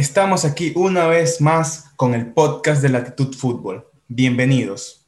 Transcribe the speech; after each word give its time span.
Estamos 0.00 0.46
aquí 0.46 0.72
una 0.76 1.06
vez 1.08 1.42
más 1.42 1.90
con 1.94 2.14
el 2.14 2.32
podcast 2.32 2.80
de 2.80 2.88
Latitud 2.88 3.36
Fútbol. 3.36 3.86
Bienvenidos. 4.08 5.06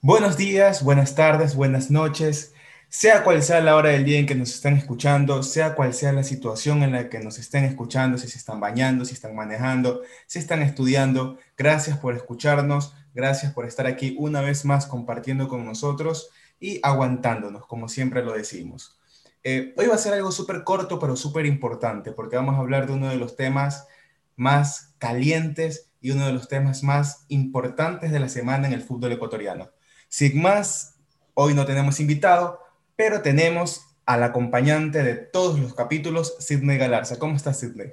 Buenos 0.00 0.38
días, 0.38 0.82
buenas 0.82 1.14
tardes, 1.14 1.54
buenas 1.54 1.90
noches. 1.90 2.54
Sea 2.88 3.24
cual 3.24 3.42
sea 3.42 3.60
la 3.60 3.76
hora 3.76 3.90
del 3.90 4.06
día 4.06 4.18
en 4.18 4.24
que 4.24 4.34
nos 4.34 4.54
están 4.54 4.74
escuchando, 4.74 5.42
sea 5.42 5.74
cual 5.74 5.92
sea 5.92 6.14
la 6.14 6.24
situación 6.24 6.82
en 6.82 6.92
la 6.92 7.10
que 7.10 7.18
nos 7.18 7.38
estén 7.38 7.64
escuchando, 7.64 8.16
si 8.16 8.26
se 8.26 8.38
están 8.38 8.58
bañando, 8.58 9.04
si 9.04 9.12
están 9.12 9.36
manejando, 9.36 10.00
si 10.26 10.38
están 10.38 10.62
estudiando, 10.62 11.36
gracias 11.58 11.98
por 11.98 12.16
escucharnos, 12.16 12.94
gracias 13.12 13.52
por 13.52 13.66
estar 13.66 13.86
aquí 13.86 14.16
una 14.18 14.40
vez 14.40 14.64
más 14.64 14.86
compartiendo 14.86 15.46
con 15.46 15.66
nosotros 15.66 16.30
y 16.60 16.78
aguantándonos, 16.82 17.66
como 17.66 17.88
siempre 17.88 18.22
lo 18.22 18.32
decimos. 18.32 19.00
Eh, 19.42 19.74
hoy 19.76 19.86
va 19.86 19.94
a 19.94 19.98
ser 19.98 20.12
algo 20.12 20.30
súper 20.30 20.62
corto, 20.62 20.98
pero 20.98 21.16
súper 21.16 21.46
importante, 21.46 22.12
porque 22.12 22.36
vamos 22.36 22.56
a 22.56 22.58
hablar 22.58 22.86
de 22.86 22.92
uno 22.92 23.08
de 23.08 23.16
los 23.16 23.34
temas 23.34 23.88
más 24.36 24.94
calientes 24.98 25.90
y 26.00 26.10
uno 26.10 26.26
de 26.26 26.32
los 26.32 26.48
temas 26.48 26.82
más 26.82 27.24
importantes 27.28 28.12
de 28.12 28.20
la 28.20 28.28
semana 28.28 28.66
en 28.66 28.74
el 28.74 28.82
fútbol 28.82 29.12
ecuatoriano. 29.12 29.70
Sin 30.08 30.40
más, 30.40 30.96
hoy 31.34 31.54
no 31.54 31.64
tenemos 31.64 32.00
invitado, 32.00 32.60
pero 32.96 33.22
tenemos 33.22 33.86
al 34.04 34.22
acompañante 34.22 35.02
de 35.02 35.14
todos 35.14 35.58
los 35.58 35.74
capítulos, 35.74 36.36
Sidney 36.38 36.76
Galarza. 36.76 37.18
¿Cómo 37.18 37.36
estás, 37.36 37.60
Sidney? 37.60 37.92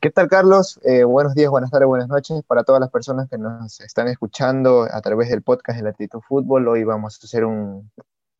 ¿Qué 0.00 0.10
tal, 0.12 0.28
Carlos? 0.28 0.78
Eh, 0.84 1.02
buenos 1.02 1.34
días, 1.34 1.50
buenas 1.50 1.72
tardes, 1.72 1.88
buenas 1.88 2.06
noches 2.06 2.44
para 2.46 2.62
todas 2.62 2.80
las 2.80 2.88
personas 2.88 3.28
que 3.28 3.36
nos 3.36 3.80
están 3.80 4.06
escuchando 4.06 4.86
a 4.88 5.00
través 5.00 5.28
del 5.28 5.42
podcast 5.42 5.76
de 5.76 5.82
Latitude 5.82 6.22
Fútbol. 6.22 6.68
Hoy 6.68 6.84
vamos 6.84 7.18
a 7.20 7.26
hacer 7.26 7.44
un, 7.44 7.90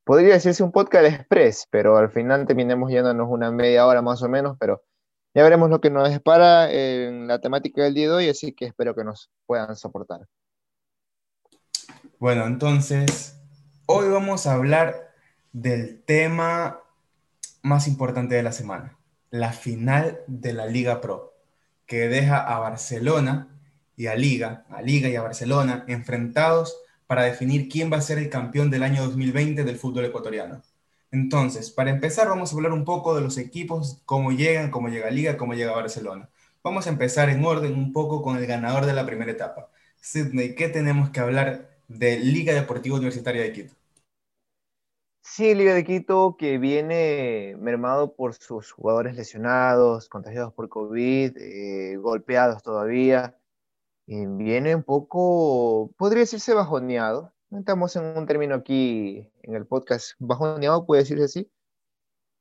podría 0.04 0.34
decirse 0.34 0.62
un 0.62 0.70
podcast 0.70 1.06
express, 1.06 1.66
pero 1.68 1.96
al 1.96 2.10
final 2.10 2.46
terminemos 2.46 2.92
yéndonos 2.92 3.26
una 3.28 3.50
media 3.50 3.87
hora 3.87 4.02
más 4.02 4.23
o 4.23 4.28
menos, 4.28 4.56
pero 4.60 4.84
ya 5.34 5.42
veremos 5.42 5.68
lo 5.68 5.80
que 5.80 5.90
nos 5.90 6.09
espera 6.10 6.70
en 6.70 7.26
la 7.26 7.40
temática 7.40 7.82
del 7.82 7.95
día 7.95 8.06
de 8.06 8.15
hoy, 8.15 8.28
así 8.28 8.52
que 8.52 8.66
espero 8.66 8.95
que 8.95 9.02
nos 9.02 9.28
puedan 9.45 9.74
soportar. 9.74 10.28
Bueno, 12.20 12.46
entonces, 12.46 13.37
hoy 13.87 14.09
vamos 14.09 14.46
a 14.46 14.54
hablar 14.54 15.12
del 15.52 16.04
tema 16.04 16.78
más 17.62 17.88
importante 17.88 18.37
de 18.37 18.45
la 18.45 18.52
semana, 18.52 18.96
la 19.30 19.52
final 19.52 20.20
de 20.28 20.52
la 20.52 20.66
Liga 20.66 21.00
Pro 21.00 21.37
que 21.88 22.08
deja 22.08 22.38
a 22.38 22.60
Barcelona 22.60 23.48
y 23.96 24.06
a 24.06 24.14
Liga, 24.14 24.64
a 24.70 24.82
Liga 24.82 25.08
y 25.08 25.16
a 25.16 25.22
Barcelona 25.22 25.84
enfrentados 25.88 26.76
para 27.08 27.24
definir 27.24 27.68
quién 27.68 27.90
va 27.90 27.96
a 27.96 28.02
ser 28.02 28.18
el 28.18 28.28
campeón 28.28 28.70
del 28.70 28.84
año 28.84 29.02
2020 29.02 29.64
del 29.64 29.76
fútbol 29.76 30.04
ecuatoriano. 30.04 30.62
Entonces, 31.10 31.70
para 31.70 31.90
empezar, 31.90 32.28
vamos 32.28 32.52
a 32.52 32.56
hablar 32.56 32.72
un 32.72 32.84
poco 32.84 33.16
de 33.16 33.22
los 33.22 33.38
equipos, 33.38 34.02
cómo 34.04 34.32
llegan, 34.32 34.70
cómo 34.70 34.90
llega 34.90 35.10
Liga, 35.10 35.38
cómo 35.38 35.54
llega 35.54 35.72
Barcelona. 35.72 36.28
Vamos 36.62 36.86
a 36.86 36.90
empezar 36.90 37.30
en 37.30 37.42
orden 37.44 37.74
un 37.74 37.92
poco 37.94 38.22
con 38.22 38.36
el 38.36 38.46
ganador 38.46 38.84
de 38.84 38.92
la 38.92 39.06
primera 39.06 39.32
etapa. 39.32 39.70
Sidney, 40.00 40.54
¿qué 40.54 40.68
tenemos 40.68 41.09
que 41.10 41.20
hablar 41.20 41.70
de 41.88 42.18
Liga 42.18 42.52
Deportiva 42.52 42.96
Universitaria 42.96 43.42
de 43.42 43.52
Quito? 43.52 43.74
Liga 45.38 45.72
de 45.72 45.84
Quito 45.84 46.36
que 46.36 46.58
viene 46.58 47.56
mermado 47.60 48.16
por 48.16 48.34
sus 48.34 48.72
jugadores 48.72 49.14
lesionados, 49.14 50.08
contagiados 50.08 50.52
por 50.52 50.68
COVID, 50.68 51.36
eh, 51.38 51.96
golpeados 51.96 52.62
todavía. 52.62 53.38
viene 54.06 54.74
un 54.74 54.82
poco, 54.82 55.92
podría 55.96 56.22
decirse 56.22 56.54
bajoneado. 56.54 57.32
Estamos 57.52 57.94
en 57.94 58.18
un 58.18 58.26
término 58.26 58.56
aquí 58.56 59.30
en 59.42 59.54
el 59.54 59.64
podcast, 59.66 60.14
bajoneado, 60.18 60.86
puede 60.86 61.02
decirse 61.02 61.24
así. 61.24 61.50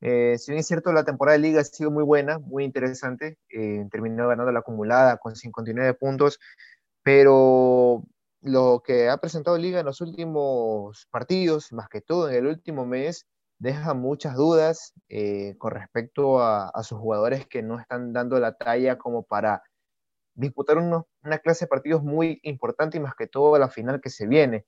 Eh, 0.02 0.38
si 0.40 0.52
bien 0.52 0.62
es 0.62 0.68
cierto, 0.68 0.92
la 0.92 1.06
temporada 1.06 1.38
de 1.38 1.44
liga 1.44 1.62
ha 1.62 1.64
sido 1.66 1.92
muy 1.92 2.04
buena, 2.04 2.40
muy 2.40 2.64
interesante. 2.64 3.38
Eh, 3.50 3.86
terminó 3.92 4.28
ganando 4.28 4.52
la 4.52 4.60
acumulada 4.60 5.18
con 5.18 5.36
59 5.36 5.94
puntos, 5.94 6.40
pero 7.04 8.04
lo 8.42 8.82
que 8.86 9.10
ha 9.10 9.18
presentado 9.18 9.58
Liga 9.58 9.80
en 9.80 9.86
los 9.86 10.02
últimos 10.02 11.08
partidos, 11.12 11.72
más 11.74 11.90
que 11.90 12.02
todo 12.02 12.30
en 12.30 12.36
el 12.36 12.48
último 12.48 12.86
mes, 12.86 13.28
deja 13.60 13.94
muchas 13.94 14.36
dudas 14.36 14.94
eh, 15.10 15.56
con 15.58 15.72
respecto 15.72 16.40
a, 16.42 16.72
sus 16.84 17.00
jugadores 17.00 17.48
que 17.48 17.64
no 17.64 17.80
están 17.80 18.14
dando 18.14 18.40
la 18.40 18.54
talla 18.56 18.98
como 18.98 19.24
para 19.24 19.64
disputar 20.36 20.78
una 20.78 21.38
clase 21.40 21.66
de 21.66 21.70
partidos 21.70 22.04
muy 22.04 22.40
importante 22.44 22.98
y 22.98 23.00
más 23.00 23.16
que 23.16 23.28
todo 23.28 23.58
la 23.58 23.70
final 23.70 24.00
que 24.02 24.12
se 24.12 24.28
viene. 24.28 24.66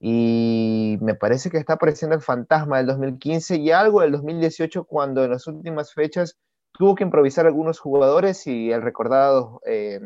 Y 0.00 0.96
me 1.00 1.16
parece 1.16 1.50
que 1.50 1.58
está 1.58 1.72
apareciendo 1.74 2.14
el 2.14 2.22
fantasma 2.22 2.78
del 2.78 2.86
2015 2.86 3.56
y 3.56 3.72
algo 3.72 4.00
del 4.00 4.12
2018 4.12 4.84
cuando 4.84 5.24
en 5.24 5.32
las 5.32 5.48
últimas 5.48 5.92
fechas 5.92 6.38
tuvo 6.72 6.94
que 6.94 7.02
improvisar 7.02 7.46
algunos 7.46 7.80
jugadores 7.80 8.46
y 8.46 8.70
el 8.70 8.82
recordado 8.82 9.60
eh, 9.66 10.00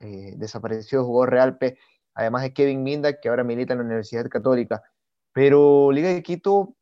eh, 0.00 0.34
desaparecido 0.36 1.04
jugador 1.04 1.30
Realpe 1.30 1.78
además 2.14 2.42
de 2.42 2.52
Kevin 2.52 2.82
Minda, 2.82 3.20
que 3.20 3.28
ahora 3.28 3.44
milita 3.44 3.74
en 3.74 3.80
la 3.80 3.84
Universidad 3.84 4.28
Católica. 4.28 4.82
Pero 5.32 5.90
Liga 5.92 6.08
de 6.08 6.22
Quito 6.22 6.76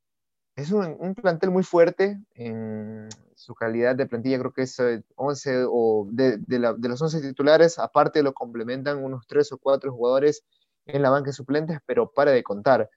es 0.57 0.71
un, 0.73 1.15
plantel 1.15 1.51
muy 1.51 1.63
fuerte 1.63 2.21
en 2.35 3.09
su 3.35 3.55
calidad 3.55 3.97
de 3.97 4.07
plantilla, 4.07 4.39
creo 4.39 4.53
que 4.53 4.63
es 4.63 4.77
11 5.17 5.51
eh, 5.51 5.65
o 5.69 6.07
de, 6.11 6.39
los 6.59 7.03
11 7.03 7.21
titulares, 7.23 7.79
aparte 7.79 8.23
lo 8.23 8.35
complementan 8.35 9.03
unos 9.03 9.27
3 9.27 9.53
o 9.53 9.59
4 9.59 9.93
jugadores 9.93 10.45
en 10.87 11.03
la 11.03 11.11
banca 11.11 11.31
de 11.31 11.33
suplentes, 11.33 11.79
pero 11.87 12.13
para 12.13 12.33
de 12.33 12.43
contar. 12.43 12.91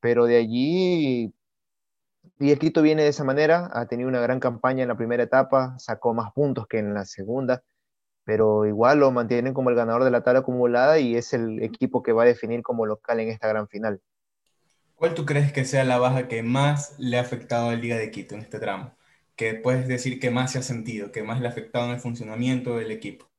Pero 0.00 0.24
de 0.26 0.36
allí, 0.38 1.34
Liga 2.38 2.54
de 2.54 2.58
Quito 2.58 2.82
viene 2.82 3.02
de 3.02 3.08
esa 3.08 3.24
manera, 3.24 3.70
ha 3.72 3.86
tenido 3.86 4.08
una 4.08 4.20
gran 4.20 4.40
campaña 4.40 4.82
en 4.82 4.88
la 4.88 4.96
primera 4.96 5.22
etapa, 5.22 5.78
sacó 5.78 6.14
más 6.14 6.32
puntos 6.32 6.66
que 6.66 6.78
en 6.78 6.94
la 6.94 7.04
segunda, 7.04 7.62
pero 8.28 8.66
igual 8.66 8.98
lo 8.98 9.10
mantienen 9.10 9.54
como 9.54 9.70
el 9.70 9.76
ganador 9.76 10.04
de 10.04 10.10
la 10.10 10.22
tabla 10.22 10.40
acumulada 10.40 10.98
y 10.98 11.16
es 11.16 11.32
el 11.32 11.62
equipo 11.62 12.02
que 12.02 12.12
va 12.12 12.24
a 12.24 12.26
definir 12.26 12.60
como 12.60 12.84
local 12.84 13.20
en 13.20 13.30
esta 13.30 13.48
gran 13.48 13.68
final. 13.68 14.02
¿Cuál 14.96 15.14
tú 15.14 15.24
crees 15.24 15.50
que 15.50 15.64
sea 15.64 15.82
la 15.82 15.96
baja 15.96 16.28
que 16.28 16.42
más 16.42 16.94
le 16.98 17.16
ha 17.16 17.22
afectado 17.22 17.70
a 17.70 17.74
Liga 17.74 17.96
de 17.96 18.10
Quito 18.10 18.34
en 18.34 18.42
este 18.42 18.58
tramo? 18.58 18.94
Que 19.34 19.54
puedes 19.54 19.88
decir 19.88 20.20
que 20.20 20.30
más 20.30 20.52
se 20.52 20.58
ha 20.58 20.62
sentido, 20.62 21.10
que 21.10 21.22
más 21.22 21.40
le 21.40 21.46
ha 21.46 21.50
afectado 21.52 21.86
en 21.86 21.92
el 21.92 22.00
funcionamiento 22.00 22.76
del 22.76 22.90
equipo. 22.90 23.30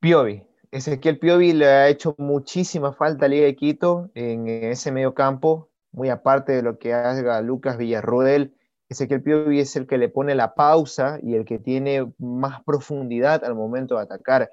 Piovi. 0.00 0.42
Ezequiel 0.70 1.18
Piovi 1.18 1.52
le 1.52 1.66
ha 1.66 1.88
hecho 1.90 2.14
muchísima 2.16 2.94
falta 2.94 3.26
a 3.26 3.28
Liga 3.28 3.44
de 3.44 3.56
Quito 3.56 4.10
en 4.14 4.48
ese 4.48 4.90
medio 4.90 5.12
campo, 5.12 5.68
muy 5.92 6.08
aparte 6.08 6.52
de 6.52 6.62
lo 6.62 6.78
que 6.78 6.94
haga 6.94 7.42
Lucas 7.42 7.76
Villarruel 7.76 8.54
Ezequiel 8.88 9.22
Piovi 9.22 9.60
es 9.60 9.76
el 9.76 9.86
que 9.86 9.98
le 9.98 10.08
pone 10.08 10.34
la 10.34 10.54
pausa 10.54 11.18
y 11.22 11.34
el 11.34 11.44
que 11.44 11.58
tiene 11.58 12.10
más 12.18 12.62
profundidad 12.64 13.44
al 13.44 13.54
momento 13.54 13.96
de 13.96 14.02
atacar. 14.02 14.50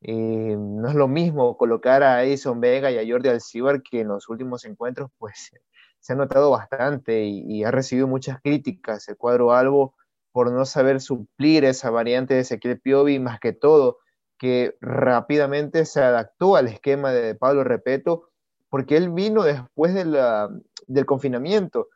Eh, 0.00 0.56
no 0.58 0.88
es 0.88 0.94
lo 0.94 1.08
mismo 1.08 1.56
colocar 1.56 2.02
a 2.02 2.22
Edison 2.24 2.60
Vega 2.60 2.90
y 2.90 2.98
a 2.98 3.10
Jordi 3.10 3.30
Alcibar 3.30 3.82
que 3.82 4.00
en 4.00 4.08
los 4.08 4.28
últimos 4.28 4.64
encuentros 4.64 5.10
pues 5.18 5.50
se 6.00 6.12
ha 6.12 6.16
notado 6.16 6.50
bastante 6.50 7.24
y, 7.24 7.64
ha 7.64 7.70
recibido 7.70 8.06
muchas 8.06 8.40
críticas 8.42 9.08
el 9.08 9.16
cuadro 9.16 9.52
Albo 9.52 9.94
por 10.30 10.52
no 10.52 10.66
saber 10.66 11.00
suplir 11.00 11.64
esa 11.64 11.90
variante 11.90 12.34
de 12.34 12.40
Ezequiel 12.40 12.80
Piovi, 12.80 13.18
más 13.18 13.40
que 13.40 13.52
todo 13.52 13.98
que 14.38 14.76
rápidamente 14.80 15.86
se 15.86 16.02
adaptó 16.02 16.56
al 16.56 16.66
esquema 16.66 17.12
de 17.12 17.34
Pablo 17.36 17.64
Repeto, 17.64 18.30
porque 18.68 18.96
él 18.96 19.10
vino 19.10 19.44
después 19.44 19.94
del 19.94 21.06
confinamiento 21.06 21.88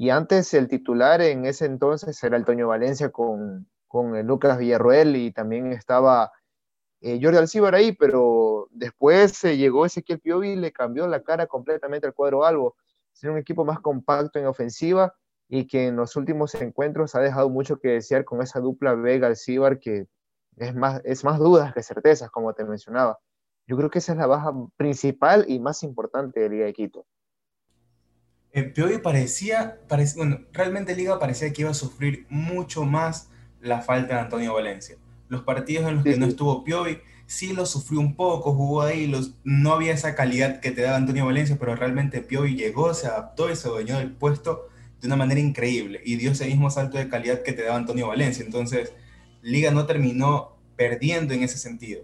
y 0.00 0.08
antes 0.08 0.54
el 0.54 0.66
titular 0.66 1.20
en 1.20 1.44
ese 1.44 1.66
entonces 1.66 2.24
era 2.24 2.38
el 2.38 2.46
Toño 2.46 2.68
Valencia 2.68 3.10
con, 3.10 3.68
con 3.86 4.18
Lucas 4.26 4.56
Villarroel 4.56 5.14
y 5.14 5.30
también 5.30 5.74
estaba 5.74 6.32
eh, 7.02 7.20
Jordi 7.22 7.36
Alcibar 7.36 7.74
ahí, 7.74 7.92
pero 7.92 8.68
después 8.70 9.32
se 9.32 9.58
llegó 9.58 9.84
Ezequiel 9.84 10.18
Piovi 10.18 10.52
y 10.52 10.56
le 10.56 10.72
cambió 10.72 11.06
la 11.06 11.22
cara 11.22 11.46
completamente 11.46 12.06
al 12.06 12.14
cuadro 12.14 12.46
Albo. 12.46 12.76
Ser 13.12 13.30
un 13.30 13.36
equipo 13.36 13.66
más 13.66 13.78
compacto 13.80 14.38
en 14.38 14.46
ofensiva 14.46 15.14
y 15.48 15.66
que 15.66 15.88
en 15.88 15.96
los 15.96 16.16
últimos 16.16 16.54
encuentros 16.54 17.14
ha 17.14 17.20
dejado 17.20 17.50
mucho 17.50 17.78
que 17.78 17.88
desear 17.88 18.24
con 18.24 18.40
esa 18.40 18.58
dupla 18.58 18.94
Vega-Alcibar 18.94 19.80
que 19.80 20.06
es 20.56 20.74
más, 20.74 21.02
es 21.04 21.24
más 21.24 21.38
dudas 21.38 21.74
que 21.74 21.82
certezas, 21.82 22.30
como 22.30 22.54
te 22.54 22.64
mencionaba. 22.64 23.18
Yo 23.66 23.76
creo 23.76 23.90
que 23.90 23.98
esa 23.98 24.12
es 24.12 24.18
la 24.18 24.26
baja 24.26 24.50
principal 24.78 25.44
y 25.46 25.60
más 25.60 25.82
importante 25.82 26.40
de 26.40 26.48
Liga 26.48 26.72
Quito. 26.72 27.04
Eh, 28.52 28.64
Piovi 28.64 28.98
parecía, 28.98 29.78
bueno, 30.16 30.40
realmente 30.52 30.96
Liga 30.96 31.18
parecía 31.18 31.52
que 31.52 31.62
iba 31.62 31.70
a 31.70 31.74
sufrir 31.74 32.26
mucho 32.28 32.84
más 32.84 33.28
la 33.60 33.80
falta 33.80 34.14
de 34.14 34.20
Antonio 34.22 34.54
Valencia. 34.54 34.96
Los 35.28 35.42
partidos 35.42 35.88
en 35.88 35.96
los 35.96 36.04
que 36.04 36.16
no 36.16 36.26
estuvo 36.26 36.64
Piovi 36.64 36.98
sí 37.26 37.52
lo 37.52 37.64
sufrió 37.64 38.00
un 38.00 38.16
poco, 38.16 38.52
jugó 38.54 38.82
ahí, 38.82 39.06
los, 39.06 39.34
no 39.44 39.72
había 39.72 39.92
esa 39.92 40.16
calidad 40.16 40.58
que 40.58 40.72
te 40.72 40.82
daba 40.82 40.96
Antonio 40.96 41.26
Valencia, 41.26 41.56
pero 41.60 41.76
realmente 41.76 42.22
Piovi 42.22 42.56
llegó, 42.56 42.92
se 42.92 43.06
adaptó 43.06 43.50
y 43.50 43.54
se 43.54 43.68
adueñó 43.68 43.98
del 43.98 44.10
puesto 44.10 44.68
de 45.00 45.06
una 45.06 45.16
manera 45.16 45.40
increíble 45.40 46.00
y 46.04 46.16
dio 46.16 46.32
ese 46.32 46.46
mismo 46.46 46.70
salto 46.70 46.98
de 46.98 47.08
calidad 47.08 47.42
que 47.42 47.52
te 47.52 47.62
daba 47.62 47.76
Antonio 47.76 48.08
Valencia. 48.08 48.44
Entonces, 48.44 48.92
Liga 49.42 49.70
no 49.70 49.86
terminó 49.86 50.56
perdiendo 50.74 51.32
en 51.32 51.44
ese 51.44 51.56
sentido. 51.56 52.02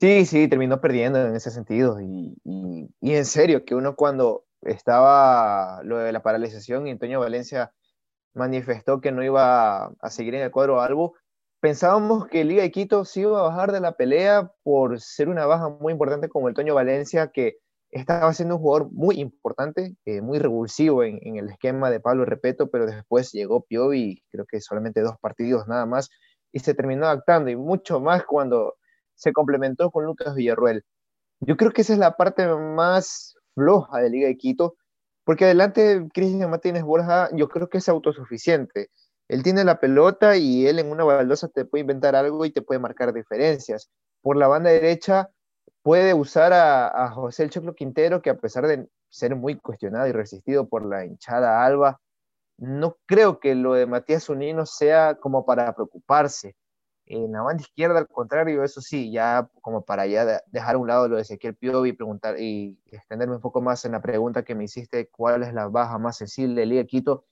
Sí, 0.00 0.26
sí, 0.26 0.48
terminó 0.48 0.80
perdiendo 0.80 1.24
en 1.24 1.36
ese 1.36 1.50
sentido 1.50 2.00
y, 2.00 2.36
y 2.44 3.14
en 3.14 3.24
serio, 3.24 3.64
que 3.64 3.74
uno 3.74 3.94
cuando 3.94 4.44
estaba 4.62 5.82
lo 5.84 5.98
de 5.98 6.12
la 6.12 6.22
paralización 6.22 6.86
y 6.86 6.90
Antonio 6.90 7.20
Valencia 7.20 7.72
manifestó 8.34 9.00
que 9.00 9.12
no 9.12 9.22
iba 9.22 9.86
a 9.86 10.10
seguir 10.10 10.34
en 10.34 10.42
el 10.42 10.50
cuadro 10.50 10.80
Albo, 10.80 11.14
pensábamos 11.60 12.26
que 12.26 12.44
Liga 12.44 12.62
de 12.62 12.72
Quito 12.72 13.04
se 13.04 13.20
iba 13.20 13.38
a 13.38 13.42
bajar 13.42 13.72
de 13.72 13.80
la 13.80 13.92
pelea 13.92 14.50
por 14.64 15.00
ser 15.00 15.28
una 15.28 15.46
baja 15.46 15.68
muy 15.68 15.92
importante 15.92 16.28
como 16.28 16.48
el 16.48 16.54
Valencia, 16.54 17.28
que 17.28 17.58
estaba 17.92 18.32
siendo 18.32 18.56
un 18.56 18.62
jugador 18.62 18.90
muy 18.92 19.20
importante, 19.20 19.94
eh, 20.04 20.20
muy 20.20 20.40
revulsivo 20.40 21.04
en, 21.04 21.36
el 21.36 21.48
esquema 21.50 21.90
de 21.90 22.00
Pablo 22.00 22.24
Repeto, 22.24 22.68
pero 22.68 22.86
después 22.86 23.30
llegó 23.32 23.62
Piovi, 23.62 24.24
creo 24.30 24.44
que 24.46 24.60
solamente 24.60 25.00
dos 25.02 25.16
partidos 25.20 25.68
nada 25.68 25.86
más, 25.86 26.10
y 26.52 26.58
se 26.58 26.74
terminó 26.74 27.06
adaptando, 27.06 27.50
y 27.50 27.56
mucho 27.56 28.00
más 28.00 28.24
cuando 28.24 28.74
se 29.14 29.32
complementó 29.32 29.90
con 29.90 30.04
Lucas 30.04 30.34
Villarruel. 30.34 30.84
Yo 31.40 31.56
creo 31.56 31.72
que 31.72 31.82
esa 31.82 31.92
es 31.92 31.98
la 31.98 32.16
parte 32.16 32.46
más 32.46 33.34
floja 33.54 34.00
de 34.00 34.10
Liga 34.10 34.28
de 34.28 34.36
Quito, 34.36 34.76
porque 35.24 35.44
adelante 35.44 36.06
Cristian 36.12 36.50
Martínez 36.50 36.82
Borja 36.82 37.28
yo 37.32 37.48
creo 37.48 37.68
que 37.68 37.78
es 37.78 37.88
autosuficiente. 37.88 38.90
Él 39.28 39.42
tiene 39.42 39.64
la 39.64 39.80
pelota 39.80 40.36
y 40.36 40.66
él 40.66 40.78
en 40.78 40.90
una 40.90 41.04
baldosa 41.04 41.48
te 41.48 41.64
puede 41.64 41.82
inventar 41.82 42.14
algo 42.14 42.44
y 42.44 42.50
te 42.50 42.62
puede 42.62 42.78
marcar 42.80 43.12
diferencias. 43.12 43.90
Por 44.20 44.36
la 44.36 44.48
banda 44.48 44.70
derecha 44.70 45.30
puede 45.82 46.14
usar 46.14 46.52
a, 46.52 47.10
José 47.10 47.44
El 47.44 47.50
Choclo 47.50 47.74
Quintero, 47.74 48.22
que 48.22 48.30
a 48.30 48.38
pesar 48.38 48.66
de 48.66 48.88
ser 49.08 49.36
muy 49.36 49.56
cuestionado 49.58 50.06
y 50.08 50.12
resistido 50.12 50.68
por 50.68 50.84
la 50.84 51.04
hinchada 51.04 51.64
alba, 51.64 52.00
no 52.58 52.96
creo 53.06 53.40
que 53.40 53.54
lo 53.54 53.74
de 53.74 53.86
Matías 53.86 54.28
Unino 54.28 54.66
sea 54.66 55.16
como 55.16 55.44
para 55.44 55.74
preocuparse. 55.74 56.56
En 57.06 57.32
la 57.32 57.42
banda 57.42 57.62
izquierda, 57.62 57.98
al 57.98 58.08
contrario, 58.08 58.64
eso 58.64 58.80
sí, 58.80 59.12
ya 59.12 59.48
como 59.60 59.84
para 59.84 60.06
ya 60.06 60.40
dejar 60.46 60.76
a 60.76 60.78
un 60.78 60.88
lado 60.88 61.06
lo 61.08 61.16
de 61.16 61.22
Ezequiel 61.22 61.54
Piovi 61.54 61.90
y 61.90 61.92
preguntar 61.92 62.40
y 62.40 62.78
extenderme 62.90 63.34
un 63.34 63.42
poco 63.42 63.60
más 63.60 63.84
en 63.84 63.92
la 63.92 64.00
pregunta 64.00 64.42
que 64.42 64.54
me 64.54 64.64
hiciste, 64.64 65.08
¿cuál 65.08 65.42
es 65.42 65.52
la 65.52 65.68
baja 65.68 65.98
más 65.98 66.16
sensible 66.16 66.62
de 66.62 66.66
Liga 66.66 66.84
Quito? 66.84 67.26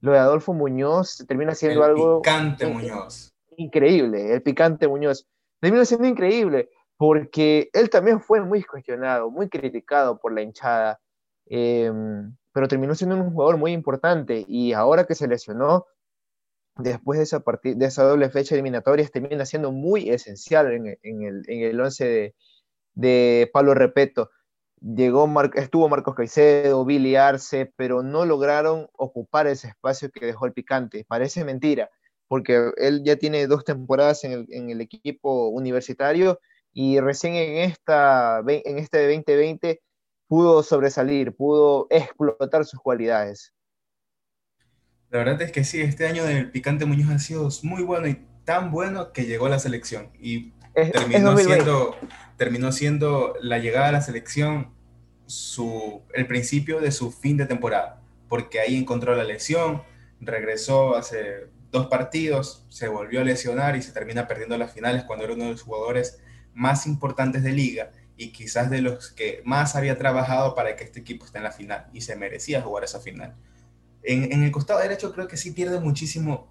Lo 0.00 0.10
de 0.10 0.18
Adolfo 0.18 0.52
Muñoz 0.52 1.24
termina 1.28 1.54
siendo 1.54 1.84
algo... 1.84 2.20
Picante 2.20 2.66
Muñoz. 2.66 3.32
Increíble, 3.56 4.34
el 4.34 4.42
picante 4.42 4.88
Muñoz. 4.88 5.28
Termina 5.60 5.84
siendo 5.84 6.08
increíble 6.08 6.70
porque 6.96 7.70
él 7.72 7.90
también 7.90 8.20
fue 8.20 8.40
muy 8.40 8.64
cuestionado, 8.64 9.30
muy 9.30 9.48
criticado 9.48 10.18
por 10.18 10.32
la 10.32 10.42
hinchada, 10.42 11.00
em, 11.46 12.34
pero 12.52 12.66
terminó 12.66 12.94
siendo 12.94 13.16
un 13.16 13.32
jugador 13.32 13.56
muy 13.56 13.72
importante 13.72 14.44
y 14.46 14.72
ahora 14.72 15.04
que 15.04 15.14
se 15.14 15.28
lesionó, 15.28 15.86
después 16.76 17.18
de 17.18 17.24
esa, 17.24 17.42
de 17.62 17.86
esa 17.86 18.04
doble 18.04 18.30
fecha 18.30 18.54
eliminatoria, 18.54 19.06
termina 19.08 19.46
siendo 19.46 19.72
muy 19.72 20.10
esencial 20.10 20.72
en, 20.72 20.86
el, 20.86 21.42
en 21.46 21.62
el 21.62 21.80
once 21.80 22.04
de, 22.04 22.34
de 22.94 23.50
Pablo 23.52 23.74
Repeto. 23.74 24.30
Llegó 24.80 25.28
estuvo 25.54 25.88
Marcos 25.88 26.14
Caicedo, 26.14 26.84
Billy 26.84 27.14
Arce, 27.14 27.72
pero 27.76 28.02
no 28.02 28.24
lograron 28.24 28.88
ocupar 28.94 29.46
ese 29.46 29.68
espacio 29.68 30.10
que 30.10 30.26
dejó 30.26 30.46
el 30.46 30.52
picante. 30.52 31.04
Parece 31.06 31.44
mentira, 31.44 31.90
porque 32.26 32.72
él 32.78 33.02
ya 33.04 33.16
tiene 33.16 33.46
dos 33.46 33.64
temporadas 33.64 34.24
en 34.24 34.32
el, 34.32 34.46
en 34.50 34.70
el 34.70 34.80
equipo 34.80 35.48
universitario 35.48 36.40
y 36.72 36.98
recién 37.00 37.34
en, 37.34 37.58
esta, 37.58 38.42
en 38.46 38.78
este 38.78 39.02
2020 39.02 39.80
pudo 40.26 40.62
sobresalir, 40.62 41.36
pudo 41.36 41.86
explotar 41.90 42.64
sus 42.64 42.80
cualidades. 42.80 43.52
La 45.12 45.18
verdad 45.18 45.42
es 45.42 45.52
que 45.52 45.62
sí, 45.62 45.82
este 45.82 46.06
año 46.06 46.24
del 46.24 46.50
Picante 46.50 46.86
Muñoz 46.86 47.10
ha 47.10 47.18
sido 47.18 47.46
muy 47.64 47.82
bueno 47.82 48.08
y 48.08 48.18
tan 48.46 48.70
bueno 48.70 49.12
que 49.12 49.26
llegó 49.26 49.44
a 49.44 49.50
la 49.50 49.58
selección 49.58 50.08
y 50.18 50.52
terminó, 50.72 51.36
siendo, 51.36 51.94
terminó 52.38 52.72
siendo 52.72 53.34
la 53.42 53.58
llegada 53.58 53.88
a 53.88 53.92
la 53.92 54.00
selección 54.00 54.72
su, 55.26 56.00
el 56.14 56.26
principio 56.26 56.80
de 56.80 56.92
su 56.92 57.12
fin 57.12 57.36
de 57.36 57.44
temporada, 57.44 58.00
porque 58.26 58.58
ahí 58.60 58.74
encontró 58.74 59.14
la 59.14 59.24
lesión, 59.24 59.82
regresó 60.18 60.96
hace 60.96 61.48
dos 61.70 61.88
partidos, 61.88 62.64
se 62.70 62.88
volvió 62.88 63.20
a 63.20 63.24
lesionar 63.24 63.76
y 63.76 63.82
se 63.82 63.92
termina 63.92 64.26
perdiendo 64.26 64.56
las 64.56 64.72
finales 64.72 65.04
cuando 65.04 65.26
era 65.26 65.34
uno 65.34 65.44
de 65.44 65.50
los 65.50 65.62
jugadores 65.62 66.22
más 66.54 66.86
importantes 66.86 67.42
de 67.42 67.52
liga 67.52 67.90
y 68.16 68.32
quizás 68.32 68.70
de 68.70 68.80
los 68.80 69.10
que 69.10 69.42
más 69.44 69.76
había 69.76 69.98
trabajado 69.98 70.54
para 70.54 70.74
que 70.74 70.84
este 70.84 71.00
equipo 71.00 71.26
esté 71.26 71.36
en 71.36 71.44
la 71.44 71.52
final 71.52 71.88
y 71.92 72.00
se 72.00 72.16
merecía 72.16 72.62
jugar 72.62 72.84
esa 72.84 72.98
final. 72.98 73.34
En, 74.02 74.42
el 74.42 74.50
costado 74.50 74.80
derecho 74.80 75.12
creo 75.12 75.28
que 75.28 75.36
sí 75.36 75.52
pierde 75.52 75.78
muchísimo, 75.78 76.48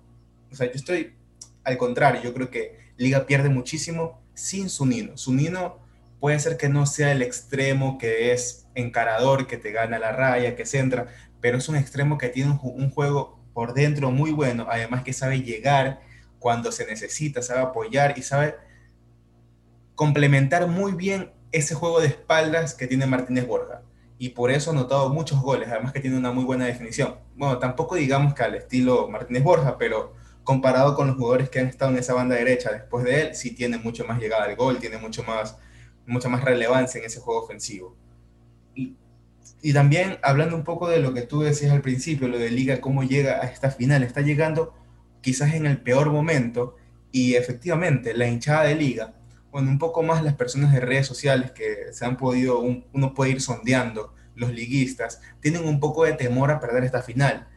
o 0.51 0.56
sea, 0.56 0.68
yo 0.68 0.74
estoy 0.74 1.15
al 1.63 1.77
contrario, 1.77 2.21
yo 2.21 2.33
creo 2.33 2.50
que 2.50 2.80
Liga 2.98 3.25
pierde 3.25 3.50
muchísimo 3.50 4.21
sin 4.33 4.69
su 4.69 4.86
Nino. 4.86 5.18
Su 5.18 5.33
Nino 5.33 5.80
puede 6.19 6.39
ser 6.39 6.57
que 6.57 6.69
no 6.69 6.86
sea 6.86 7.12
el 7.12 7.21
extremo 7.21 7.98
que 7.98 8.31
es 8.31 8.68
encarador, 8.75 9.48
que 9.48 9.57
te 9.57 9.71
gana 9.71 10.00
la 10.00 10.12
raya, 10.12 10.56
que 10.56 10.65
centra, 10.65 11.07
pero 11.39 11.57
es 11.57 11.68
un 11.68 11.75
extremo 11.75 12.18
que 12.18 12.30
tiene 12.30 12.57
un 12.62 12.89
juego 12.92 13.39
por 13.53 13.74
dentro 13.74 14.12
muy 14.12 14.31
bueno, 14.31 14.68
además 14.69 15.03
que 15.03 15.13
sabe 15.13 15.42
llegar 15.42 16.01
cuando 16.39 16.71
se 16.71 16.86
necesita, 16.86 17.42
sabe 17.42 17.62
apoyar 17.62 18.18
y 18.18 18.24
sabe 18.24 18.56
complementar 19.95 20.68
muy 20.68 20.94
bien 20.94 21.31
ese 21.51 21.75
juego 21.75 22.00
de 22.00 22.07
espaldas 22.07 22.74
que 22.74 22.88
tiene 22.88 23.06
Martínez 23.06 23.45
Borja. 23.45 23.81
Y 24.21 24.29
por 24.29 24.51
eso 24.51 24.69
ha 24.69 24.75
notado 24.75 25.09
muchos 25.09 25.41
goles, 25.41 25.68
además 25.71 25.94
que 25.94 26.00
tiene 26.00 26.15
una 26.15 26.31
muy 26.31 26.44
buena 26.44 26.65
definición. 26.65 27.15
Bueno, 27.35 27.57
tampoco 27.57 27.95
digamos 27.95 28.35
que 28.35 28.44
al 28.44 28.53
estilo 28.53 29.09
Martínez 29.09 29.41
Borja, 29.41 29.79
pero 29.79 30.13
comparado 30.44 30.94
con 30.94 31.07
los 31.07 31.15
jugadores 31.15 31.50
que 31.50 31.59
han 31.59 31.65
estado 31.65 31.89
en 31.89 31.97
esa 31.97 32.13
banda 32.13 32.35
derecha 32.35 32.71
después 32.71 33.03
de 33.03 33.19
él, 33.19 33.35
sí 33.35 33.56
tiene 33.56 33.79
mucho 33.79 34.06
más 34.06 34.19
llegada 34.19 34.44
al 34.44 34.56
gol, 34.56 34.77
tiene 34.77 35.00
mucho 35.00 35.23
más, 35.23 35.57
mucha 36.06 36.29
más 36.29 36.44
relevancia 36.44 37.00
en 37.00 37.06
ese 37.06 37.19
juego 37.19 37.41
ofensivo. 37.41 37.97
Y, 38.75 38.95
y 39.63 39.73
también 39.73 40.19
hablando 40.21 40.56
un 40.56 40.65
poco 40.65 40.88
de 40.88 41.00
lo 41.00 41.15
que 41.15 41.24
tú 41.24 41.41
decías 41.41 41.71
al 41.71 41.81
principio, 41.81 42.27
lo 42.27 42.38
de 42.38 42.51
Liga, 42.51 42.79
cómo 42.79 43.01
llega 43.01 43.41
a 43.41 43.47
esta 43.47 43.71
final, 43.71 44.03
está 44.03 44.21
llegando 44.21 44.75
quizás 45.21 45.56
en 45.56 45.65
el 45.65 45.81
peor 45.81 46.12
momento 46.12 46.75
y 47.12 47.33
efectivamente 47.33 48.13
la 48.13 48.27
hinchada 48.27 48.65
de 48.65 48.75
Liga 48.75 49.15
bueno, 49.51 49.69
un 49.69 49.80
poco 49.80 50.01
más 50.01 50.24
las 50.24 50.36
personas 50.36 50.71
de 50.71 50.80
redes 50.80 51.06
sociales 51.07 51.51
que 51.51 51.92
se 51.92 52.06
han 52.06 52.18
podido, 52.18 52.59
uno 52.59 53.13
puede 53.13 53.31
ir 53.31 53.42
sondeando, 53.42 54.13
los 54.36 54.53
liguistas, 54.53 55.21
tienen 55.42 55.68
un 55.68 55.80
poco 55.80 56.06
de 56.06 56.13
temor 56.13 56.51
a 56.51 56.59
perder 56.59 56.83
esta 56.83 57.01
final. 57.01 57.48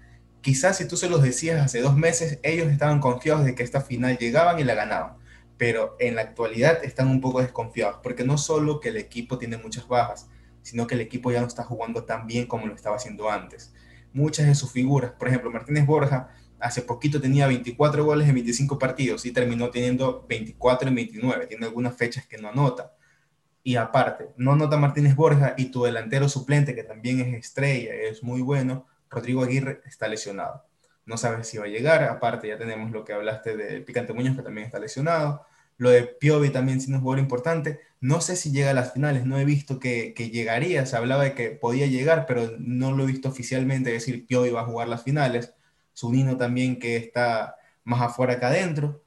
Quizás 0.41 0.77
si 0.77 0.89
tú 0.89 0.97
se 0.97 1.09
los 1.09 1.23
decías 1.23 1.63
hace 1.63 1.81
dos 1.81 1.97
meses, 1.97 2.39
ellos 2.43 2.69
estaban 2.69 3.01
confiados 3.01 3.45
de 3.45 3.55
que 3.55 3.63
esta 3.63 3.81
final 3.81 4.19
llegaban 4.19 4.59
y 4.59 4.65
la 4.65 4.75
ganaban, 4.75 5.17
pero 5.57 5.97
en 6.01 6.17
la 6.17 6.23
actualidad 6.23 6.85
están 6.85 7.09
un 7.09 7.21
poco 7.21 7.41
desconfiados, 7.41 8.01
porque 8.03 8.25
no 8.25 8.37
solo 8.39 8.81
que 8.81 8.89
el 8.89 8.97
equipo 8.97 9.39
tiene 9.39 9.57
muchas 9.57 9.87
bajas, 9.87 10.29
sino 10.63 10.87
que 10.87 10.97
el 10.97 11.01
equipo 11.01 11.31
ya 11.31 11.41
no 11.41 11.47
está 11.47 11.63
jugando 11.63 12.05
tan 12.05 12.27
bien 12.27 12.47
como 12.47 12.67
lo 12.67 12.75
estaba 12.75 12.97
haciendo 12.97 13.31
antes. 13.31 13.73
Muchas 14.13 14.47
de 14.47 14.55
sus 14.55 14.73
figuras, 14.73 15.13
por 15.13 15.29
ejemplo, 15.29 15.51
Martínez 15.51 15.87
Borja, 15.87 16.31
hace 16.61 16.83
poquito 16.83 17.21
tenía 17.21 17.47
24 17.47 18.05
goles 18.05 18.29
en 18.29 18.35
25 18.35 18.79
partidos 18.79 19.25
y 19.27 19.33
terminó 19.33 19.71
teniendo 19.71 20.25
24 20.29 20.89
en 20.89 20.95
29. 20.95 21.47
Tiene 21.47 21.67
algunas 21.67 21.97
fechas 21.97 22.27
que 22.27 22.39
no 22.39 22.49
anota. 22.49 22.95
Y 23.63 23.77
aparte, 23.77 24.29
no 24.37 24.53
anota 24.53 24.77
Martínez 24.77 25.17
Borja 25.17 25.55
y 25.57 25.67
tu 25.67 25.85
delantero 25.85 26.29
suplente, 26.29 26.75
que 26.75 26.85
también 26.85 27.21
es 27.21 27.35
estrella, 27.35 27.95
es 27.95 28.23
muy 28.23 28.43
bueno, 28.43 28.87
Rodrigo 29.09 29.43
Aguirre 29.43 29.81
está 29.87 30.07
lesionado. 30.07 30.67
No 31.07 31.17
sabes 31.17 31.49
si 31.49 31.59
va 31.59 31.65
a 31.65 31.69
llegar. 31.69 32.05
Aparte, 32.05 32.49
ya 32.49 32.59
tenemos 32.59 32.91
lo 32.91 33.05
que 33.05 33.13
hablaste 33.13 33.57
de 33.57 33.81
Picante 33.81 34.13
Muñoz, 34.13 34.37
que 34.37 34.43
también 34.43 34.67
está 34.67 34.79
lesionado. 34.79 35.47
Lo 35.77 35.91
de 35.91 36.05
Piovi 36.05 36.51
también 36.51 36.79
es 36.79 36.89
un 36.89 37.01
jugador 37.01 37.19
importante. 37.19 37.81
No 38.01 38.21
sé 38.21 38.37
si 38.37 38.53
llega 38.53 38.71
a 38.71 38.75
las 38.75 38.93
finales, 38.93 39.25
no 39.27 39.39
he 39.39 39.45
visto 39.45 39.79
que, 39.81 40.15
que, 40.15 40.31
llegaría. 40.31 40.87
Se 40.87 40.97
hablaba 40.97 41.25
de 41.25 41.35
que 41.35 41.51
podía 41.51 41.87
llegar, 41.87 42.27
pero 42.27 42.53
no 42.59 42.93
lo 42.93 43.05
he 43.05 43.07
visto 43.07 43.29
oficialmente 43.29 43.91
decir 43.91 44.27
Piovi 44.27 44.51
va 44.51 44.63
a 44.63 44.67
jugar 44.67 44.89
las 44.89 45.03
finales 45.03 45.55
su 45.95 46.13
Nino 46.13 46.37
también 46.37 46.79
que 46.79 46.97
está 46.97 47.57
más 47.85 48.03
afuera 48.03 48.39
que 48.39 48.45
adentro. 48.45 49.03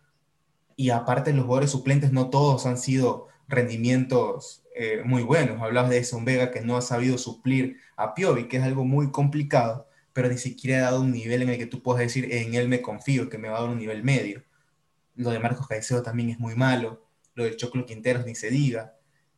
Y 0.75 0.89
aparte 0.89 1.33
los 1.33 1.45
jugadores 1.45 1.71
suplentes 1.71 2.11
no 2.11 2.29
todos 2.29 2.65
han 2.65 2.77
sido 2.77 3.27
rendimientos 3.47 4.63
eh, 4.75 5.01
muy 5.03 5.23
buenos. 5.23 5.61
Hablabas 5.61 5.91
de 5.91 6.03
Son 6.03 6.25
Vega 6.25 6.51
que 6.51 6.61
no 6.61 6.77
ha 6.77 6.81
sabido 6.81 7.17
suplir 7.17 7.77
a 7.95 8.13
Piovi, 8.13 8.47
que 8.47 8.57
es 8.57 8.63
algo 8.63 8.85
muy 8.85 9.11
complicado, 9.11 9.87
pero 10.13 10.29
ni 10.29 10.37
siquiera 10.37 10.79
ha 10.79 10.91
dado 10.91 11.01
un 11.01 11.11
nivel 11.11 11.41
en 11.41 11.49
el 11.49 11.57
que 11.57 11.65
tú 11.65 11.81
puedas 11.81 12.01
decir, 12.01 12.31
en 12.31 12.53
él 12.55 12.67
me 12.67 12.81
confío, 12.81 13.29
que 13.29 13.37
me 13.37 13.49
va 13.49 13.57
a 13.57 13.61
dar 13.61 13.69
un 13.69 13.79
nivel 13.79 14.03
medio. 14.03 14.43
Lo 15.15 15.31
de 15.31 15.39
Marcos 15.39 15.67
Caicedo 15.67 16.03
también 16.03 16.29
es 16.29 16.39
muy 16.39 16.55
malo, 16.55 17.07
lo 17.33 17.43
del 17.43 17.57
Choclo 17.57 17.85
Quinteros 17.85 18.25
ni 18.25 18.35
se 18.35 18.49
diga. 18.49 18.95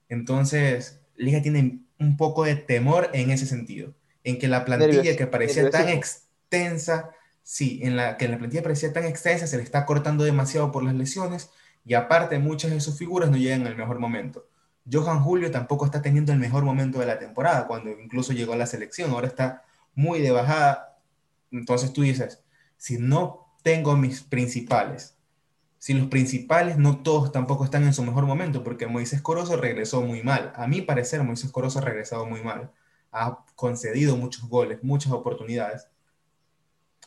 Entonces, 0.09 1.01
Liga 1.15 1.41
tiene 1.41 1.79
un 1.99 2.17
poco 2.17 2.43
de 2.43 2.55
temor 2.55 3.09
en 3.13 3.31
ese 3.31 3.45
sentido, 3.45 3.93
en 4.23 4.39
que 4.39 4.47
la 4.47 4.65
plantilla 4.65 5.15
que 5.15 5.27
parecía 5.27 5.69
tan 5.69 5.87
extensa 5.87 7.11
sí, 7.49 7.79
en 7.83 7.95
la 7.95 8.17
que 8.17 8.27
la 8.27 8.37
plantilla 8.37 8.61
parecía 8.61 8.93
tan 8.93 9.05
extensa, 9.05 9.47
se 9.47 9.57
le 9.57 9.63
está 9.63 9.85
cortando 9.85 10.23
demasiado 10.23 10.71
por 10.71 10.83
las 10.83 10.93
lesiones 10.93 11.49
y 11.83 11.95
aparte 11.95 12.37
muchas 12.37 12.71
de 12.71 12.79
sus 12.79 12.97
figuras 12.97 13.31
no 13.31 13.37
llegan 13.37 13.65
al 13.65 13.75
mejor 13.75 13.99
momento. 13.99 14.47
Johan 14.91 15.21
Julio 15.21 15.49
tampoco 15.49 15.85
está 15.85 16.01
teniendo 16.01 16.31
el 16.31 16.39
mejor 16.39 16.63
momento 16.63 16.99
de 16.99 17.05
la 17.07 17.17
temporada, 17.17 17.67
cuando 17.67 17.89
incluso 17.89 18.33
llegó 18.33 18.53
a 18.53 18.57
la 18.57 18.65
selección, 18.65 19.11
ahora 19.11 19.27
está 19.27 19.63
muy 19.95 20.19
de 20.19 20.31
bajada. 20.31 20.99
Entonces 21.51 21.91
tú 21.93 22.03
dices, 22.03 22.43
si 22.77 22.97
no 22.99 23.55
tengo 23.63 23.95
mis 23.97 24.21
principales 24.21 25.19
si 25.79 25.93
los 25.93 26.07
principales 26.09 26.77
no 26.77 27.01
todos 27.01 27.31
tampoco 27.31 27.63
están 27.63 27.85
en 27.85 27.93
su 27.93 28.03
mejor 28.03 28.25
momento, 28.25 28.63
porque 28.63 28.85
Moisés 28.85 29.21
Corozo 29.21 29.55
regresó 29.55 30.01
muy 30.01 30.21
mal. 30.23 30.51
A 30.55 30.67
mi 30.67 30.81
parecer, 30.81 31.23
Moisés 31.23 31.51
Corozo 31.51 31.79
ha 31.79 31.81
regresado 31.81 32.25
muy 32.25 32.43
mal. 32.43 32.71
Ha 33.13 33.45
concedido 33.55 34.17
muchos 34.17 34.47
goles, 34.49 34.83
muchas 34.83 35.13
oportunidades. 35.13 35.87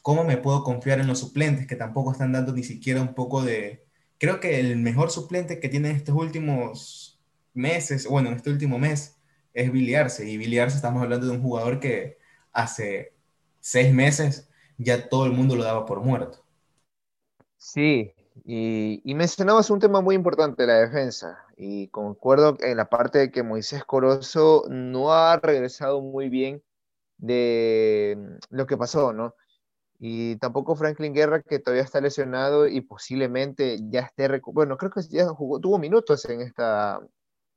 ¿Cómo 0.02 0.24
me 0.24 0.36
puedo 0.36 0.64
confiar 0.64 1.00
en 1.00 1.06
los 1.06 1.20
suplentes 1.20 1.66
que 1.66 1.76
tampoco 1.76 2.12
están 2.12 2.32
dando 2.32 2.52
ni 2.52 2.64
siquiera 2.64 3.00
un 3.00 3.14
poco 3.14 3.42
de... 3.42 3.86
Creo 4.18 4.40
que 4.40 4.60
el 4.60 4.76
mejor 4.76 5.10
suplente 5.10 5.60
que 5.60 5.68
tiene 5.68 5.90
estos 5.92 6.14
últimos 6.14 7.20
meses, 7.54 8.06
bueno, 8.06 8.28
en 8.28 8.36
este 8.36 8.50
último 8.50 8.78
mes, 8.78 9.16
es 9.54 9.70
Billy 9.72 9.94
Y 9.94 10.36
Billy 10.38 10.58
estamos 10.58 11.02
hablando 11.02 11.26
de 11.26 11.32
un 11.32 11.42
jugador 11.42 11.80
que 11.80 12.18
hace 12.52 13.14
seis 13.60 13.92
meses 13.92 14.48
ya 14.78 15.08
todo 15.08 15.26
el 15.26 15.32
mundo 15.32 15.56
lo 15.56 15.64
daba 15.64 15.86
por 15.86 16.00
muerto. 16.00 16.44
Sí, 17.56 18.12
y, 18.44 19.00
mencionabas 19.14 19.70
un 19.70 19.78
tema 19.78 20.00
muy 20.00 20.14
importante, 20.14 20.66
la 20.66 20.80
defensa, 20.80 21.38
y 21.56 21.88
concuerdo 21.88 22.56
en 22.60 22.76
la 22.76 22.88
parte 22.88 23.18
de 23.18 23.30
que 23.30 23.42
Moisés 23.42 23.84
Corozo 23.84 24.64
no 24.68 25.12
ha 25.12 25.36
regresado 25.36 26.00
muy 26.00 26.28
bien 26.28 26.62
de 27.18 28.18
lo 28.50 28.66
que 28.66 28.76
pasó, 28.76 29.12
¿no? 29.12 29.36
Y 30.04 30.34
tampoco 30.38 30.74
Franklin 30.74 31.14
Guerra, 31.14 31.42
que 31.42 31.60
todavía 31.60 31.84
está 31.84 32.00
lesionado 32.00 32.66
y 32.66 32.80
posiblemente 32.80 33.78
ya 33.88 34.00
esté, 34.00 34.40
bueno, 34.46 34.76
creo 34.76 34.90
que 34.90 35.00
ya 35.02 35.28
jugó, 35.28 35.60
tuvo 35.60 35.78
minutos 35.78 36.24
en 36.24 36.40
esta 36.40 37.00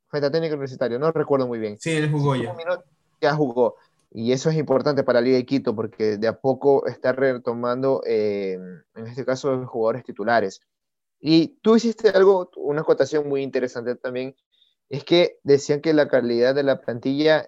frente 0.10 0.30
técnica 0.30 0.54
universitaria, 0.54 1.00
no 1.00 1.12
recuerdo 1.12 1.48
muy 1.48 1.58
bien. 1.58 1.80
Sí, 1.80 1.94
él 1.94 2.12
jugó 2.12 2.36
ya. 2.36 2.56
ya 3.20 3.34
jugó. 3.34 3.78
Y 4.12 4.32
eso 4.32 4.52
es 4.52 4.58
importante 4.58 5.04
para 5.04 5.22
la 5.22 5.26
Liga 5.26 5.38
de 5.38 5.46
Quito 5.48 5.76
porque 5.76 6.18
de 6.18 6.28
a 6.28 6.40
poco 6.40 6.86
está 6.86 7.14
retomando, 7.14 8.04
eh, 8.06 8.60
en 8.94 9.08
este 9.08 9.26
caso, 9.26 9.66
jugadores 9.66 10.04
titulares. 10.04 10.62
Y 11.20 11.58
tú 11.64 11.78
hiciste 11.78 12.10
algo, 12.10 12.52
una 12.58 12.82
acotación 12.82 13.28
muy 13.28 13.42
interesante 13.42 13.96
también, 13.96 14.36
es 14.88 15.04
que 15.04 15.40
decían 15.42 15.82
que 15.82 15.96
la 15.96 16.08
calidad 16.08 16.54
de 16.54 16.62
la 16.62 16.80
plantilla 16.80 17.48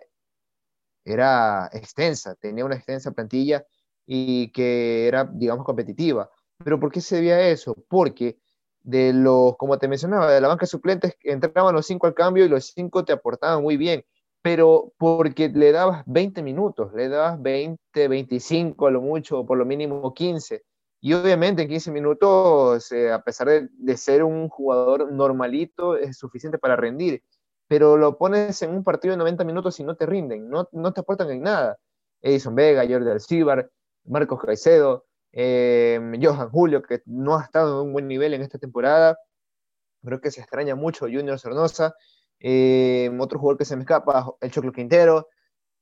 era 1.05 1.69
extensa, 1.71 2.33
tenía 2.33 2.65
una 2.65 2.77
extensa 2.77 3.11
plantilla 3.11 3.63
y 4.07 4.51
que 4.51 5.07
era, 5.07 5.29
digamos, 5.31 5.65
competitiva. 5.65 6.31
Pero 6.63 6.79
¿por 6.79 6.91
qué 6.91 7.01
se 7.01 7.19
veía 7.19 7.49
eso? 7.49 7.75
Porque 7.87 8.39
de 8.81 9.13
los, 9.13 9.55
como 9.57 9.77
te 9.77 9.87
mencionaba, 9.87 10.31
de 10.31 10.41
la 10.41 10.47
banca 10.47 10.65
suplentes 10.65 11.15
entraban 11.23 11.75
los 11.75 11.85
cinco 11.85 12.07
al 12.07 12.15
cambio 12.15 12.45
y 12.45 12.49
los 12.49 12.67
cinco 12.67 13.05
te 13.05 13.13
aportaban 13.13 13.61
muy 13.61 13.77
bien 13.77 14.03
pero 14.47 14.93
porque 14.97 15.49
le 15.49 15.73
dabas 15.73 16.03
20 16.05 16.41
minutos, 16.41 16.93
le 16.93 17.09
dabas 17.09 17.41
20, 17.41 18.07
25 18.07 18.87
a 18.87 18.91
lo 18.91 19.01
mucho, 19.01 19.39
o 19.39 19.45
por 19.45 19.57
lo 19.57 19.65
mínimo 19.65 20.13
15. 20.13 20.63
Y 21.01 21.11
obviamente 21.13 21.63
en 21.63 21.67
15 21.67 21.91
minutos, 21.91 22.89
eh, 22.93 23.11
a 23.11 23.21
pesar 23.21 23.49
de, 23.49 23.97
ser 23.97 24.23
un 24.23 24.47
jugador 24.47 25.11
normalito, 25.11 25.97
es 25.97 26.17
suficiente 26.17 26.57
para 26.57 26.77
rendir. 26.77 27.21
Pero 27.67 27.97
lo 27.97 28.17
pones 28.17 28.61
en 28.61 28.71
un 28.71 28.85
partido 28.85 29.11
de 29.11 29.17
90 29.17 29.43
minutos 29.43 29.77
y 29.81 29.83
no 29.83 29.97
te 29.97 30.05
rinden, 30.05 30.49
no, 30.49 30.69
no 30.71 30.93
te 30.93 31.01
aportan 31.01 31.29
en 31.29 31.41
nada. 31.41 31.77
Edison 32.21 32.55
Vega, 32.55 32.85
Jordi 32.87 33.09
Alcibar, 33.09 33.69
Marcos 34.07 34.39
Caicedo, 34.41 35.05
eh, 35.31 35.99
Johan 36.21 36.49
Julio, 36.49 36.81
que 36.81 37.01
no 37.05 37.37
ha 37.37 37.43
estado 37.43 37.81
en 37.81 37.87
un 37.87 37.93
buen 37.93 38.07
nivel 38.07 38.33
en 38.33 38.41
esta 38.41 38.57
temporada. 38.57 39.17
Creo 40.03 40.21
que 40.21 40.31
se 40.31 40.41
extraña 40.41 40.75
mucho 40.75 41.05
Junior 41.05 41.39
Sornosa. 41.39 41.95
Eh, 42.39 43.09
otro 43.19 43.39
jugador 43.39 43.57
que 43.57 43.65
se 43.65 43.75
me 43.75 43.83
escapa, 43.83 44.31
el 44.41 44.51
Choclo 44.51 44.71
Quintero, 44.71 45.27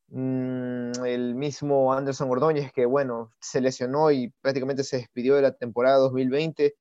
mm, 0.10 1.06
el 1.06 1.36
mismo 1.36 1.94
Anderson 1.94 2.30
Ordóñez, 2.30 2.72
que 2.72 2.86
bueno, 2.86 3.32
se 3.40 3.62
lesionó 3.62 4.12
y 4.12 4.34
prácticamente 4.42 4.84
se 4.84 4.98
despidió 4.98 5.36
de 5.36 5.42
la 5.44 5.54
temporada 5.54 5.98
2020, 5.98 6.76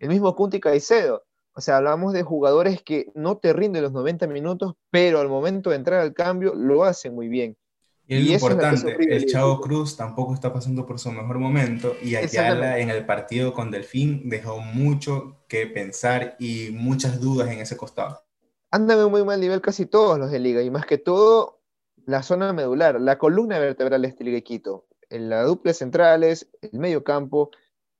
el 0.00 0.08
mismo 0.08 0.34
Kunti 0.36 0.60
Caicedo. 0.60 1.24
O 1.54 1.60
sea, 1.60 1.78
hablamos 1.78 2.12
de 2.12 2.22
jugadores 2.22 2.82
que 2.82 3.06
no 3.14 3.38
te 3.38 3.52
rinden 3.52 3.82
los 3.82 3.92
90 3.92 4.26
minutos, 4.26 4.74
pero 4.90 5.20
al 5.20 5.28
momento 5.28 5.70
de 5.70 5.76
entrar 5.76 6.00
al 6.00 6.12
cambio 6.14 6.54
lo 6.54 6.84
hacen 6.84 7.14
muy 7.14 7.28
bien. 7.28 7.56
Y 8.08 8.32
es 8.32 8.40
importante, 8.40 8.96
el 9.14 9.26
Chavo 9.26 9.60
Cruz 9.60 9.96
tampoco 9.96 10.32
está 10.32 10.52
pasando 10.52 10.86
por 10.86 11.00
su 11.00 11.10
mejor 11.10 11.38
momento 11.38 11.96
y 12.00 12.14
Ayala 12.14 12.78
en 12.78 12.90
el 12.90 13.04
partido 13.04 13.52
con 13.52 13.72
Delfín 13.72 14.28
dejó 14.28 14.60
mucho 14.60 15.38
que 15.48 15.66
pensar 15.66 16.36
y 16.38 16.70
muchas 16.72 17.20
dudas 17.20 17.48
en 17.50 17.58
ese 17.58 17.76
costado. 17.76 18.22
Andan 18.70 19.00
en 19.00 19.10
muy 19.10 19.24
mal 19.24 19.40
nivel 19.40 19.60
casi 19.60 19.86
todos 19.86 20.18
los 20.18 20.30
de 20.30 20.38
liga, 20.38 20.62
y 20.62 20.70
más 20.70 20.86
que 20.86 20.98
todo 20.98 21.60
la 22.04 22.22
zona 22.22 22.52
medular, 22.52 23.00
la 23.00 23.18
columna 23.18 23.58
vertebral 23.58 24.02
de 24.02 24.08
este 24.08 24.22
Liga 24.22 24.40
Quito, 24.40 24.86
en 25.10 25.28
la 25.28 25.42
dupla 25.42 25.72
centrales, 25.72 26.48
el 26.60 26.78
medio 26.78 27.02
campo 27.02 27.50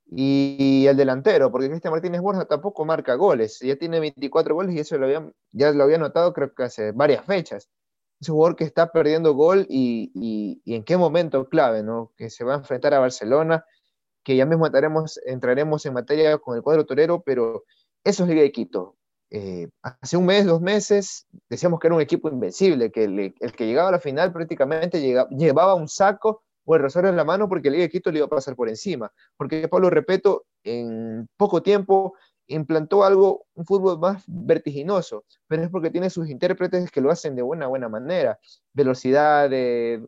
y 0.08 0.86
el 0.88 0.96
delantero, 0.96 1.50
porque 1.50 1.68
Cristian 1.68 1.92
Martínez 1.92 2.20
Borja 2.20 2.44
tampoco 2.44 2.84
marca 2.84 3.14
goles, 3.14 3.58
ya 3.60 3.74
tiene 3.76 3.98
24 3.98 4.54
goles 4.54 4.76
y 4.76 4.78
eso 4.78 4.96
lo 4.98 5.06
había, 5.06 5.32
ya 5.50 5.72
lo 5.72 5.82
había 5.82 5.98
notado 5.98 6.32
creo 6.32 6.54
que 6.54 6.62
hace 6.62 6.92
varias 6.92 7.24
fechas. 7.24 7.68
Es 8.20 8.28
un 8.28 8.36
jugador 8.36 8.56
que 8.56 8.64
está 8.64 8.92
perdiendo 8.92 9.34
gol 9.34 9.66
y, 9.68 10.10
y, 10.64 10.74
en 10.74 10.84
qué 10.84 10.96
momento 10.96 11.48
clave, 11.48 11.82
¿no? 11.82 12.12
Que 12.16 12.30
se 12.30 12.44
va 12.44 12.54
a 12.54 12.58
enfrentar 12.58 12.94
a 12.94 12.98
Barcelona, 12.98 13.64
que 14.24 14.36
ya 14.36 14.46
mismo 14.46 14.66
entraremos, 14.66 15.20
entraremos 15.26 15.86
en 15.86 15.94
materia 15.94 16.38
con 16.38 16.56
el 16.56 16.62
cuadro 16.62 16.86
torero, 16.86 17.22
pero 17.22 17.64
eso 18.04 18.24
es 18.24 18.28
Liga 18.28 18.42
de 18.42 18.52
Quito. 18.52 18.96
Eh, 19.30 19.68
hace 19.82 20.16
un 20.16 20.24
mes, 20.24 20.46
dos 20.46 20.60
meses, 20.60 21.26
decíamos 21.50 21.80
que 21.80 21.88
era 21.88 21.96
un 21.96 22.00
equipo 22.00 22.28
invencible, 22.28 22.90
que 22.90 23.04
el, 23.04 23.34
que 23.34 23.66
llegaba 23.66 23.88
a 23.88 23.92
la 23.92 24.00
final 24.00 24.32
prácticamente 24.32 25.00
llevaba 25.00 25.74
un 25.74 25.88
saco 25.88 26.42
o 26.64 26.74
el 26.74 26.82
rosario 26.82 27.10
en 27.10 27.16
la 27.16 27.24
mano 27.24 27.48
porque 27.48 27.70
Liga 27.70 27.82
de 27.82 27.90
Quito 27.90 28.10
le 28.10 28.18
iba 28.18 28.26
a 28.26 28.30
pasar 28.30 28.56
por 28.56 28.68
encima. 28.68 29.12
Porque 29.36 29.68
Pablo 29.68 29.90
Repeto 29.90 30.46
en 30.64 31.28
poco 31.36 31.62
tiempo 31.62 32.14
implantó 32.48 33.04
algo, 33.04 33.46
un 33.54 33.64
fútbol 33.64 33.98
más 33.98 34.24
vertiginoso, 34.26 35.24
pero 35.46 35.62
es 35.62 35.70
porque 35.70 35.90
tiene 35.90 36.10
sus 36.10 36.28
intérpretes 36.28 36.90
que 36.90 37.00
lo 37.00 37.10
hacen 37.10 37.34
de 37.34 37.42
buena, 37.42 37.66
buena 37.66 37.88
manera. 37.88 38.38
Velocidad, 38.72 39.50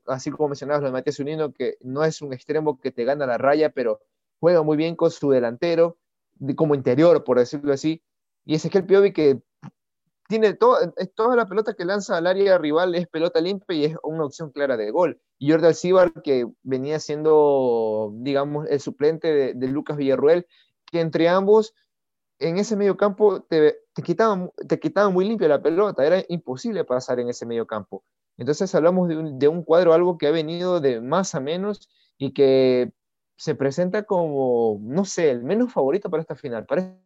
así 0.06 0.30
como 0.30 0.50
mencionabas 0.50 0.82
lo 0.82 0.88
de 0.88 0.92
Matías 0.92 1.18
Unino, 1.20 1.52
que 1.52 1.76
no 1.80 2.04
es 2.04 2.22
un 2.22 2.32
extremo 2.32 2.78
que 2.78 2.90
te 2.90 3.04
gana 3.04 3.26
la 3.26 3.38
raya, 3.38 3.70
pero 3.70 4.00
juega 4.40 4.62
muy 4.62 4.76
bien 4.76 4.96
con 4.96 5.10
su 5.10 5.30
delantero, 5.30 5.98
como 6.56 6.74
interior, 6.74 7.24
por 7.24 7.38
decirlo 7.38 7.72
así, 7.72 8.02
y 8.44 8.54
Ezequiel 8.54 8.86
Piovi 8.86 9.12
que 9.12 9.42
tiene 10.28 10.52
todo, 10.52 10.76
toda 11.14 11.34
la 11.34 11.46
pelota 11.46 11.74
que 11.74 11.86
lanza 11.86 12.16
al 12.16 12.26
área 12.26 12.58
rival 12.58 12.94
es 12.94 13.08
pelota 13.08 13.40
limpia 13.40 13.76
y 13.76 13.84
es 13.86 13.96
una 14.02 14.24
opción 14.24 14.50
clara 14.52 14.76
de 14.76 14.90
gol. 14.90 15.20
Y 15.38 15.50
Jordi 15.50 15.66
Alcibar, 15.66 16.12
que 16.22 16.46
venía 16.62 17.00
siendo, 17.00 18.10
digamos, 18.14 18.66
el 18.68 18.78
suplente 18.80 19.54
de, 19.54 19.68
Lucas 19.68 19.96
Villarruel, 19.96 20.46
que 20.90 21.00
entre 21.00 21.28
ambos, 21.28 21.74
en 22.38 22.58
ese 22.58 22.76
medio 22.76 22.96
campo, 22.96 23.42
te, 23.42 23.78
te, 23.92 24.02
quitaban, 24.02 24.50
te 24.68 24.78
quitaban 24.78 25.12
muy 25.12 25.26
limpia 25.26 25.48
la 25.48 25.62
pelota, 25.62 26.06
era 26.06 26.24
imposible 26.28 26.84
pasar 26.84 27.20
en 27.20 27.28
ese 27.28 27.46
medio 27.46 27.66
campo. 27.66 28.04
Entonces 28.36 28.74
hablamos 28.74 29.08
de 29.08 29.16
un, 29.16 29.38
de 29.38 29.48
un 29.48 29.64
cuadro, 29.64 29.92
algo 29.92 30.18
que 30.18 30.26
ha 30.26 30.30
venido 30.30 30.80
de 30.80 31.00
más 31.00 31.34
a 31.34 31.40
menos 31.40 31.88
y 32.16 32.32
que 32.32 32.92
se 33.36 33.54
presenta 33.54 34.04
como, 34.04 34.78
no 34.82 35.04
sé, 35.04 35.30
el 35.30 35.42
menos 35.42 35.72
favorito 35.72 36.10
para 36.10 36.20
esta 36.20 36.36
final. 36.36 36.66
Parece 36.66 36.98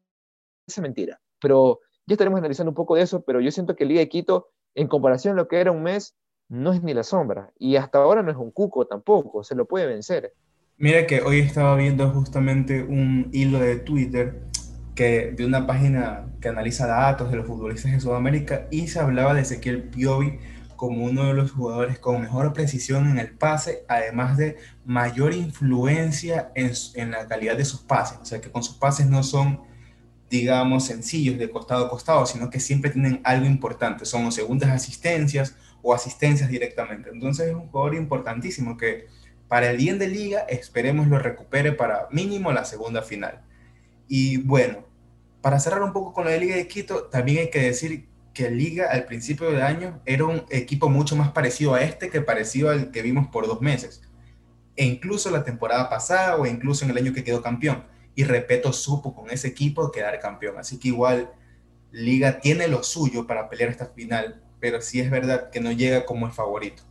mentira 0.80 1.20
pero 1.42 1.80
ya 2.06 2.14
estaremos 2.14 2.38
analizando 2.38 2.70
un 2.70 2.76
poco 2.76 2.94
de 2.94 3.02
eso, 3.02 3.22
pero 3.22 3.40
yo 3.40 3.50
siento 3.50 3.76
que 3.76 3.84
Liga 3.84 4.00
de 4.00 4.08
Quito, 4.08 4.48
en 4.74 4.86
comparación 4.86 5.34
a 5.34 5.36
lo 5.36 5.48
que 5.48 5.60
era 5.60 5.72
un 5.72 5.82
mes, 5.82 6.14
no 6.48 6.72
es 6.72 6.82
ni 6.82 6.94
la 6.94 7.02
sombra. 7.02 7.52
Y 7.58 7.76
hasta 7.76 7.98
ahora 7.98 8.22
no 8.22 8.30
es 8.30 8.36
un 8.36 8.50
cuco 8.50 8.86
tampoco, 8.86 9.44
se 9.44 9.54
lo 9.54 9.66
puede 9.66 9.86
vencer. 9.86 10.32
Mira 10.78 11.06
que 11.06 11.20
hoy 11.20 11.40
estaba 11.40 11.76
viendo 11.76 12.08
justamente 12.10 12.82
un 12.82 13.28
hilo 13.32 13.58
de 13.58 13.76
Twitter 13.76 14.42
que, 14.94 15.32
de 15.37 15.46
una 15.46 15.66
página 15.66 16.26
que 16.40 16.49
analiza 16.49 16.87
datos 16.87 17.30
de 17.30 17.37
los 17.37 17.46
futbolistas 17.46 17.92
de 17.92 18.00
Sudamérica 18.00 18.66
y 18.70 18.88
se 18.88 19.00
hablaba 19.00 19.34
de 19.34 19.42
Ezequiel 19.42 19.82
Piovi 19.84 20.38
como 20.76 21.04
uno 21.04 21.26
de 21.26 21.34
los 21.34 21.52
jugadores 21.52 21.99
con 21.99 22.20
mejor 22.20 22.52
precisión 22.52 23.08
en 23.08 23.18
el 23.18 23.30
pase, 23.30 23.84
además 23.88 24.37
de 24.37 24.56
mayor 24.84 25.32
influencia 25.32 26.50
en, 26.54 26.72
en 26.94 27.12
la 27.12 27.26
calidad 27.28 27.56
de 27.56 27.64
sus 27.64 27.80
pases. 27.80 28.18
O 28.20 28.25
sea, 28.25 28.40
que 28.40 28.50
con 28.50 28.62
sus 28.64 28.76
pases 28.76 29.06
no 29.06 29.22
son 29.22 29.61
digamos, 30.32 30.87
sencillos 30.87 31.38
de 31.38 31.50
costado 31.50 31.84
a 31.84 31.90
costado, 31.90 32.25
sino 32.25 32.49
que 32.49 32.58
siempre 32.58 32.90
tienen 32.90 33.20
algo 33.22 33.44
importante, 33.44 34.06
son 34.06 34.32
segundas 34.32 34.70
asistencias 34.70 35.54
o 35.82 35.92
asistencias 35.92 36.49
directamente. 36.49 37.11
Entonces 37.12 37.49
es 37.49 37.54
un 37.54 37.68
jugador 37.68 37.94
importantísimo 37.94 38.78
que 38.78 39.08
para 39.46 39.70
el 39.70 39.76
bien 39.76 39.99
de 39.99 40.08
liga 40.08 40.40
esperemos 40.49 41.06
lo 41.08 41.18
recupere 41.18 41.72
para 41.72 42.08
mínimo 42.11 42.50
la 42.50 42.64
segunda 42.64 43.02
final. 43.02 43.42
Y 44.09 44.38
bueno, 44.38 44.85
para 45.40 45.59
cerrar 45.59 45.82
un 45.82 45.92
poco 45.92 46.12
con 46.12 46.25
la 46.25 46.30
de 46.30 46.40
Liga 46.40 46.56
de 46.56 46.68
Quito, 46.68 47.04
también 47.04 47.38
hay 47.38 47.50
que 47.50 47.61
decir 47.61 48.09
que 48.32 48.50
Liga 48.50 48.90
al 48.90 49.04
principio 49.04 49.50
de 49.50 49.62
año 49.62 50.00
era 50.06 50.25
un 50.25 50.44
equipo 50.50 50.88
mucho 50.88 51.16
más 51.16 51.32
parecido 51.32 51.75
a 51.75 51.82
este 51.82 52.11
que 52.11 52.21
parecido 52.21 52.71
al 52.71 52.90
que 52.90 53.02
vimos 53.02 53.28
por 53.28 53.47
dos 53.47 53.61
meses. 53.61 54.02
E 54.76 54.85
incluso 54.85 55.30
la 55.30 55.44
temporada 55.44 55.90
pasada 55.90 56.37
o 56.37 56.47
incluso 56.47 56.85
en 56.85 56.90
el 56.90 56.97
año 56.97 57.12
que 57.12 57.25
quedó 57.25 57.42
campeón 57.42 57.85
y 58.14 58.25
Repeto 58.25 58.73
supo 58.73 59.14
con 59.14 59.30
ese 59.30 59.49
equipo 59.49 59.90
quedar 59.90 60.18
campeón. 60.21 60.56
Así 60.59 60.78
que 60.78 60.88
igual 60.88 61.32
Liga 61.90 62.40
tiene 62.40 62.68
lo 62.68 62.82
suyo 62.82 63.26
para 63.26 63.49
pelear 63.49 63.71
esta 63.71 63.87
final, 63.87 64.42
pero 64.61 64.80
sí 64.80 65.00
es 65.00 65.11
verdad 65.11 65.50
que 65.50 65.61
no 65.61 65.73
llega 65.73 66.06
como 66.06 66.26
el 66.26 66.32
favorito. 66.32 66.82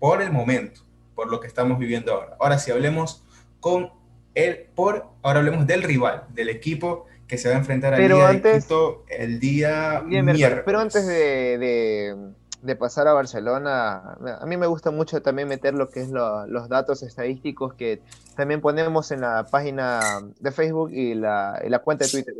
Por 0.00 0.22
el 0.22 0.32
momento, 0.32 0.82
por 1.14 1.30
lo 1.30 1.40
que 1.40 1.46
estamos 1.46 1.78
viviendo 1.78 2.12
ahora. 2.12 2.36
Ahora 2.40 2.58
si 2.58 2.70
hablemos 2.70 3.24
con 3.60 3.92
el, 4.34 4.66
por, 4.74 5.06
ahora 5.22 5.40
hablemos 5.40 5.66
del 5.66 5.82
rival, 5.82 6.24
del 6.30 6.48
equipo 6.48 7.06
que 7.26 7.38
se 7.38 7.48
va 7.48 7.54
a 7.54 7.58
enfrentar 7.58 7.94
a 7.94 7.98
Liga 7.98 8.32
de 8.32 8.60
Quito 8.60 9.04
el 9.08 9.40
día 9.40 10.02
miércoles. 10.06 10.62
Pero 10.64 10.80
antes 10.80 11.06
de, 11.06 12.34
de, 12.62 12.76
pasar 12.76 13.08
a 13.08 13.12
Barcelona, 13.12 14.16
a 14.40 14.46
mí 14.46 14.56
me 14.56 14.66
gusta 14.66 14.90
mucho 14.90 15.22
también 15.22 15.48
meter 15.48 15.74
lo 15.74 15.88
que 15.88 16.00
es 16.00 16.10
los 16.10 16.68
datos 16.68 17.02
estadísticos 17.02 17.74
que 17.74 18.02
también 18.36 18.60
ponemos 18.60 19.10
en 19.10 19.22
la 19.22 19.46
página 19.46 20.00
de 20.38 20.52
Facebook 20.52 20.90
y 20.92 21.14
la, 21.14 21.62
la 21.66 21.78
cuenta 21.78 22.04
de 22.04 22.10
Twitter. 22.10 22.34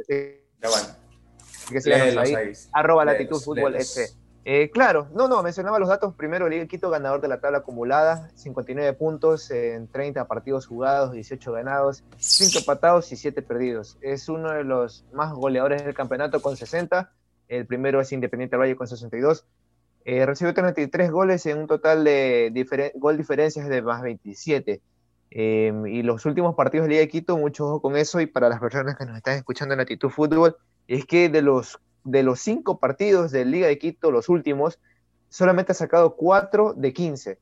Ya 0.63 0.69
Que 1.71 1.81
se 1.81 1.95
ahí, 1.95 2.35
arroba 2.73 3.05
latitud 3.05 3.41
fútbol 3.41 3.77
eh, 4.45 4.71
claro, 4.71 5.09
no, 5.15 5.27
no, 5.27 5.43
mencionaba 5.43 5.79
los 5.79 5.89
datos. 5.89 6.15
Primero, 6.15 6.49
Liga 6.49 6.67
Quito, 6.67 6.91
ganador 6.91 7.21
de 7.21 7.29
la 7.29 7.41
tabla 7.41 7.59
acumulada, 7.59 8.31
59 8.35 8.93
puntos 8.95 9.51
en 9.51 9.89
30 9.89 10.27
partidos 10.27 10.67
jugados, 10.67 11.13
18 11.13 11.53
ganados, 11.53 12.05
5 12.19 12.59
empatados 12.59 13.11
y 13.13 13.17
7 13.17 13.41
perdidos. 13.43 13.97
Es 14.03 14.29
uno 14.29 14.51
de 14.51 14.65
los 14.65 15.05
más 15.13 15.33
goleadores 15.33 15.85
del 15.85 15.95
campeonato 15.95 16.43
con 16.43 16.57
60. 16.57 17.11
El 17.49 17.67
primero 17.67 18.01
es 18.01 18.13
Independiente 18.13 18.57
Valle 18.57 18.77
con 18.77 18.87
62. 18.87 19.47
Eh, 20.05 20.27
recibió 20.27 20.53
33 20.53 21.11
goles 21.11 21.47
en 21.47 21.59
un 21.59 21.67
total 21.67 22.05
de 22.05 22.93
gol 22.97 23.17
diferencias 23.17 23.69
de 23.69 23.81
más 23.81 24.03
27. 24.03 24.83
Em, 25.37 25.87
y 25.87 26.03
los 26.05 26.27
últimos 26.27 26.55
partidos 26.55 26.85
de 26.85 26.91
Liga 26.91 27.01
de 27.01 27.09
Quito, 27.09 27.37
mucho 27.37 27.67
ojo 27.67 27.83
con 27.83 27.97
eso. 27.97 28.21
Y 28.21 28.27
para 28.27 28.49
las 28.49 28.61
personas 28.61 28.97
que 28.97 29.05
nos 29.05 29.17
están 29.17 29.37
escuchando 29.37 29.75
en 29.75 29.81
Actitud 29.81 30.11
Fútbol, 30.11 30.57
es 30.87 31.07
que 31.07 31.29
de 31.29 31.43
los 31.43 31.81
de 32.05 32.23
los 32.23 32.41
cinco 32.41 32.79
partidos 32.79 33.33
de 33.33 33.45
Liga 33.45 33.67
de 33.67 33.79
Quito, 33.79 34.11
los 34.11 34.29
últimos, 34.29 34.79
solamente 35.29 35.73
ha 35.73 35.75
sacado 35.75 36.17
cuatro 36.17 36.75
de 36.75 36.93
15. 36.93 37.39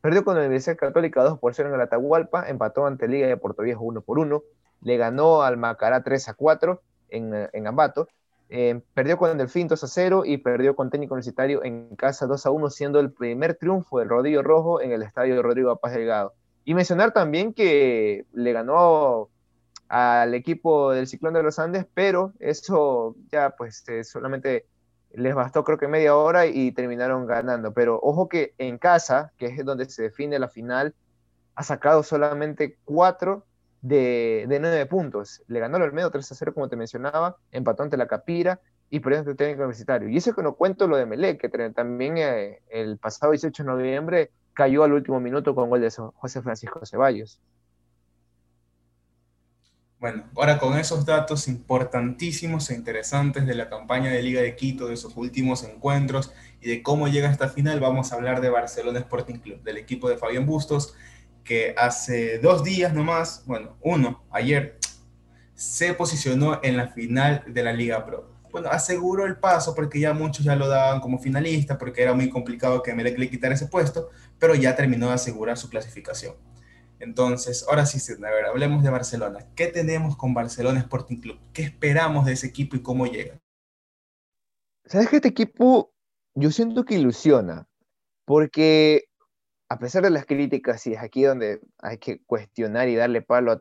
Perdió 0.00 0.24
con 0.24 0.34
la 0.34 0.40
Universidad 0.40 0.76
Católica 0.76 1.22
2 1.22 1.38
por 1.38 1.54
0 1.54 1.68
en 1.68 1.74
el 1.74 1.80
Atahualpa, 1.80 2.48
empató 2.48 2.86
ante 2.86 3.08
Liga 3.08 3.26
de 3.26 3.36
Puerto 3.36 3.62
Viejo 3.62 3.84
1 3.84 4.00
por 4.00 4.18
1, 4.18 4.42
le 4.82 4.96
ganó 4.96 5.42
al 5.42 5.56
Macará 5.56 6.02
3 6.02 6.28
a 6.28 6.34
4 6.34 6.80
en, 7.10 7.48
en 7.52 7.66
Ambato, 7.66 8.08
eh, 8.50 8.80
perdió 8.94 9.18
con 9.18 9.30
el 9.30 9.36
Delfín 9.36 9.68
2 9.68 9.84
a 9.84 9.86
0 9.86 10.22
y 10.24 10.38
perdió 10.38 10.74
con 10.74 10.88
Técnico 10.88 11.14
Universitario 11.14 11.62
en 11.64 11.94
casa 11.96 12.26
2 12.26 12.46
a 12.46 12.50
1, 12.50 12.70
siendo 12.70 13.00
el 13.00 13.12
primer 13.12 13.54
triunfo 13.54 13.98
del 13.98 14.08
Rodillo 14.08 14.42
Rojo 14.42 14.80
en 14.80 14.92
el 14.92 15.02
estadio 15.02 15.42
Rodrigo 15.42 15.76
Paz 15.76 15.92
Delgado. 15.92 16.32
Y 16.64 16.74
mencionar 16.74 17.12
también 17.12 17.52
que 17.52 18.24
le 18.32 18.52
ganó 18.52 19.28
al 19.88 20.34
equipo 20.34 20.92
del 20.92 21.06
Ciclón 21.06 21.34
de 21.34 21.42
los 21.42 21.58
Andes, 21.58 21.86
pero 21.94 22.32
eso 22.38 23.16
ya 23.32 23.50
pues 23.50 23.88
eh, 23.88 24.04
solamente 24.04 24.66
les 25.12 25.34
bastó 25.34 25.64
creo 25.64 25.78
que 25.78 25.88
media 25.88 26.14
hora 26.16 26.46
y 26.46 26.72
terminaron 26.72 27.26
ganando. 27.26 27.72
Pero 27.72 27.98
ojo 28.02 28.28
que 28.28 28.54
en 28.58 28.78
casa, 28.78 29.32
que 29.38 29.46
es 29.46 29.64
donde 29.64 29.86
se 29.86 30.02
define 30.02 30.38
la 30.38 30.48
final, 30.48 30.94
ha 31.54 31.62
sacado 31.62 32.02
solamente 32.02 32.78
cuatro 32.84 33.44
de, 33.80 34.46
nueve 34.48 34.86
puntos. 34.86 35.42
Le 35.48 35.60
ganó 35.60 35.76
el 35.76 35.84
Olmedo 35.84 36.10
3 36.10 36.32
a 36.32 36.34
0, 36.34 36.54
como 36.54 36.68
te 36.68 36.76
mencionaba, 36.76 37.36
empató 37.50 37.82
ante 37.82 37.96
la 37.96 38.06
Capira 38.06 38.60
y 38.90 39.00
perdió 39.00 39.20
ante 39.20 39.32
el 39.32 39.36
técnico 39.36 39.62
universitario. 39.62 40.08
Y 40.08 40.16
eso 40.16 40.34
que 40.34 40.42
no 40.42 40.54
cuento 40.54 40.86
lo 40.86 40.96
de 40.96 41.06
Melé, 41.06 41.38
que 41.38 41.48
también 41.48 42.18
eh, 42.18 42.62
el 42.70 42.98
pasado 42.98 43.32
18 43.32 43.62
de 43.62 43.68
noviembre 43.68 44.30
cayó 44.54 44.84
al 44.84 44.92
último 44.92 45.20
minuto 45.20 45.54
con 45.54 45.70
gol 45.70 45.80
de 45.80 45.90
José 45.90 46.42
Francisco 46.42 46.84
Ceballos. 46.84 47.40
Bueno, 50.00 50.30
ahora 50.36 50.58
con 50.60 50.78
esos 50.78 51.04
datos 51.04 51.48
importantísimos 51.48 52.70
e 52.70 52.74
interesantes 52.74 53.46
de 53.46 53.54
la 53.56 53.68
campaña 53.68 54.12
de 54.12 54.22
Liga 54.22 54.40
de 54.40 54.54
Quito, 54.54 54.86
de 54.86 54.96
sus 54.96 55.16
últimos 55.16 55.64
encuentros 55.64 56.32
y 56.60 56.68
de 56.68 56.84
cómo 56.84 57.08
llega 57.08 57.28
a 57.28 57.32
esta 57.32 57.48
final, 57.48 57.80
vamos 57.80 58.12
a 58.12 58.14
hablar 58.14 58.40
de 58.40 58.48
Barcelona 58.48 59.00
Sporting 59.00 59.40
Club, 59.40 59.60
del 59.64 59.76
equipo 59.76 60.08
de 60.08 60.16
Fabián 60.16 60.46
Bustos, 60.46 60.94
que 61.42 61.74
hace 61.76 62.38
dos 62.38 62.62
días 62.62 62.94
nomás, 62.94 63.42
bueno, 63.44 63.76
uno, 63.80 64.22
ayer, 64.30 64.78
se 65.54 65.94
posicionó 65.94 66.60
en 66.62 66.76
la 66.76 66.90
final 66.90 67.42
de 67.48 67.64
la 67.64 67.72
Liga 67.72 68.06
Pro. 68.06 68.30
Bueno, 68.52 68.68
aseguró 68.68 69.26
el 69.26 69.38
paso 69.38 69.74
porque 69.74 69.98
ya 69.98 70.14
muchos 70.14 70.44
ya 70.44 70.54
lo 70.54 70.68
daban 70.68 71.00
como 71.00 71.18
finalista, 71.18 71.76
porque 71.76 72.02
era 72.02 72.14
muy 72.14 72.30
complicado 72.30 72.84
que 72.84 72.94
Melec 72.94 73.18
le 73.18 73.28
quitara 73.28 73.54
ese 73.54 73.66
puesto, 73.66 74.10
pero 74.38 74.54
ya 74.54 74.76
terminó 74.76 75.08
de 75.08 75.14
asegurar 75.14 75.58
su 75.58 75.68
clasificación. 75.68 76.36
Entonces, 77.00 77.64
ahora 77.68 77.86
sí, 77.86 77.98
a 78.12 78.30
ver, 78.30 78.46
hablemos 78.46 78.82
de 78.82 78.90
Barcelona. 78.90 79.46
¿Qué 79.54 79.68
tenemos 79.68 80.16
con 80.16 80.34
Barcelona 80.34 80.80
Sporting 80.80 81.20
Club? 81.20 81.38
¿Qué 81.52 81.62
esperamos 81.62 82.26
de 82.26 82.32
ese 82.32 82.46
equipo 82.46 82.76
y 82.76 82.82
cómo 82.82 83.06
llega? 83.06 83.40
¿Sabes 84.84 85.08
que 85.08 85.16
este 85.16 85.28
equipo 85.28 85.92
yo 86.34 86.50
siento 86.50 86.84
que 86.84 86.94
ilusiona? 86.94 87.68
Porque 88.24 89.08
a 89.70 89.78
pesar 89.78 90.02
de 90.02 90.10
las 90.10 90.24
críticas, 90.24 90.86
y 90.86 90.94
es 90.94 91.02
aquí 91.02 91.24
donde 91.24 91.60
hay 91.78 91.98
que 91.98 92.22
cuestionar 92.24 92.88
y 92.88 92.96
darle 92.96 93.20
palo 93.20 93.52
a, 93.52 93.58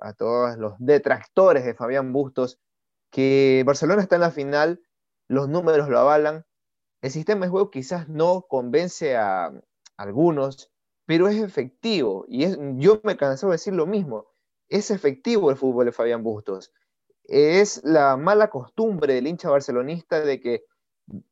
a 0.00 0.12
todos 0.12 0.56
los 0.56 0.74
detractores 0.78 1.64
de 1.64 1.74
Fabián 1.74 2.12
Bustos, 2.12 2.60
que 3.10 3.62
Barcelona 3.66 4.02
está 4.02 4.14
en 4.14 4.20
la 4.22 4.30
final, 4.30 4.80
los 5.28 5.48
números 5.48 5.88
lo 5.88 5.98
avalan, 5.98 6.44
el 7.02 7.10
sistema 7.10 7.46
de 7.46 7.50
juego 7.50 7.70
quizás 7.70 8.08
no 8.08 8.42
convence 8.48 9.16
a 9.16 9.52
algunos, 9.96 10.70
pero 11.06 11.28
es 11.28 11.42
efectivo. 11.42 12.24
Y 12.28 12.44
es, 12.44 12.58
yo 12.76 13.00
me 13.02 13.16
cansado 13.16 13.50
de 13.50 13.54
decir 13.54 13.74
lo 13.74 13.86
mismo. 13.86 14.26
Es 14.68 14.90
efectivo 14.90 15.50
el 15.50 15.56
fútbol 15.56 15.86
de 15.86 15.92
Fabián 15.92 16.22
Bustos. 16.22 16.72
Es 17.24 17.82
la 17.84 18.16
mala 18.16 18.50
costumbre 18.50 19.14
del 19.14 19.26
hincha 19.26 19.50
barcelonista 19.50 20.20
de 20.20 20.40
que 20.40 20.64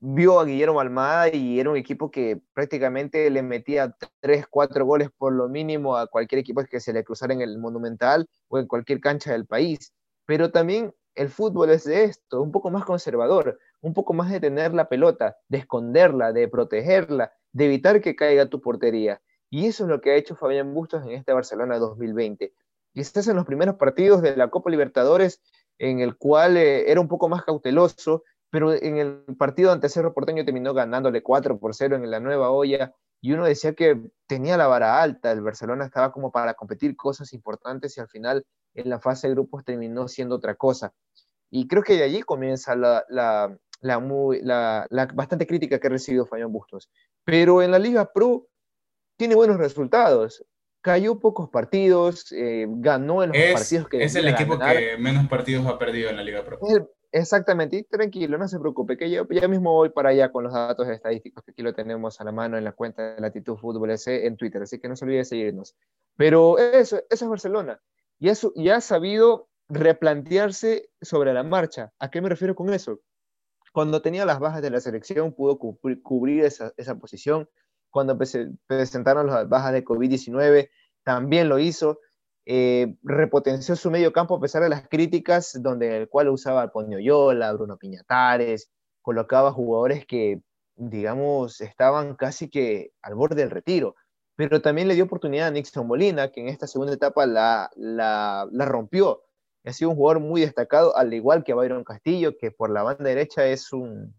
vio 0.00 0.38
a 0.38 0.44
Guillermo 0.44 0.80
Almada 0.80 1.28
y 1.35 1.58
era 1.58 1.70
un 1.70 1.76
equipo 1.76 2.11
que 2.11 2.42
prácticamente 2.52 3.28
le 3.30 3.42
metía 3.42 3.96
3, 4.20 4.46
4 4.48 4.85
goles 4.85 5.11
por 5.16 5.32
lo 5.32 5.48
mínimo 5.48 5.96
a 5.96 6.06
cualquier 6.06 6.40
equipo 6.40 6.62
que 6.64 6.80
se 6.80 6.92
le 6.92 7.04
cruzara 7.04 7.32
en 7.32 7.40
el 7.40 7.58
Monumental 7.58 8.28
o 8.48 8.58
en 8.58 8.66
cualquier 8.66 9.00
cancha 9.00 9.32
del 9.32 9.46
país. 9.46 9.92
Pero 10.26 10.50
también 10.50 10.94
el 11.14 11.28
fútbol 11.28 11.70
es 11.70 11.85
de 11.85 12.04
esto, 12.04 12.42
un 12.42 12.52
poco 12.52 12.70
más 12.70 12.85
conservador, 12.85 13.58
un 13.80 13.94
poco 13.94 14.12
más 14.12 14.30
de 14.30 14.40
tener 14.40 14.72
la 14.74 14.88
pelota, 14.88 15.37
de 15.48 15.58
esconderla, 15.58 16.32
de 16.32 16.48
protegerla, 16.48 17.32
de 17.52 17.66
evitar 17.66 18.00
que 18.00 18.16
caiga 18.16 18.46
tu 18.46 18.61
portería. 18.61 19.20
Y 19.52 19.66
eso 19.66 19.84
es 19.84 19.90
lo 19.90 20.00
que 20.00 20.12
ha 20.12 20.16
hecho 20.16 20.34
Fabián 20.34 20.72
Bustos 20.72 21.04
en 21.04 21.10
este 21.10 21.34
Barcelona 21.34 21.76
2020. 21.76 22.54
Quizás 22.94 23.28
en 23.28 23.36
los 23.36 23.44
primeros 23.44 23.74
partidos 23.74 24.22
de 24.22 24.34
la 24.34 24.48
Copa 24.48 24.70
Libertadores, 24.70 25.42
en 25.76 26.00
el 26.00 26.16
cual 26.16 26.56
eh, 26.56 26.90
era 26.90 27.02
un 27.02 27.08
poco 27.08 27.28
más 27.28 27.44
cauteloso, 27.44 28.24
pero 28.48 28.72
en 28.72 28.96
el 28.96 29.22
partido 29.36 29.70
ante 29.70 29.90
Cerro 29.90 30.14
Porteño 30.14 30.46
terminó 30.46 30.72
ganándole 30.72 31.22
4 31.22 31.58
por 31.58 31.74
0 31.74 31.96
en 31.96 32.10
la 32.10 32.18
nueva 32.18 32.50
olla. 32.50 32.94
Y 33.20 33.32
uno 33.32 33.44
decía 33.44 33.74
que 33.74 34.00
tenía 34.26 34.56
la 34.56 34.68
vara 34.68 35.02
alta, 35.02 35.30
el 35.32 35.42
Barcelona 35.42 35.84
estaba 35.84 36.12
como 36.12 36.32
para 36.32 36.54
competir 36.54 36.96
cosas 36.96 37.34
importantes 37.34 37.94
y 37.98 38.00
al 38.00 38.08
final 38.08 38.46
en 38.72 38.88
la 38.88 39.00
fase 39.00 39.28
de 39.28 39.34
grupos 39.34 39.66
terminó 39.66 40.08
siendo 40.08 40.36
otra 40.36 40.54
cosa. 40.54 40.94
Y 41.50 41.68
creo 41.68 41.82
que 41.82 41.98
de 41.98 42.04
allí 42.04 42.22
comienza 42.22 42.74
la, 42.74 43.04
la, 43.10 43.58
bastante 45.12 45.46
crítica 45.46 45.78
que 45.78 45.88
ha 45.88 45.90
recibido 45.90 46.24
Fabián 46.24 46.50
Bustos. 46.50 46.90
Pero 47.22 47.60
en 47.60 47.70
la 47.70 47.78
Liga 47.78 48.10
Pro 48.14 48.46
tiene 49.22 49.37
buenos 49.37 49.56
resultados. 49.56 50.44
Cayó 50.80 51.20
pocos 51.20 51.48
partidos, 51.48 52.32
eh, 52.32 52.66
ganó 52.68 53.22
en 53.22 53.30
los 53.30 53.38
partidos 53.52 53.88
que... 53.88 54.02
Es 54.02 54.16
el 54.16 54.26
equipo 54.26 54.58
que 54.58 54.96
menos 54.98 55.28
partidos 55.28 55.64
ha 55.68 55.78
perdido 55.78 56.11
en 56.11 56.16
la 56.16 56.24
Liga 56.24 56.44
Pro. 56.44 56.58
Exactamente, 57.12 57.76
y 57.76 57.85
tranquilo, 57.85 58.37
no 58.37 58.48
se 58.48 58.58
preocupe, 58.58 58.96
que 58.96 59.08
yo 59.08 59.24
ya 59.30 59.46
mismo 59.46 59.74
voy 59.74 59.90
para 59.90 60.08
allá 60.08 60.32
con 60.32 60.42
los 60.42 60.52
datos 60.52 60.88
estadísticos 60.88 61.44
que 61.44 61.52
aquí 61.52 61.62
lo 61.62 61.72
tenemos 61.72 62.20
a 62.20 62.24
la 62.24 62.32
mano 62.32 62.58
en 62.58 62.64
la 62.64 62.72
cuenta 62.72 63.14
de 63.14 63.20
Latitud 63.20 63.56
Fútbol 63.58 63.92
S 63.92 64.26
en 64.26 64.37
Twitter, 64.37 64.62
así 64.62 64.80
que 64.80 64.88
no 64.88 64.96
se 64.96 65.04
olvide 65.04 65.18
de 65.18 65.24
seguirnos. 65.24 65.76
Pero 66.16 66.58
eso, 66.58 66.96
eso 67.08 67.24
es 67.24 67.28
Barcelona, 67.28 67.80
y, 68.18 68.28
eso, 68.28 68.52
ya 68.56 68.76
ha 68.76 68.80
sabido 68.80 69.50
replantearse 69.68 70.88
sobre 71.00 71.32
la 71.32 71.44
marcha. 71.44 71.92
¿A 72.00 72.11
qué 72.11 72.20
me 72.20 72.28
refiero 72.28 72.56
con 72.56 72.74
eso? 72.74 72.98
Cuando 73.72 74.02
tenía 74.02 74.24
las 74.24 74.40
bajas 74.40 74.62
de 74.62 74.70
la 74.70 74.80
selección, 74.80 75.32
pudo 75.32 75.58
cubrir 75.58 76.44
esa, 76.44 76.72
esa 76.76 76.98
posición, 76.98 77.48
cuando 77.92 78.18
presentaron 78.66 79.26
las 79.28 79.48
bajas 79.48 79.72
de 79.72 79.85
COVID-19, 79.85 80.70
también 81.05 81.48
lo 81.48 81.59
hizo. 81.59 82.00
Eh, 82.44 82.96
repotenció 83.02 83.76
su 83.76 83.90
medio 83.90 84.12
campo 84.12 84.35
a 84.35 84.40
pesar 84.40 84.62
de 84.62 84.70
las 84.70 84.88
críticas, 84.88 85.62
donde 85.62 85.98
el 85.98 86.09
cual 86.09 86.31
usaba 86.31 86.62
a 86.62 86.72
Yola, 87.00 87.52
Bruno 87.52 87.76
Piñatares, 87.76 88.72
colocaba 89.02 89.52
jugadores 89.52 90.07
que, 90.07 90.40
digamos, 90.74 91.61
estaban 91.61 92.16
casi 92.16 92.48
que 92.48 92.92
al 93.02 93.14
borde 93.14 93.37
del 93.37 93.50
retiro. 93.50 93.94
Pero 94.37 94.62
también 94.62 94.88
le 94.88 94.94
dio 94.94 95.05
oportunidad 95.05 95.48
a 95.48 95.50
Nixon 95.50 95.87
Molina, 95.87 96.33
que 96.33 96.40
en 96.40 96.48
esta 96.48 96.66
segunda 96.66 96.94
etapa 96.94 97.26
la, 97.26 97.70
la, 97.76 98.48
la 98.50 98.64
rompió. 98.64 99.22
Ha 99.64 99.72
sido 99.72 99.90
un 99.90 99.96
jugador 99.96 100.20
muy 100.20 100.40
destacado, 100.40 100.96
al 100.96 101.12
igual 101.12 101.44
que 101.44 101.55
Byron 101.55 101.85
Castillo, 101.85 102.37
que 102.38 102.50
por 102.50 102.70
la 102.70 102.83
banda 102.83 103.05
derecha 103.05 103.46
es 103.46 103.72
un, 103.72 104.14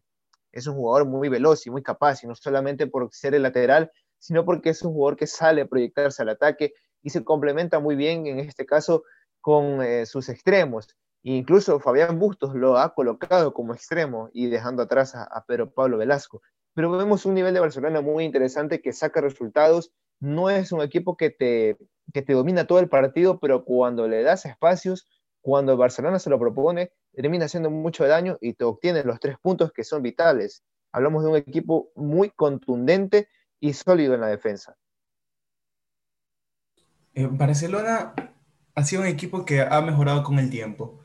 es 0.53 0.67
un 0.67 0.75
jugador 0.75 1.07
muy 1.07 1.27
veloz 1.27 1.65
y 1.67 1.71
muy 1.71 1.83
capaz, 1.83 2.23
y 2.23 2.27
no 2.27 2.35
solamente 2.35 2.87
por 2.87 3.09
ser 3.11 3.35
el 3.35 3.41
lateral, 3.41 3.91
sino 4.19 4.45
porque 4.45 4.69
es 4.69 4.81
un 4.83 4.93
jugador 4.93 5.17
que 5.17 5.27
sale 5.27 5.61
a 5.61 5.67
proyectarse 5.67 6.21
al 6.21 6.29
ataque 6.29 6.73
y 7.01 7.09
se 7.09 7.25
complementa 7.25 7.79
muy 7.79 7.95
bien 7.95 8.25
en 8.27 8.39
este 8.39 8.65
caso 8.65 9.03
con 9.41 9.81
eh, 9.81 10.05
sus 10.05 10.29
extremos. 10.29 10.87
E 11.23 11.31
incluso 11.31 11.79
Fabián 11.79 12.19
Bustos 12.19 12.53
lo 12.53 12.77
ha 12.77 12.93
colocado 12.93 13.53
como 13.53 13.73
extremo 13.73 14.29
y 14.31 14.47
dejando 14.47 14.83
atrás 14.83 15.15
a, 15.15 15.43
Pedro 15.47 15.73
Pablo 15.73 15.97
Velasco. 15.97 16.41
Pero 16.73 16.91
vemos 16.91 17.25
un 17.25 17.33
nivel 17.33 17.53
de 17.53 17.59
Barcelona 17.59 18.01
muy 18.01 18.23
interesante 18.23 18.81
que 18.81 18.93
saca 18.93 19.21
resultados. 19.21 19.91
No 20.19 20.49
es 20.49 20.71
un 20.71 20.81
equipo 20.81 21.17
que 21.17 21.29
te, 21.29 21.77
que 22.13 22.21
te 22.21 22.33
domina 22.33 22.67
todo 22.67 22.79
el 22.79 22.89
partido, 22.89 23.39
pero 23.39 23.65
cuando 23.65 24.07
le 24.07 24.23
das 24.23 24.45
espacios, 24.45 25.07
cuando 25.41 25.75
Barcelona 25.75 26.19
se 26.19 26.29
lo 26.29 26.39
propone, 26.39 26.91
termina 27.13 27.45
haciendo 27.45 27.69
mucho 27.69 28.05
daño 28.05 28.37
y 28.41 28.53
te 28.53 28.63
obtiene 28.63 29.03
los 29.03 29.19
tres 29.19 29.37
puntos 29.41 29.71
que 29.71 29.83
son 29.83 30.01
vitales. 30.01 30.63
Hablamos 30.91 31.23
de 31.23 31.29
un 31.29 31.35
equipo 31.35 31.91
muy 31.95 32.29
contundente 32.29 33.27
y 33.59 33.73
sólido 33.73 34.13
en 34.13 34.21
la 34.21 34.27
defensa. 34.27 34.75
Eh, 37.13 37.27
Barcelona 37.29 38.13
ha 38.75 38.83
sido 38.83 39.03
un 39.03 39.07
equipo 39.07 39.45
que 39.45 39.61
ha 39.61 39.81
mejorado 39.81 40.23
con 40.23 40.39
el 40.39 40.49
tiempo. 40.49 40.99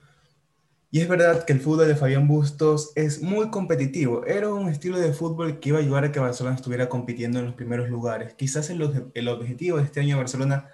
Y 0.91 1.01
es 1.01 1.09
verdad 1.09 1.45
que 1.45 1.53
el 1.53 1.61
fútbol 1.61 1.87
de 1.87 1.97
Fabián 1.97 2.27
Bustos 2.27 2.93
es 2.95 3.21
muy 3.21 3.51
competitivo. 3.51 4.25
Era 4.25 4.49
un 4.49 4.71
estilo 4.71 4.99
de 4.99 5.13
fútbol 5.13 5.61
que 5.61 5.69
iba 5.69 5.79
a 5.79 5.83
ayudar 5.83 6.05
a 6.05 6.13
que 6.13 6.19
Barcelona 6.19 6.57
estuviera 6.57 6.89
compitiendo 6.89 7.39
en 7.39 7.45
los 7.45 7.55
primeros 7.55 7.91
lugares. 7.91 8.33
Quizás 8.35 8.71
el, 8.71 9.11
el 9.13 9.29
objetivo 9.29 9.77
de 9.77 9.85
este 9.85 10.01
año 10.01 10.17
de 10.17 10.23
Barcelona 10.23 10.71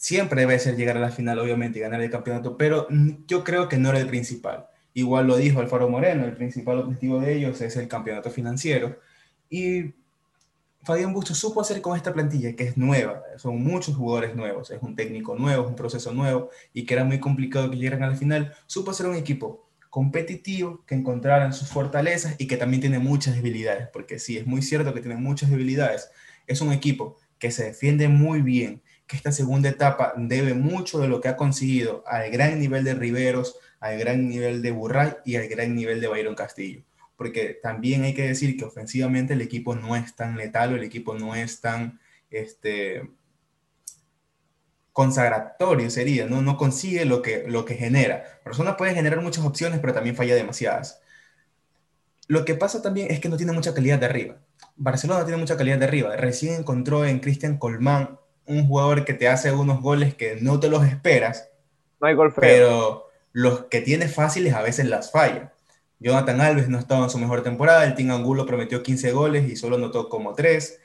siempre 0.00 0.40
debe 0.40 0.58
ser 0.58 0.76
llegar 0.76 0.96
a 0.96 1.00
la 1.00 1.10
final, 1.10 1.38
obviamente, 1.38 1.78
y 1.78 1.82
ganar 1.82 2.00
el 2.00 2.10
campeonato, 2.10 2.56
pero 2.56 2.88
yo 3.26 3.44
creo 3.44 3.68
que 3.68 3.76
no 3.76 3.90
era 3.90 3.98
el 3.98 4.06
principal. 4.06 4.66
Igual 4.94 5.26
lo 5.26 5.36
dijo 5.36 5.60
Alfaro 5.60 5.90
Moreno, 5.90 6.24
el 6.24 6.32
principal 6.32 6.78
objetivo 6.78 7.20
de 7.20 7.34
ellos 7.34 7.60
es 7.60 7.76
el 7.76 7.86
campeonato 7.86 8.30
financiero. 8.30 8.98
Y 9.50 9.92
Fabián 10.84 11.12
Bustos 11.12 11.36
supo 11.36 11.60
hacer 11.60 11.82
con 11.82 11.98
esta 11.98 12.14
plantilla, 12.14 12.56
que 12.56 12.64
es 12.64 12.78
nueva, 12.78 13.22
son 13.36 13.62
muchos 13.62 13.94
jugadores 13.94 14.34
nuevos, 14.34 14.70
es 14.70 14.80
un 14.80 14.96
técnico 14.96 15.36
nuevo, 15.36 15.64
es 15.64 15.68
un 15.68 15.76
proceso 15.76 16.14
nuevo, 16.14 16.48
y 16.72 16.86
que 16.86 16.94
era 16.94 17.04
muy 17.04 17.20
complicado 17.20 17.70
que 17.70 17.76
llegaran 17.76 18.02
a 18.04 18.08
la 18.12 18.16
final, 18.16 18.54
supo 18.66 18.92
hacer 18.92 19.04
un 19.04 19.16
equipo 19.16 19.68
competitivo, 19.90 20.82
que 20.86 20.94
encontraran 20.94 21.52
sus 21.52 21.68
fortalezas 21.68 22.36
y 22.38 22.46
que 22.46 22.56
también 22.56 22.80
tiene 22.80 23.00
muchas 23.00 23.34
debilidades, 23.34 23.88
porque 23.92 24.18
sí, 24.18 24.38
es 24.38 24.46
muy 24.46 24.62
cierto 24.62 24.94
que 24.94 25.02
tiene 25.02 25.16
muchas 25.16 25.50
debilidades. 25.50 26.10
Es 26.46 26.62
un 26.62 26.72
equipo 26.72 27.18
que 27.38 27.50
se 27.50 27.64
defiende 27.64 28.08
muy 28.08 28.40
bien, 28.40 28.80
que 29.10 29.16
esta 29.16 29.32
segunda 29.32 29.68
etapa 29.68 30.14
debe 30.16 30.54
mucho 30.54 31.00
de 31.00 31.08
lo 31.08 31.20
que 31.20 31.28
ha 31.28 31.36
conseguido 31.36 32.04
al 32.06 32.30
gran 32.30 32.60
nivel 32.60 32.84
de 32.84 32.94
Riveros, 32.94 33.56
al 33.80 33.98
gran 33.98 34.28
nivel 34.28 34.62
de 34.62 34.70
Burray 34.70 35.14
y 35.24 35.36
al 35.36 35.48
gran 35.48 35.74
nivel 35.74 36.00
de 36.00 36.08
Byron 36.08 36.34
Castillo 36.34 36.84
porque 37.20 37.58
también 37.62 38.04
hay 38.04 38.14
que 38.14 38.26
decir 38.26 38.56
que 38.56 38.64
ofensivamente 38.64 39.34
el 39.34 39.42
equipo 39.42 39.74
no 39.74 39.94
es 39.94 40.16
tan 40.16 40.38
letal 40.38 40.72
o 40.72 40.76
el 40.76 40.84
equipo 40.84 41.14
no 41.18 41.34
es 41.34 41.60
tan 41.60 42.00
este, 42.30 43.10
consagratorio, 44.94 45.90
sería, 45.90 46.26
¿no? 46.26 46.40
no 46.42 46.56
consigue 46.56 47.04
lo 47.04 47.22
que, 47.22 47.44
lo 47.46 47.64
que 47.64 47.74
genera. 47.74 48.40
Persona 48.42 48.76
puede 48.76 48.94
generar 48.94 49.20
muchas 49.20 49.44
opciones, 49.44 49.80
pero 49.80 49.92
también 49.92 50.16
falla 50.16 50.34
demasiadas. 50.34 51.00
Lo 52.26 52.44
que 52.44 52.54
pasa 52.54 52.80
también 52.80 53.10
es 53.10 53.20
que 53.20 53.28
no 53.28 53.36
tiene 53.36 53.52
mucha 53.52 53.74
calidad 53.74 53.98
de 53.98 54.06
arriba. 54.06 54.38
Barcelona 54.76 55.24
tiene 55.24 55.40
mucha 55.40 55.56
calidad 55.56 55.78
de 55.78 55.86
arriba. 55.86 56.16
Recién 56.16 56.54
encontró 56.54 57.04
en 57.04 57.20
Cristian 57.20 57.58
Colmán 57.58 58.19
un 58.50 58.66
jugador 58.66 59.04
que 59.04 59.14
te 59.14 59.28
hace 59.28 59.52
unos 59.52 59.80
goles 59.80 60.14
que 60.14 60.36
no 60.40 60.58
te 60.58 60.68
los 60.68 60.84
esperas, 60.84 61.48
no 62.00 62.08
hay 62.08 62.14
gol 62.14 62.34
pero 62.34 63.08
los 63.32 63.66
que 63.66 63.80
tiene 63.80 64.08
fáciles 64.08 64.54
a 64.54 64.62
veces 64.62 64.86
las 64.86 65.12
falla. 65.12 65.52
Jonathan 66.00 66.40
Alves 66.40 66.68
no 66.68 66.78
estaba 66.78 67.04
en 67.04 67.10
su 67.10 67.18
mejor 67.18 67.42
temporada, 67.42 67.84
el 67.84 67.94
Team 67.94 68.10
Angulo 68.10 68.46
prometió 68.46 68.82
15 68.82 69.12
goles 69.12 69.48
y 69.48 69.54
solo 69.54 69.78
notó 69.78 70.08
como 70.08 70.34
3. 70.34 70.80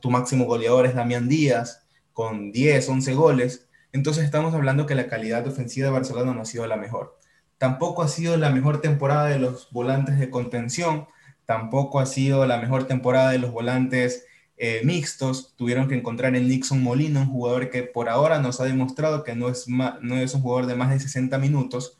Tu 0.00 0.10
máximo 0.10 0.46
goleador 0.46 0.86
es 0.86 0.94
Damián 0.94 1.28
Díaz 1.28 1.86
con 2.12 2.52
10, 2.52 2.88
11 2.88 3.14
goles. 3.14 3.68
Entonces 3.92 4.24
estamos 4.24 4.54
hablando 4.54 4.86
que 4.86 4.94
la 4.94 5.08
calidad 5.08 5.46
ofensiva 5.46 5.86
de 5.86 5.92
Barcelona 5.92 6.32
no 6.32 6.42
ha 6.42 6.46
sido 6.46 6.66
la 6.66 6.76
mejor. 6.76 7.18
Tampoco 7.58 8.02
ha 8.02 8.08
sido 8.08 8.36
la 8.36 8.50
mejor 8.50 8.80
temporada 8.80 9.26
de 9.26 9.38
los 9.38 9.70
volantes 9.70 10.18
de 10.18 10.30
contención, 10.30 11.08
tampoco 11.44 12.00
ha 12.00 12.06
sido 12.06 12.46
la 12.46 12.58
mejor 12.58 12.86
temporada 12.86 13.30
de 13.30 13.38
los 13.38 13.50
volantes 13.50 14.26
eh, 14.56 14.80
mixtos. 14.84 15.54
Tuvieron 15.56 15.88
que 15.88 15.94
encontrar 15.94 16.34
en 16.36 16.48
Nixon 16.48 16.82
Molina, 16.82 17.20
un 17.20 17.28
jugador 17.28 17.70
que 17.70 17.82
por 17.82 18.08
ahora 18.08 18.38
nos 18.40 18.60
ha 18.60 18.64
demostrado 18.64 19.24
que 19.24 19.34
no 19.34 19.48
es, 19.48 19.66
no 19.68 20.16
es 20.16 20.34
un 20.34 20.42
jugador 20.42 20.66
de 20.66 20.74
más 20.74 20.90
de 20.90 21.00
60 21.00 21.38
minutos 21.38 21.98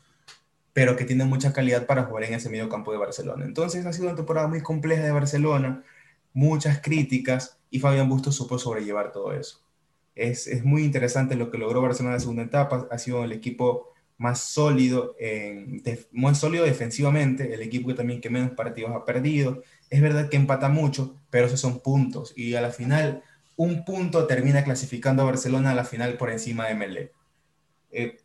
pero 0.77 0.95
que 0.95 1.05
tiene 1.05 1.25
mucha 1.25 1.53
calidad 1.53 1.87
para 1.87 2.03
jugar 2.03 2.25
en 2.25 2.35
ese 2.35 2.51
medio 2.51 2.69
campo 2.69 2.91
de 2.91 2.99
Barcelona. 2.99 3.45
Entonces 3.45 3.83
ha 3.87 3.93
sido 3.93 4.05
una 4.05 4.15
temporada 4.15 4.47
muy 4.47 4.61
compleja 4.61 5.01
de 5.01 5.11
Barcelona, 5.11 5.83
muchas 6.33 6.81
críticas, 6.81 7.57
y 7.71 7.79
Fabián 7.79 8.07
Bustos 8.07 8.35
supo 8.35 8.59
sobrellevar 8.59 9.11
todo 9.11 9.33
eso. 9.33 9.65
Es, 10.13 10.45
es 10.45 10.63
muy 10.63 10.83
interesante 10.83 11.35
lo 11.35 11.49
que 11.49 11.57
logró 11.57 11.81
Barcelona 11.81 12.11
en 12.11 12.17
la 12.17 12.19
segunda 12.19 12.43
etapa, 12.43 12.87
ha 12.91 12.97
sido 12.99 13.23
el 13.23 13.31
equipo 13.31 13.91
más 14.19 14.39
sólido, 14.41 15.15
en, 15.19 15.81
más 16.11 16.39
sólido 16.39 16.63
defensivamente, 16.63 17.55
el 17.55 17.63
equipo 17.63 17.87
que 17.87 17.95
también 17.95 18.21
que 18.21 18.29
menos 18.29 18.51
partidos 18.51 18.91
ha 18.95 19.03
perdido. 19.03 19.63
Es 19.89 20.01
verdad 20.01 20.29
que 20.29 20.37
empata 20.37 20.69
mucho, 20.69 21.15
pero 21.29 21.47
esos 21.47 21.59
son 21.59 21.79
puntos, 21.79 22.33
y 22.35 22.55
a 22.55 22.61
la 22.61 22.71
final 22.71 23.23
un 23.57 23.83
punto 23.83 24.27
termina 24.27 24.63
clasificando 24.63 25.23
a 25.23 25.25
Barcelona 25.25 25.71
a 25.71 25.75
la 25.75 25.83
final 25.83 26.15
por 26.17 26.29
encima 26.29 26.67
de 26.67 26.75
Melé. 26.75 27.11
Eh, 27.91 28.17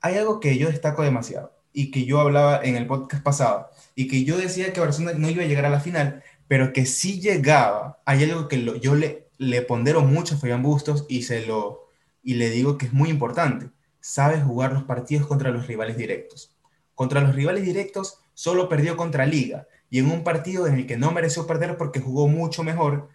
hay 0.00 0.16
algo 0.16 0.38
que 0.40 0.58
yo 0.58 0.68
destaco 0.68 1.02
demasiado 1.02 1.52
y 1.72 1.90
que 1.90 2.04
yo 2.04 2.20
hablaba 2.20 2.60
en 2.62 2.76
el 2.76 2.86
podcast 2.86 3.22
pasado 3.22 3.70
y 3.94 4.06
que 4.06 4.24
yo 4.24 4.36
decía 4.36 4.72
que 4.72 4.80
Barcelona 4.80 5.18
no 5.18 5.30
iba 5.30 5.42
a 5.42 5.46
llegar 5.46 5.64
a 5.64 5.70
la 5.70 5.80
final, 5.80 6.22
pero 6.46 6.72
que 6.72 6.84
si 6.84 7.20
llegaba. 7.20 8.02
Hay 8.04 8.22
algo 8.22 8.48
que 8.48 8.62
yo 8.80 8.94
le, 8.94 9.28
le 9.38 9.62
pondero 9.62 10.02
mucho 10.02 10.34
a 10.34 10.38
Fabián 10.38 10.62
Bustos 10.62 11.06
y, 11.08 11.22
se 11.22 11.46
lo, 11.46 11.88
y 12.22 12.34
le 12.34 12.50
digo 12.50 12.76
que 12.76 12.86
es 12.86 12.92
muy 12.92 13.08
importante. 13.08 13.70
Sabe 14.00 14.40
jugar 14.40 14.72
los 14.74 14.84
partidos 14.84 15.26
contra 15.26 15.50
los 15.50 15.66
rivales 15.66 15.96
directos. 15.96 16.54
Contra 16.94 17.22
los 17.22 17.34
rivales 17.34 17.64
directos 17.64 18.18
solo 18.34 18.68
perdió 18.68 18.96
contra 18.98 19.24
Liga 19.24 19.66
y 19.94 20.00
en 20.00 20.10
un 20.10 20.24
partido 20.24 20.66
en 20.66 20.74
el 20.74 20.88
que 20.88 20.96
no 20.96 21.12
mereció 21.12 21.46
perder 21.46 21.76
porque 21.76 22.00
jugó 22.00 22.26
mucho 22.26 22.64
mejor, 22.64 23.10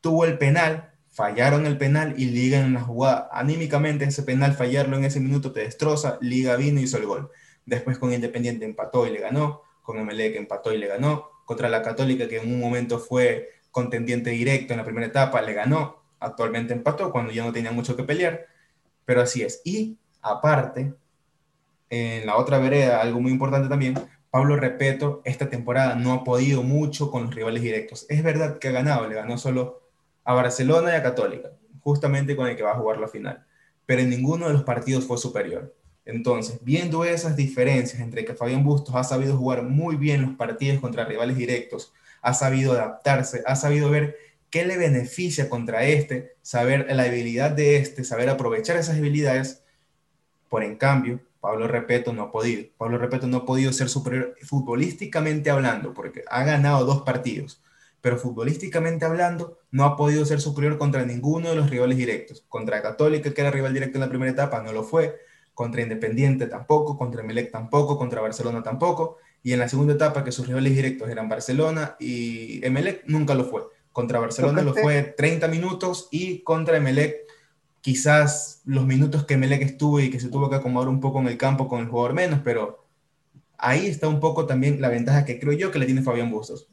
tuvo 0.00 0.24
el 0.24 0.36
penal, 0.36 0.92
fallaron 1.12 1.64
el 1.64 1.78
penal 1.78 2.16
y 2.18 2.24
Liga 2.24 2.58
en 2.58 2.74
la 2.74 2.80
jugada. 2.80 3.28
Anímicamente 3.30 4.04
ese 4.04 4.24
penal, 4.24 4.52
fallarlo 4.54 4.96
en 4.96 5.04
ese 5.04 5.20
minuto 5.20 5.52
te 5.52 5.60
destroza, 5.60 6.18
Liga 6.20 6.56
vino 6.56 6.80
y 6.80 6.82
hizo 6.82 6.96
el 6.96 7.06
gol. 7.06 7.30
Después 7.66 7.98
con 7.98 8.12
Independiente 8.12 8.64
empató 8.64 9.06
y 9.06 9.12
le 9.12 9.20
ganó, 9.20 9.62
con 9.80 10.04
MLE 10.04 10.32
que 10.32 10.38
empató 10.38 10.72
y 10.72 10.78
le 10.78 10.88
ganó, 10.88 11.28
contra 11.44 11.68
la 11.68 11.82
Católica 11.82 12.26
que 12.26 12.38
en 12.38 12.52
un 12.52 12.58
momento 12.58 12.98
fue 12.98 13.50
contendiente 13.70 14.30
directo 14.30 14.72
en 14.72 14.78
la 14.78 14.84
primera 14.84 15.06
etapa, 15.06 15.40
le 15.40 15.52
ganó, 15.52 16.02
actualmente 16.18 16.72
empató 16.72 17.12
cuando 17.12 17.32
ya 17.32 17.44
no 17.44 17.52
tenía 17.52 17.70
mucho 17.70 17.94
que 17.94 18.02
pelear, 18.02 18.46
pero 19.04 19.20
así 19.20 19.44
es. 19.44 19.60
Y 19.64 19.98
aparte, 20.20 20.94
en 21.90 22.26
la 22.26 22.34
otra 22.38 22.58
vereda, 22.58 23.00
algo 23.00 23.20
muy 23.20 23.30
importante 23.30 23.68
también, 23.68 23.94
Pablo 24.34 24.56
Repeto 24.56 25.22
esta 25.24 25.48
temporada 25.48 25.94
no 25.94 26.12
ha 26.12 26.24
podido 26.24 26.64
mucho 26.64 27.08
con 27.08 27.26
los 27.26 27.36
rivales 27.36 27.62
directos. 27.62 28.04
Es 28.08 28.24
verdad 28.24 28.58
que 28.58 28.66
ha 28.66 28.72
ganado, 28.72 29.06
le 29.06 29.14
ganó 29.14 29.38
solo 29.38 29.80
a 30.24 30.34
Barcelona 30.34 30.90
y 30.90 30.96
a 30.96 31.04
Católica, 31.04 31.52
justamente 31.82 32.34
con 32.34 32.48
el 32.48 32.56
que 32.56 32.64
va 32.64 32.72
a 32.72 32.76
jugar 32.76 32.98
la 32.98 33.06
final, 33.06 33.46
pero 33.86 34.02
en 34.02 34.10
ninguno 34.10 34.48
de 34.48 34.54
los 34.54 34.64
partidos 34.64 35.04
fue 35.04 35.18
superior. 35.18 35.72
Entonces, 36.04 36.58
viendo 36.64 37.04
esas 37.04 37.36
diferencias 37.36 38.02
entre 38.02 38.24
que 38.24 38.34
Fabián 38.34 38.64
Bustos 38.64 38.96
ha 38.96 39.04
sabido 39.04 39.36
jugar 39.36 39.62
muy 39.62 39.94
bien 39.94 40.22
los 40.22 40.34
partidos 40.34 40.80
contra 40.80 41.04
rivales 41.04 41.36
directos, 41.36 41.92
ha 42.20 42.34
sabido 42.34 42.72
adaptarse, 42.72 43.44
ha 43.46 43.54
sabido 43.54 43.88
ver 43.88 44.16
qué 44.50 44.64
le 44.64 44.76
beneficia 44.76 45.48
contra 45.48 45.84
este, 45.84 46.34
saber 46.42 46.92
la 46.92 47.04
debilidad 47.04 47.52
de 47.52 47.76
este, 47.76 48.02
saber 48.02 48.28
aprovechar 48.28 48.76
esas 48.78 48.96
debilidades, 48.96 49.62
por 50.48 50.64
en 50.64 50.74
cambio, 50.74 51.20
Pablo 51.44 51.68
Repeto 51.68 52.14
no 52.14 52.22
ha 52.22 52.32
podido. 52.32 52.64
Pablo 52.78 52.96
Repeto 52.96 53.26
no 53.26 53.36
ha 53.36 53.44
podido 53.44 53.70
ser 53.70 53.90
superior 53.90 54.34
futbolísticamente 54.44 55.50
hablando, 55.50 55.92
porque 55.92 56.24
ha 56.26 56.42
ganado 56.42 56.86
dos 56.86 57.02
partidos, 57.02 57.62
pero 58.00 58.16
futbolísticamente 58.16 59.04
hablando 59.04 59.58
no 59.70 59.84
ha 59.84 59.94
podido 59.94 60.24
ser 60.24 60.40
superior 60.40 60.78
contra 60.78 61.04
ninguno 61.04 61.50
de 61.50 61.56
los 61.56 61.68
rivales 61.68 61.98
directos. 61.98 62.46
Contra 62.48 62.80
Católica, 62.80 63.34
que 63.34 63.40
era 63.42 63.50
rival 63.50 63.74
directo 63.74 63.98
en 63.98 64.00
la 64.00 64.08
primera 64.08 64.32
etapa, 64.32 64.62
no 64.62 64.72
lo 64.72 64.84
fue 64.84 65.20
contra 65.52 65.82
Independiente 65.82 66.46
tampoco, 66.46 66.96
contra 66.96 67.22
Melec 67.22 67.50
tampoco, 67.50 67.98
contra 67.98 68.22
Barcelona 68.22 68.62
tampoco, 68.62 69.18
y 69.42 69.52
en 69.52 69.58
la 69.58 69.68
segunda 69.68 69.92
etapa 69.92 70.24
que 70.24 70.32
sus 70.32 70.46
rivales 70.46 70.74
directos 70.74 71.10
eran 71.10 71.28
Barcelona 71.28 71.96
y 72.00 72.64
Emelec, 72.64 73.02
nunca 73.04 73.34
lo 73.34 73.44
fue. 73.44 73.64
Contra 73.92 74.18
Barcelona 74.18 74.62
lo 74.62 74.72
fue 74.72 75.02
30 75.02 75.46
minutos 75.48 76.08
y 76.10 76.42
contra 76.42 76.78
Emelec 76.78 77.18
quizás 77.84 78.62
los 78.64 78.86
minutos 78.86 79.26
que 79.26 79.34
Emelec 79.34 79.60
estuvo 79.60 80.00
y 80.00 80.10
que 80.10 80.18
se 80.18 80.30
tuvo 80.30 80.48
que 80.48 80.56
acomodar 80.56 80.88
un 80.88 81.00
poco 81.00 81.20
en 81.20 81.26
el 81.26 81.36
campo 81.36 81.68
con 81.68 81.80
el 81.80 81.86
jugador 81.86 82.14
menos, 82.14 82.40
pero 82.42 82.82
ahí 83.58 83.86
está 83.86 84.08
un 84.08 84.20
poco 84.20 84.46
también 84.46 84.80
la 84.80 84.88
ventaja 84.88 85.26
que 85.26 85.38
creo 85.38 85.52
yo 85.52 85.70
que 85.70 85.78
le 85.78 85.84
tiene 85.84 86.00
Fabián 86.00 86.30
Bustos. 86.30 86.66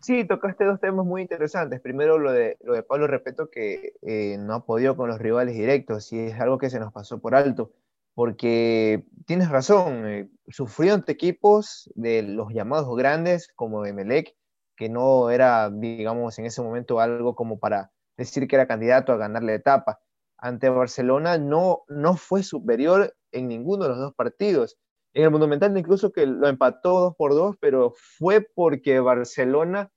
Sí, 0.00 0.24
tocaste 0.24 0.64
dos 0.64 0.80
temas 0.80 1.06
muy 1.06 1.22
interesantes. 1.22 1.80
Primero, 1.80 2.18
lo 2.18 2.32
de, 2.32 2.58
lo 2.64 2.72
de 2.72 2.82
Pablo 2.82 3.06
Repeto, 3.06 3.48
que 3.48 3.92
eh, 4.02 4.38
no 4.40 4.54
ha 4.54 4.66
podido 4.66 4.96
con 4.96 5.08
los 5.08 5.20
rivales 5.20 5.54
directos, 5.54 6.12
y 6.12 6.18
es 6.18 6.40
algo 6.40 6.58
que 6.58 6.68
se 6.68 6.80
nos 6.80 6.92
pasó 6.92 7.20
por 7.20 7.36
alto, 7.36 7.70
porque 8.14 9.04
tienes 9.24 9.50
razón, 9.50 10.04
eh, 10.04 10.28
sufrió 10.48 10.94
ante 10.94 11.12
equipos 11.12 11.88
de 11.94 12.22
los 12.22 12.52
llamados 12.52 12.92
grandes, 12.96 13.52
como 13.54 13.86
Emelec, 13.86 14.34
que 14.74 14.88
no 14.88 15.30
era, 15.30 15.70
digamos, 15.70 16.40
en 16.40 16.46
ese 16.46 16.60
momento 16.60 16.98
algo 16.98 17.36
como 17.36 17.60
para 17.60 17.92
decir 18.20 18.46
que 18.46 18.56
era 18.56 18.66
candidato 18.66 19.12
a 19.12 19.16
ganar 19.16 19.42
la 19.42 19.54
etapa. 19.54 19.98
Ante 20.38 20.68
Barcelona 20.68 21.38
no, 21.38 21.82
no 21.88 22.16
fue 22.16 22.42
superior 22.42 23.14
en 23.32 23.48
ninguno 23.48 23.84
de 23.84 23.90
los 23.90 23.98
dos 23.98 24.14
partidos. 24.14 24.78
En 25.12 25.24
el 25.24 25.30
Monumental 25.30 25.76
incluso 25.76 26.12
que 26.12 26.26
lo 26.26 26.48
empató 26.48 27.00
dos 27.00 27.16
por 27.16 27.34
dos, 27.34 27.56
pero 27.60 27.92
fue 27.96 28.40
porque 28.54 29.00
Barcelona, 29.00 29.90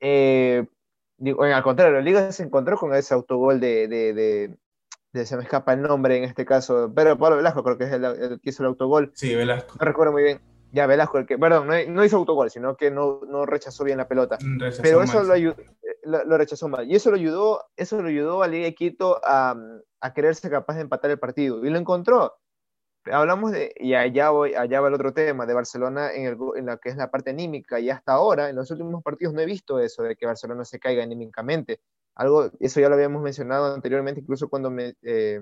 eh, 0.00 0.66
digo, 1.18 1.44
al 1.44 1.62
contrario, 1.62 1.94
la 1.94 2.02
Liga 2.02 2.32
se 2.32 2.42
encontró 2.42 2.76
con 2.76 2.92
ese 2.94 3.14
autogol 3.14 3.60
de, 3.60 4.56
se 5.12 5.36
me 5.36 5.44
escapa 5.44 5.74
el 5.74 5.82
nombre 5.82 6.16
en 6.16 6.24
este 6.24 6.44
caso, 6.44 6.92
pero 6.94 7.16
Pablo 7.16 7.36
Velasco 7.36 7.62
creo 7.62 7.78
que 7.78 7.84
es 7.84 7.92
el, 7.92 8.40
que 8.40 8.50
hizo 8.50 8.62
el 8.64 8.68
autogol. 8.68 9.12
Sí, 9.14 9.34
Velasco. 9.34 9.76
No 9.78 9.84
recuerdo 9.84 10.12
muy 10.12 10.24
bien. 10.24 10.40
Ya, 10.72 10.86
Velasco, 10.86 11.18
el 11.18 11.26
que, 11.26 11.36
perdón, 11.36 11.68
no, 11.88 12.04
hizo 12.04 12.16
autogol, 12.16 12.50
sino 12.50 12.76
que 12.76 12.90
no, 12.90 13.20
no 13.28 13.44
rechazó 13.44 13.82
bien 13.82 13.98
la 13.98 14.06
pelota. 14.06 14.38
Pero 14.82 15.02
eso 15.02 15.22
lo, 15.24 15.32
ayudó, 15.32 15.56
lo, 16.04 16.38
rechazó 16.38 16.68
mal. 16.68 16.90
Y 16.90 16.94
eso 16.94 17.10
lo 17.10 17.16
ayudó, 17.16 17.64
eso 17.76 18.00
lo 18.00 18.08
ayudó 18.08 18.42
a 18.42 18.48
Liga 18.48 18.70
Quito 18.72 19.20
a, 19.24 19.56
a 20.00 20.12
quererse 20.12 20.50
capaz 20.50 20.74
de 20.74 20.82
empatar 20.82 21.10
el 21.10 21.18
partido. 21.18 21.64
Y 21.64 21.70
lo 21.70 21.78
encontró. 21.78 22.34
Hablamos 23.04 23.52
de, 23.52 23.72
y 23.76 23.94
allá, 23.94 24.30
voy, 24.30 24.54
allá 24.54 24.80
va 24.80 24.88
el 24.88 24.94
otro 24.94 25.14
tema, 25.14 25.46
de 25.46 25.54
Barcelona 25.54 26.12
en, 26.12 26.26
el, 26.26 26.36
en 26.56 26.66
la 26.66 26.76
que 26.76 26.90
es 26.90 26.96
la 26.96 27.10
parte 27.10 27.30
anímica. 27.30 27.80
Y 27.80 27.90
hasta 27.90 28.12
ahora, 28.12 28.50
en 28.50 28.56
los 28.56 28.70
últimos 28.70 29.02
partidos, 29.02 29.32
no 29.34 29.40
he 29.40 29.46
visto 29.46 29.80
eso, 29.80 30.02
de 30.02 30.16
que 30.16 30.26
Barcelona 30.26 30.64
se 30.64 30.78
caiga 30.78 31.02
anímicamente. 31.02 31.80
Algo, 32.14 32.50
eso 32.60 32.80
ya 32.80 32.88
lo 32.88 32.96
habíamos 32.96 33.22
mencionado 33.22 33.74
anteriormente, 33.74 34.20
incluso 34.20 34.48
cuando 34.48 34.70
me, 34.70 34.94
eh, 35.02 35.40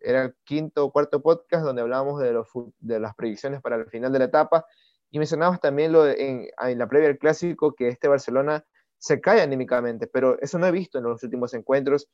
era 0.00 0.22
el 0.22 0.34
quinto 0.44 0.84
o 0.84 0.92
cuarto 0.92 1.22
podcast 1.22 1.64
donde 1.64 1.82
hablábamos 1.82 2.20
de, 2.20 2.32
los, 2.32 2.48
de 2.78 3.00
las 3.00 3.14
predicciones 3.14 3.60
para 3.60 3.76
el 3.76 3.86
final 3.86 4.12
de 4.12 4.18
la 4.18 4.24
etapa 4.26 4.66
y 5.10 5.18
mencionabas 5.18 5.60
también 5.60 5.92
lo 5.92 6.06
en, 6.06 6.48
en, 6.58 6.78
la 6.78 6.86
previa 6.86 7.08
del 7.08 7.18
clásico 7.18 7.74
que 7.74 7.88
este 7.88 8.08
Barcelona 8.08 8.64
se 8.98 9.20
cae 9.20 9.40
anímicamente, 9.40 10.06
pero 10.06 10.38
eso 10.40 10.58
no 10.58 10.66
he 10.66 10.72
visto 10.72 10.98
en 10.98 11.04
los 11.04 11.22
últimos 11.22 11.54
encuentros. 11.54 12.08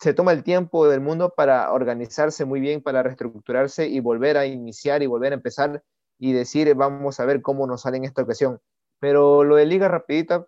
Se 0.00 0.12
toma 0.12 0.32
el 0.32 0.42
tiempo 0.42 0.88
del 0.88 1.00
mundo 1.00 1.32
para 1.36 1.72
organizarse 1.72 2.44
muy 2.44 2.60
bien, 2.60 2.82
para 2.82 3.02
reestructurarse 3.02 3.88
y 3.88 4.00
volver 4.00 4.36
a 4.36 4.46
iniciar 4.46 5.02
y 5.02 5.06
volver 5.06 5.32
a 5.32 5.36
empezar 5.36 5.82
y 6.18 6.32
decir, 6.32 6.74
vamos 6.74 7.20
a 7.20 7.24
ver 7.24 7.42
cómo 7.42 7.66
nos 7.66 7.82
sale 7.82 7.98
en 7.98 8.04
esta 8.04 8.22
ocasión. 8.22 8.60
Pero 8.98 9.44
lo 9.44 9.56
de 9.56 9.66
Liga 9.66 9.88
rapidita, 9.88 10.46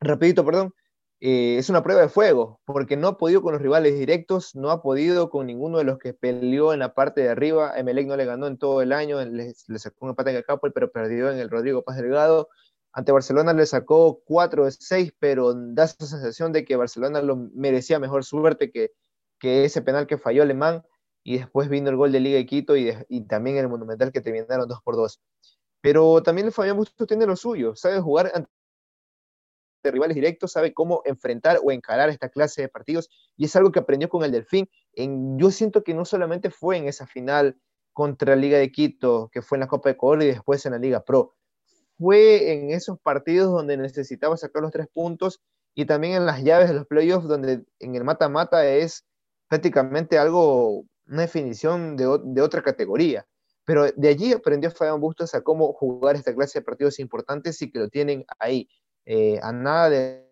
rapidito, 0.00 0.44
perdón, 0.44 0.74
eh, 1.20 1.56
es 1.58 1.68
una 1.68 1.82
prueba 1.82 2.00
de 2.02 2.08
fuego, 2.08 2.60
porque 2.64 2.96
no 2.96 3.08
ha 3.08 3.18
podido 3.18 3.42
con 3.42 3.52
los 3.52 3.60
rivales 3.60 3.98
directos, 3.98 4.54
no 4.54 4.70
ha 4.70 4.82
podido 4.82 5.30
con 5.30 5.46
ninguno 5.46 5.78
de 5.78 5.84
los 5.84 5.98
que 5.98 6.14
peleó 6.14 6.72
en 6.72 6.78
la 6.78 6.94
parte 6.94 7.22
de 7.22 7.28
arriba. 7.28 7.76
Emelec 7.76 8.06
no 8.06 8.16
le 8.16 8.24
ganó 8.24 8.46
en 8.46 8.56
todo 8.56 8.82
el 8.82 8.92
año, 8.92 9.24
le, 9.24 9.52
sacó 9.54 10.06
un 10.06 10.10
empate 10.10 10.30
en 10.30 10.36
el 10.36 10.44
Capo, 10.44 10.70
pero 10.72 10.92
perdió 10.92 11.30
en 11.30 11.38
el 11.38 11.50
Rodrigo 11.50 11.82
Paz 11.82 11.96
Delgado. 11.96 12.48
Ante 12.92 13.12
Barcelona 13.12 13.52
le 13.52 13.66
sacó 13.66 14.22
4 14.24 14.64
de 14.64 14.72
6, 14.72 15.12
pero 15.18 15.54
da 15.54 15.84
esa 15.84 16.06
sensación 16.06 16.52
de 16.52 16.64
que 16.64 16.76
Barcelona 16.76 17.22
lo 17.22 17.36
merecía 17.36 17.98
mejor 17.98 18.24
suerte 18.24 18.70
que, 18.70 18.92
que 19.38 19.64
ese 19.64 19.82
penal 19.82 20.06
que 20.06 20.18
falló 20.18 20.42
Alemán. 20.42 20.84
Y 21.22 21.38
después 21.38 21.68
vino 21.68 21.90
el 21.90 21.96
gol 21.96 22.12
de 22.12 22.20
Liga 22.20 22.38
de 22.38 22.46
Quito 22.46 22.76
y, 22.76 22.90
también 23.28 23.58
el 23.58 23.68
Monumental 23.68 24.12
que 24.12 24.20
terminaron 24.20 24.66
2 24.66 24.82
por 24.82 24.96
2. 24.96 25.20
Pero 25.80 26.22
también 26.22 26.50
Fabián 26.52 26.76
Bustos 26.76 27.06
tiene 27.06 27.26
lo 27.26 27.36
suyo, 27.36 27.76
sabe 27.76 28.00
jugar 28.00 28.32
ante 28.34 28.48
rivales 29.84 30.14
directos, 30.14 30.52
sabe 30.52 30.72
cómo 30.74 31.02
enfrentar 31.04 31.60
o 31.62 31.70
encarar 31.70 32.08
esta 32.08 32.28
clase 32.28 32.62
de 32.62 32.68
partidos 32.68 33.08
y 33.36 33.44
es 33.44 33.56
algo 33.56 33.70
que 33.70 33.78
aprendió 33.78 34.08
con 34.08 34.24
el 34.24 34.32
Delfín. 34.32 34.68
En, 34.94 35.38
yo 35.38 35.50
siento 35.50 35.84
que 35.84 35.94
no 35.94 36.04
solamente 36.04 36.50
fue 36.50 36.78
en 36.78 36.88
esa 36.88 37.06
final 37.06 37.58
contra 37.92 38.36
Liga 38.36 38.58
de 38.58 38.72
Quito, 38.72 39.28
que 39.32 39.42
fue 39.42 39.56
en 39.56 39.60
la 39.60 39.68
Copa 39.68 39.88
de 39.88 39.94
Ecuador 39.94 40.22
y 40.22 40.26
después 40.26 40.64
en 40.66 40.72
la 40.72 40.78
Liga 40.78 41.04
Pro, 41.04 41.34
fue 41.98 42.52
en 42.52 42.70
esos 42.70 42.98
partidos 43.00 43.52
donde 43.52 43.76
necesitaba 43.76 44.36
sacar 44.36 44.62
los 44.62 44.72
tres 44.72 44.86
puntos 44.92 45.40
y 45.74 45.84
también 45.84 46.14
en 46.14 46.26
las 46.26 46.42
llaves 46.42 46.68
de 46.68 46.74
los 46.74 46.86
playoffs, 46.86 47.28
donde 47.28 47.64
en 47.78 47.94
el 47.94 48.04
mata-mata 48.04 48.66
es 48.66 49.04
prácticamente 49.48 50.18
algo, 50.18 50.84
una 51.06 51.22
definición 51.22 51.96
de, 51.96 52.18
de 52.24 52.42
otra 52.42 52.62
categoría. 52.62 53.26
Pero 53.64 53.84
de 53.92 54.08
allí 54.08 54.32
aprendió 54.32 54.70
Fabián 54.70 55.00
Bustos 55.00 55.34
a 55.34 55.42
cómo 55.42 55.72
jugar 55.74 56.16
esta 56.16 56.34
clase 56.34 56.60
de 56.60 56.64
partidos 56.64 56.98
importantes 56.98 57.60
y 57.60 57.70
que 57.70 57.78
lo 57.78 57.88
tienen 57.88 58.24
ahí. 58.38 58.68
Eh, 59.04 59.38
a 59.42 59.52
nada 59.52 59.88
de, 59.90 60.28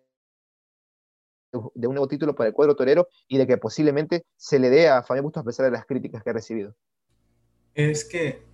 de 1.51 1.87
un 1.87 1.95
nuevo 1.95 2.07
título 2.07 2.35
para 2.35 2.49
el 2.49 2.53
cuadro 2.53 2.75
torero 2.75 3.07
y 3.27 3.37
de 3.37 3.47
que 3.47 3.57
posiblemente 3.57 4.25
se 4.35 4.59
le 4.59 4.69
dé 4.69 4.87
a 4.87 5.03
Fabián 5.03 5.23
Bustos 5.23 5.41
a 5.41 5.45
pesar 5.45 5.65
de 5.65 5.71
las 5.71 5.85
críticas 5.85 6.23
que 6.23 6.29
ha 6.29 6.33
recibido. 6.33 6.75
Es 7.73 8.05
que 8.05 8.46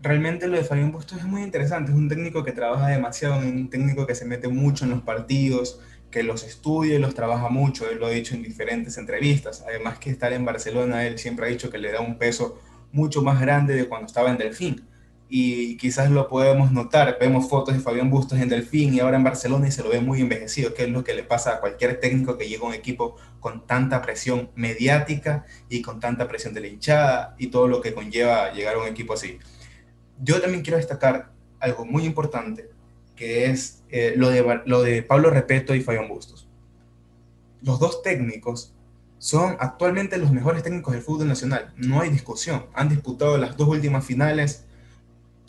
realmente 0.00 0.48
lo 0.48 0.56
de 0.56 0.64
Fabián 0.64 0.92
Bustos 0.92 1.18
es 1.18 1.24
muy 1.24 1.42
interesante, 1.42 1.92
es 1.92 1.96
un 1.96 2.08
técnico 2.08 2.44
que 2.44 2.52
trabaja 2.52 2.88
demasiado, 2.88 3.38
un 3.38 3.70
técnico 3.70 4.06
que 4.06 4.14
se 4.14 4.24
mete 4.24 4.48
mucho 4.48 4.84
en 4.84 4.90
los 4.90 5.02
partidos, 5.02 5.80
que 6.10 6.22
los 6.22 6.44
estudia 6.44 6.94
y 6.94 6.98
los 6.98 7.14
trabaja 7.14 7.48
mucho, 7.48 7.88
él 7.88 7.98
lo 7.98 8.06
ha 8.06 8.10
dicho 8.10 8.34
en 8.34 8.42
diferentes 8.42 8.98
entrevistas, 8.98 9.64
además 9.66 9.98
que 9.98 10.10
estar 10.10 10.32
en 10.32 10.44
Barcelona, 10.44 11.06
él 11.06 11.18
siempre 11.18 11.46
ha 11.46 11.48
dicho 11.48 11.70
que 11.70 11.78
le 11.78 11.92
da 11.92 12.00
un 12.00 12.18
peso 12.18 12.60
mucho 12.92 13.22
más 13.22 13.40
grande 13.40 13.74
de 13.74 13.88
cuando 13.88 14.06
estaba 14.06 14.30
en 14.30 14.38
Delfín 14.38 14.86
y 15.28 15.76
quizás 15.76 16.10
lo 16.10 16.28
podemos 16.28 16.70
notar. 16.70 17.16
Vemos 17.20 17.48
fotos 17.48 17.74
de 17.74 17.80
Fabián 17.80 18.10
Bustos 18.10 18.38
en 18.38 18.48
Delfín 18.48 18.94
y 18.94 19.00
ahora 19.00 19.16
en 19.16 19.24
Barcelona 19.24 19.68
y 19.68 19.72
se 19.72 19.82
lo 19.82 19.88
ve 19.88 20.00
muy 20.00 20.20
envejecido, 20.20 20.72
que 20.74 20.84
es 20.84 20.88
lo 20.88 21.02
que 21.02 21.14
le 21.14 21.24
pasa 21.24 21.54
a 21.54 21.60
cualquier 21.60 21.98
técnico 22.00 22.38
que 22.38 22.48
llega 22.48 22.64
a 22.64 22.68
un 22.68 22.74
equipo 22.74 23.16
con 23.40 23.66
tanta 23.66 24.02
presión 24.02 24.50
mediática 24.54 25.44
y 25.68 25.82
con 25.82 26.00
tanta 26.00 26.28
presión 26.28 26.54
de 26.54 26.60
la 26.60 26.68
hinchada 26.68 27.34
y 27.38 27.48
todo 27.48 27.66
lo 27.66 27.80
que 27.80 27.92
conlleva 27.92 28.52
llegar 28.52 28.76
a 28.76 28.78
un 28.78 28.86
equipo 28.86 29.14
así. 29.14 29.38
Yo 30.20 30.40
también 30.40 30.62
quiero 30.62 30.78
destacar 30.78 31.32
algo 31.60 31.84
muy 31.84 32.04
importante, 32.04 32.70
que 33.14 33.46
es 33.46 33.82
eh, 33.88 34.14
lo, 34.16 34.30
de, 34.30 34.62
lo 34.66 34.82
de 34.82 35.02
Pablo 35.02 35.30
Repeto 35.30 35.74
y 35.74 35.82
Fabián 35.82 36.08
Bustos. 36.08 36.48
Los 37.62 37.80
dos 37.80 38.02
técnicos 38.02 38.74
son 39.18 39.56
actualmente 39.58 40.18
los 40.18 40.30
mejores 40.30 40.62
técnicos 40.62 40.92
del 40.92 41.02
fútbol 41.02 41.28
nacional, 41.28 41.72
no 41.76 42.00
hay 42.00 42.10
discusión. 42.10 42.66
Han 42.74 42.88
disputado 42.88 43.38
las 43.38 43.56
dos 43.56 43.68
últimas 43.68 44.04
finales 44.04 44.66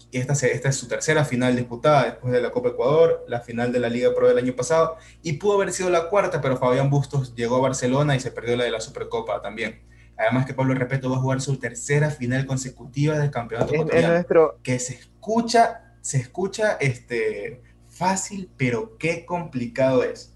y 0.10 0.19
esta, 0.19 0.34
esta 0.34 0.69
es 0.69 0.75
su 0.75 0.88
tercera 0.88 1.25
final 1.25 1.56
disputada 1.56 2.06
después 2.06 2.32
de 2.32 2.41
la 2.41 2.51
Copa 2.51 2.69
Ecuador, 2.69 3.25
la 3.27 3.41
final 3.41 3.73
de 3.73 3.80
la 3.80 3.89
Liga 3.89 4.15
Pro 4.15 4.27
del 4.27 4.38
año 4.38 4.56
pasado, 4.56 4.95
y 5.21 5.34
pudo 5.34 5.56
haber 5.56 5.73
sido 5.73 5.89
la 5.89 6.10
cuarta, 6.10 6.39
pero 6.39 6.58
Fabián 6.58 6.89
Bustos 6.89 7.36
llegó 7.36 7.58
a 7.58 7.62
Barcelona 7.62 8.15
y 8.15 8.19
se 8.21 8.32
perdió 8.32 8.56
la 8.56 8.63
de 8.63 8.71
la 8.71 8.80
Supercopa 8.80 9.41
también. 9.41 9.82
Además 10.17 10.45
que 10.45 10.53
Pablo 10.53 10.73
Repeto 10.73 11.10
va 11.10 11.17
a 11.17 11.19
jugar 11.19 11.41
su 11.41 11.58
tercera 11.58 12.10
final 12.10 12.45
consecutiva 12.45 13.19
del 13.19 13.30
campeonato 13.30 13.73
nuestro... 13.73 14.60
que 14.63 14.80
se 14.80 14.95
escucha, 14.95 15.93
se 16.01 16.17
escucha 16.17 16.77
este, 16.80 17.62
fácil, 17.89 18.49
pero 18.58 18.97
qué 18.97 19.25
complicado 19.25 20.03
es. 20.03 20.34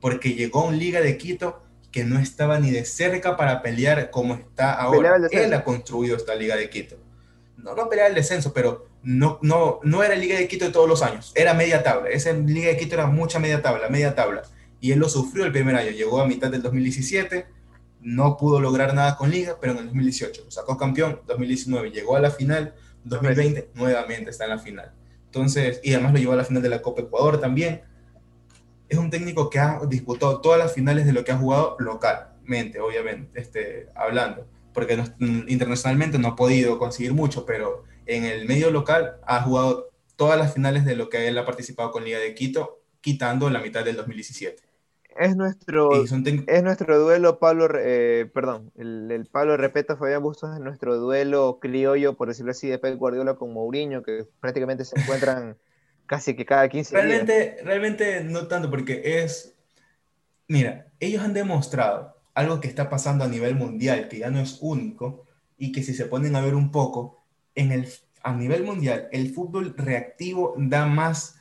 Porque 0.00 0.34
llegó 0.34 0.60
a 0.60 0.68
un 0.68 0.78
Liga 0.78 1.00
de 1.00 1.18
Quito 1.18 1.62
que 1.90 2.04
no 2.04 2.18
estaba 2.20 2.60
ni 2.60 2.70
de 2.70 2.84
cerca 2.84 3.36
para 3.36 3.62
pelear 3.62 4.10
como 4.10 4.34
está 4.34 4.74
ahora. 4.74 5.16
Él 5.30 5.52
ha 5.54 5.64
construido 5.64 6.16
esta 6.16 6.34
Liga 6.34 6.56
de 6.56 6.70
Quito. 6.70 6.96
No, 7.56 7.74
no 7.74 7.88
pelear 7.88 8.08
el 8.08 8.14
descenso, 8.14 8.52
pero 8.52 8.86
no, 9.02 9.38
no, 9.42 9.80
no 9.82 10.02
era 10.02 10.14
Liga 10.14 10.38
de 10.38 10.46
Quito 10.46 10.66
de 10.66 10.72
todos 10.72 10.88
los 10.88 11.02
años, 11.02 11.32
era 11.34 11.52
media 11.52 11.82
tabla. 11.82 12.10
Esa 12.10 12.32
Liga 12.32 12.68
de 12.68 12.76
Quito 12.76 12.94
era 12.94 13.06
mucha 13.06 13.38
media 13.38 13.60
tabla, 13.60 13.88
media 13.88 14.14
tabla. 14.14 14.42
Y 14.80 14.92
él 14.92 14.98
lo 14.98 15.08
sufrió 15.08 15.44
el 15.44 15.52
primer 15.52 15.76
año, 15.76 15.90
llegó 15.90 16.20
a 16.20 16.26
mitad 16.26 16.50
del 16.50 16.62
2017, 16.62 17.46
no 18.02 18.36
pudo 18.36 18.60
lograr 18.60 18.94
nada 18.94 19.16
con 19.16 19.30
Liga, 19.30 19.58
pero 19.60 19.72
en 19.72 19.78
el 19.78 19.84
2018 19.86 20.44
lo 20.44 20.50
sacó 20.50 20.76
campeón, 20.76 21.20
2019 21.26 21.90
llegó 21.90 22.16
a 22.16 22.20
la 22.20 22.30
final, 22.30 22.74
2020 23.04 23.70
nuevamente 23.74 24.30
está 24.30 24.44
en 24.44 24.50
la 24.50 24.58
final. 24.58 24.92
Entonces, 25.26 25.80
y 25.82 25.92
además 25.94 26.12
lo 26.12 26.18
llevó 26.18 26.32
a 26.32 26.36
la 26.36 26.44
final 26.44 26.62
de 26.62 26.68
la 26.68 26.82
Copa 26.82 27.02
Ecuador 27.02 27.40
también. 27.40 27.82
Es 28.88 28.98
un 28.98 29.10
técnico 29.10 29.48
que 29.48 29.60
ha 29.60 29.80
disputado 29.88 30.40
todas 30.40 30.58
las 30.58 30.72
finales 30.72 31.06
de 31.06 31.12
lo 31.12 31.24
que 31.24 31.30
ha 31.30 31.36
jugado 31.36 31.76
localmente, 31.78 32.80
obviamente, 32.80 33.40
este, 33.40 33.88
hablando, 33.94 34.48
porque 34.74 35.00
internacionalmente 35.46 36.18
no 36.18 36.28
ha 36.28 36.36
podido 36.36 36.78
conseguir 36.78 37.14
mucho, 37.14 37.46
pero 37.46 37.84
en 38.06 38.24
el 38.24 38.46
medio 38.46 38.70
local 38.70 39.18
ha 39.24 39.42
jugado 39.42 39.90
todas 40.16 40.36
las 40.38 40.52
finales 40.52 40.84
de 40.84 40.96
lo 40.96 41.08
que 41.08 41.28
él 41.28 41.38
ha 41.38 41.46
participado 41.46 41.92
con 41.92 42.04
Liga 42.04 42.18
de 42.18 42.34
Quito, 42.34 42.80
quitando 43.00 43.48
la 43.50 43.60
mitad 43.60 43.84
del 43.84 43.96
2017. 43.96 44.69
Es 45.18 45.36
nuestro, 45.36 46.04
es 46.04 46.62
nuestro 46.62 46.98
duelo, 46.98 47.38
Pablo, 47.38 47.68
eh, 47.78 48.30
perdón, 48.32 48.72
el, 48.76 49.26
Pablo 49.30 49.56
Repeta 49.56 49.96
Fabián 49.96 50.22
Bustos 50.22 50.54
es 50.54 50.60
nuestro 50.60 50.96
duelo 50.96 51.58
criollo, 51.60 52.16
por 52.16 52.28
decirlo 52.28 52.52
así, 52.52 52.68
de 52.68 52.78
Pep 52.78 52.96
Guardiola 52.96 53.34
con 53.34 53.52
Mourinho, 53.52 54.02
que 54.02 54.26
prácticamente 54.40 54.84
se 54.84 54.98
encuentran 54.98 55.56
casi 56.06 56.34
que 56.34 56.46
cada 56.46 56.68
15 56.68 56.94
realmente, 56.94 57.32
días. 57.32 57.64
Realmente 57.64 58.24
no 58.24 58.46
tanto, 58.46 58.70
porque 58.70 59.22
es, 59.22 59.54
mira, 60.48 60.86
ellos 61.00 61.22
han 61.22 61.34
demostrado 61.34 62.16
algo 62.34 62.60
que 62.60 62.68
está 62.68 62.88
pasando 62.88 63.24
a 63.24 63.28
nivel 63.28 63.56
mundial, 63.56 64.08
que 64.08 64.18
ya 64.18 64.30
no 64.30 64.40
es 64.40 64.58
único, 64.60 65.26
y 65.58 65.72
que 65.72 65.82
si 65.82 65.92
se 65.94 66.06
ponen 66.06 66.36
a 66.36 66.40
ver 66.40 66.54
un 66.54 66.70
poco, 66.70 67.24
en 67.54 67.72
el, 67.72 67.88
a 68.22 68.34
nivel 68.34 68.64
mundial, 68.64 69.08
el 69.12 69.34
fútbol 69.34 69.74
reactivo 69.76 70.54
da 70.56 70.86
más, 70.86 71.36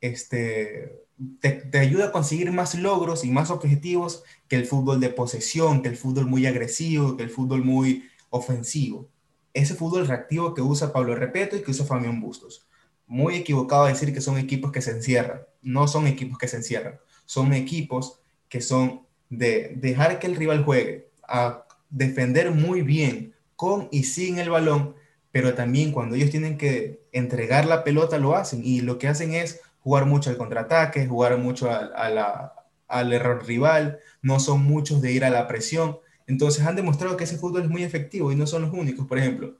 este, 0.00 1.05
te, 1.40 1.78
ayuda 1.78 2.06
a 2.06 2.12
conseguir 2.12 2.52
más 2.52 2.74
logros 2.74 3.24
y 3.24 3.30
más 3.30 3.50
objetivos 3.50 4.22
que 4.48 4.56
el 4.56 4.66
fútbol 4.66 5.00
de 5.00 5.10
posesión, 5.10 5.82
que 5.82 5.88
el 5.88 5.96
fútbol 5.96 6.26
muy 6.26 6.46
agresivo, 6.46 7.16
que 7.16 7.22
el 7.22 7.30
fútbol 7.30 7.64
muy 7.64 8.04
ofensivo. 8.30 9.08
Ese 9.54 9.74
fútbol 9.74 10.06
reactivo 10.06 10.54
que 10.54 10.62
usa 10.62 10.92
Pablo 10.92 11.14
Repeto 11.14 11.56
y 11.56 11.62
que 11.62 11.70
usa 11.70 11.86
Fabián 11.86 12.20
Bustos. 12.20 12.66
Muy 13.06 13.36
equivocado 13.36 13.86
decir 13.86 14.12
que 14.12 14.20
son 14.20 14.36
equipos 14.36 14.72
que 14.72 14.82
se 14.82 14.90
encierran. 14.90 15.42
No 15.62 15.88
son 15.88 16.06
equipos 16.06 16.38
que 16.38 16.48
se 16.48 16.56
encierran. 16.56 16.98
Son 17.24 17.52
equipos 17.54 18.20
que 18.48 18.60
son 18.60 19.06
de 19.30 19.74
dejar 19.76 20.18
que 20.18 20.26
el 20.26 20.36
rival 20.36 20.64
juegue, 20.64 21.10
a 21.26 21.66
defender 21.88 22.50
muy 22.50 22.82
bien 22.82 23.34
con 23.56 23.88
y 23.90 24.04
sin 24.04 24.38
el 24.38 24.50
balón 24.50 24.94
pero 25.36 25.52
también 25.52 25.92
cuando 25.92 26.14
ellos 26.14 26.30
tienen 26.30 26.56
que 26.56 27.02
entregar 27.12 27.66
la 27.66 27.84
pelota 27.84 28.16
lo 28.16 28.34
hacen 28.34 28.62
y 28.64 28.80
lo 28.80 28.96
que 28.96 29.06
hacen 29.06 29.34
es 29.34 29.60
jugar 29.86 30.04
mucho 30.04 30.30
al 30.30 30.36
contraataque, 30.36 31.06
jugar 31.06 31.38
mucho 31.38 31.70
al 31.70 33.12
error 33.12 33.46
rival, 33.46 34.00
no 34.20 34.40
son 34.40 34.64
muchos 34.64 35.00
de 35.00 35.12
ir 35.12 35.24
a 35.24 35.30
la 35.30 35.46
presión 35.46 36.00
Entonces 36.26 36.66
han 36.66 36.74
demostrado 36.74 37.16
que 37.16 37.22
ese 37.22 37.38
fútbol 37.38 37.62
es 37.62 37.70
muy 37.70 37.84
efectivo 37.84 38.32
y 38.32 38.34
no 38.34 38.48
son 38.48 38.62
los 38.62 38.72
únicos. 38.72 39.06
Por 39.06 39.16
ejemplo, 39.16 39.54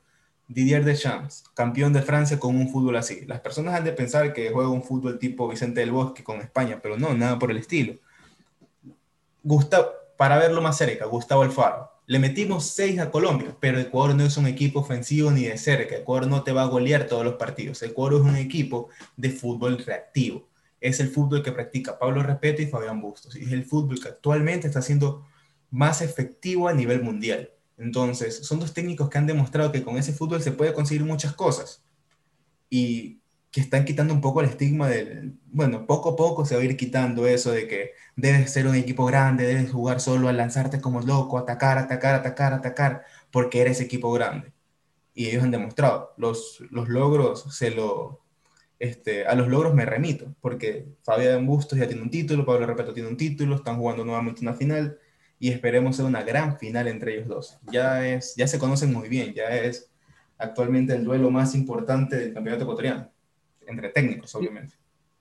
Didier 0.49 0.85
Deschamps, 0.85 1.45
campeón 1.55 1.93
de 1.93 2.03
Francia 2.03 2.41
con 2.41 2.57
un 2.57 2.69
fútbol 2.69 2.97
así. 2.97 3.25
Las 3.27 3.39
personas 3.39 3.77
han 3.77 3.85
de 3.85 3.93
pensar 3.93 4.33
que 4.33 4.51
juega 4.51 4.69
un 4.69 4.83
fútbol 4.83 5.21
tipo 5.21 5.47
Vicente 5.47 5.79
del 5.79 5.93
Bosque 5.93 6.25
con 6.25 6.41
España, 6.41 6.81
pero 6.83 6.99
no, 6.99 7.15
nada 7.15 7.39
por 7.39 7.53
el 7.53 7.59
estilo. 7.59 7.95
Para 10.17 10.39
verlo 10.39 10.61
más 10.61 10.77
cerca, 10.77 11.05
Gustavo 11.07 11.43
Alfaro. 11.43 11.89
Le 12.07 12.19
metimos 12.19 12.67
6 12.71 13.01
a 13.01 13.11
Colombia, 13.11 13.57
pero 13.61 13.81
Ecuador 13.81 14.15
no 14.15 14.25
es 14.25 14.37
un 14.37 14.47
equipo 14.47 14.81
ofensivo 14.81 15.31
ni 15.31 15.45
de 15.45 15.59
cerca. 15.59 15.97
Ecuador 15.97 16.29
no 16.29 16.45
te 16.45 16.53
va 16.53 16.63
a 16.63 16.67
golear 16.67 17.07
todos 17.07 17.25
los 17.25 17.35
partidos. 17.35 17.83
Ecuador 17.83 18.21
es 18.21 18.27
un 18.27 18.37
equipo 18.37 18.89
de 19.17 19.31
fútbol 19.31 19.79
reactivo. 19.79 20.49
Es 20.81 21.01
el 21.01 21.09
fútbol 21.09 21.43
que 21.43 21.53
practica 21.53 21.99
Pablo 21.99 22.23
Repeto 22.23 22.63
y 22.63 22.67
Fabián 22.67 23.01
Bustos. 23.01 23.35
Y 23.35 23.43
es 23.43 23.53
el 23.53 23.65
fútbol 23.65 24.01
que 24.01 24.09
actualmente 24.09 24.69
está 24.69 24.83
siendo 24.83 25.25
más 25.71 26.01
efectivo 26.01 26.69
a 26.69 26.73
nivel 26.73 27.03
mundial. 27.03 27.51
Entonces, 27.77 28.47
son 28.47 28.61
dos 28.61 28.73
técnicos 28.73 29.09
que 29.11 29.19
han 29.19 29.27
demostrado 29.27 29.73
que 29.73 29.83
con 29.83 29.97
ese 29.97 30.13
fútbol 30.13 30.41
se 30.41 30.53
puede 30.53 30.73
conseguir 30.73 31.05
muchas 31.05 31.35
cosas 31.35 31.83
y 32.71 33.21
que 33.57 33.63
están 33.63 33.87
quitando 33.87 34.13
un 34.13 34.21
poco 34.21 34.43
el 34.43 34.51
estigma 34.51 34.87
del, 34.87 35.39
bueno, 35.47 35.87
poco 35.87 36.11
a 36.11 36.17
poco 36.17 36.45
se 36.45 36.55
va 36.55 36.61
a 36.61 36.65
ir 36.67 36.77
quitando 36.77 37.27
eso 37.27 37.53
de 37.53 37.67
que 37.67 37.93
debes 38.15 38.53
ser 38.53 38.67
un 38.67 38.75
equipo 38.75 39.07
grande, 39.07 39.47
debes 39.47 39.73
jugar 39.73 39.99
solo 39.99 40.29
a 40.29 40.35
lanzarte 40.35 40.79
como 40.79 41.01
loco, 41.01 41.39
atacar, 41.39 41.79
atacar, 41.79 42.17
atacar, 42.17 42.53
atacar, 42.53 43.07
porque 43.31 43.63
eres 43.63 43.81
equipo 43.81 44.13
grande. 44.13 44.53
Y 45.15 45.29
ellos 45.29 45.43
han 45.43 45.53
demostrado, 45.53 46.13
los, 46.19 46.63
los 46.71 46.91
logros 46.91 47.57
se 47.57 47.71
lo, 47.71 48.21
este, 48.79 49.25
a 49.25 49.35
los 49.35 49.49
logros 49.49 49.73
me 49.73 49.87
remito, 49.87 50.35
porque 50.43 50.89
Fabián 51.03 51.47
Bustos 51.47 51.79
ya 51.79 51.87
tiene 51.87 52.03
un 52.03 52.11
título, 52.11 52.45
Pablo 52.45 52.67
Repeto 52.67 52.93
tiene 52.93 53.09
un 53.09 53.17
título, 53.17 53.57
están 53.57 53.79
jugando 53.79 54.05
nuevamente 54.05 54.43
una 54.43 54.53
final, 54.53 54.99
y 55.39 55.51
esperemos 55.51 55.97
ser 55.97 56.05
una 56.05 56.23
gran 56.23 56.59
final 56.59 56.89
entre 56.89 57.15
ellos 57.15 57.29
dos. 57.29 57.59
Ya, 57.73 58.07
es, 58.07 58.35
ya 58.37 58.47
se 58.47 58.59
conocen 58.59 58.93
muy 58.93 59.09
bien, 59.09 59.33
ya 59.33 59.49
es 59.49 59.91
actualmente 60.37 60.93
el 60.93 61.05
duelo 61.05 61.31
más 61.31 61.55
importante 61.55 62.17
del 62.17 62.35
campeonato 62.35 62.65
ecuatoriano, 62.65 63.11
entre 63.67 63.91
técnicos, 63.91 64.35
obviamente. 64.35 64.77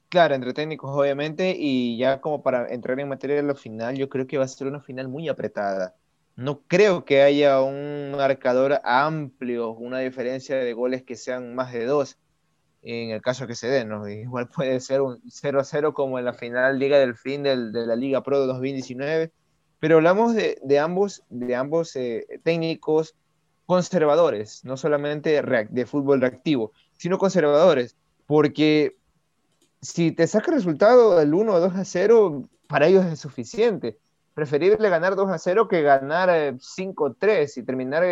Claro, 0.10 0.36
entre 0.36 0.53
técnicos, 0.53 0.91
obviamente, 0.93 1.55
y 1.58 1.97
ya 1.97 2.21
como 2.21 2.41
para 2.41 2.71
entrar 2.73 2.99
en 2.99 3.10
materia 3.10 3.36
de 3.36 3.43
la 3.43 3.55
final, 3.55 3.95
yo 3.95 4.08
creo 4.08 4.27
que 4.27 4.38
va 4.38 4.45
a 4.45 4.47
ser 4.47 4.67
una 4.67 4.79
final 4.79 5.10
muy 5.10 5.27
apretada. 5.27 5.95
No 6.36 6.62
creo 6.67 7.05
que 7.05 7.21
haya 7.21 7.62
un 7.62 8.12
marcador 8.12 8.79
amplio, 8.84 9.71
una 9.71 9.99
diferencia 9.99 10.58
de 10.58 10.73
goles 10.73 11.03
que 11.03 11.15
sean 11.15 11.55
más 11.55 11.73
de 11.73 11.86
dos, 11.86 12.17
en 12.81 13.10
el 13.10 13.21
caso 13.21 13.47
que 13.47 13.55
se 13.55 13.67
den, 13.67 13.89
¿no? 13.89 14.08
Igual 14.10 14.47
puede 14.47 14.79
ser 14.79 15.01
un 15.01 15.21
0-0 15.23 15.93
como 15.93 16.19
en 16.19 16.25
la 16.25 16.34
final 16.34 16.79
Liga 16.79 16.99
del 16.99 17.15
Fin 17.15 17.43
de 17.43 17.55
la 17.55 17.95
Liga 17.95 18.23
Pro 18.23 18.41
de 18.41 18.47
2019, 18.47 19.31
pero 19.79 19.97
hablamos 19.97 20.34
de, 20.34 20.79
ambos, 20.79 21.23
de 21.29 21.55
ambos 21.55 21.95
eh, 21.95 22.25
técnicos 22.43 23.15
conservadores, 23.65 24.63
no 24.63 24.77
solamente 24.77 25.41
de 25.41 25.86
fútbol 25.86 26.21
reactivo, 26.21 26.71
sino 26.93 27.17
conservadores, 27.17 27.97
porque 28.26 28.98
si 29.82 30.12
te 30.12 30.28
saca 30.28 30.52
el 30.52 30.58
resultado 30.58 31.18
del 31.18 31.34
1 31.34 31.54
o 31.54 31.60
2 31.60 31.76
a 31.76 31.86
0, 31.86 32.50
para 32.68 32.88
ellos 32.88 33.06
es 33.06 33.20
suficiente. 33.20 33.98
Preferible 34.34 34.90
ganar 34.90 35.16
2 35.16 35.32
a 35.32 35.38
0 35.38 35.68
que 35.68 35.82
ganar 35.82 36.56
5 36.60 37.08
eh, 37.08 37.14
3 37.18 37.58
y 37.58 37.64
terminar 37.64 38.04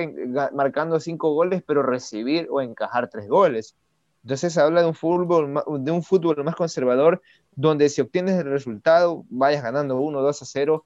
marcando 0.54 1.00
5 1.00 1.34
goles, 1.34 1.64
pero 1.66 1.84
recibir 1.84 2.48
o 2.50 2.62
encajar 2.62 3.10
3 3.10 3.28
goles. 3.28 3.76
Entonces 4.24 4.58
habla 4.58 4.82
de 4.82 4.88
un 4.88 4.94
fútbol, 4.94 5.54
de 5.80 5.92
un 5.92 6.02
fútbol 6.02 6.42
más 6.46 6.56
conservador, 6.56 7.22
donde 7.56 7.90
si 7.90 8.00
obtienes 8.00 8.40
el 8.40 8.50
resultado, 8.50 9.26
vayas 9.30 9.64
ganando 9.64 10.00
1 10.00 10.18
o 10.18 10.22
2 10.22 10.42
a 10.42 10.46
0, 10.46 10.86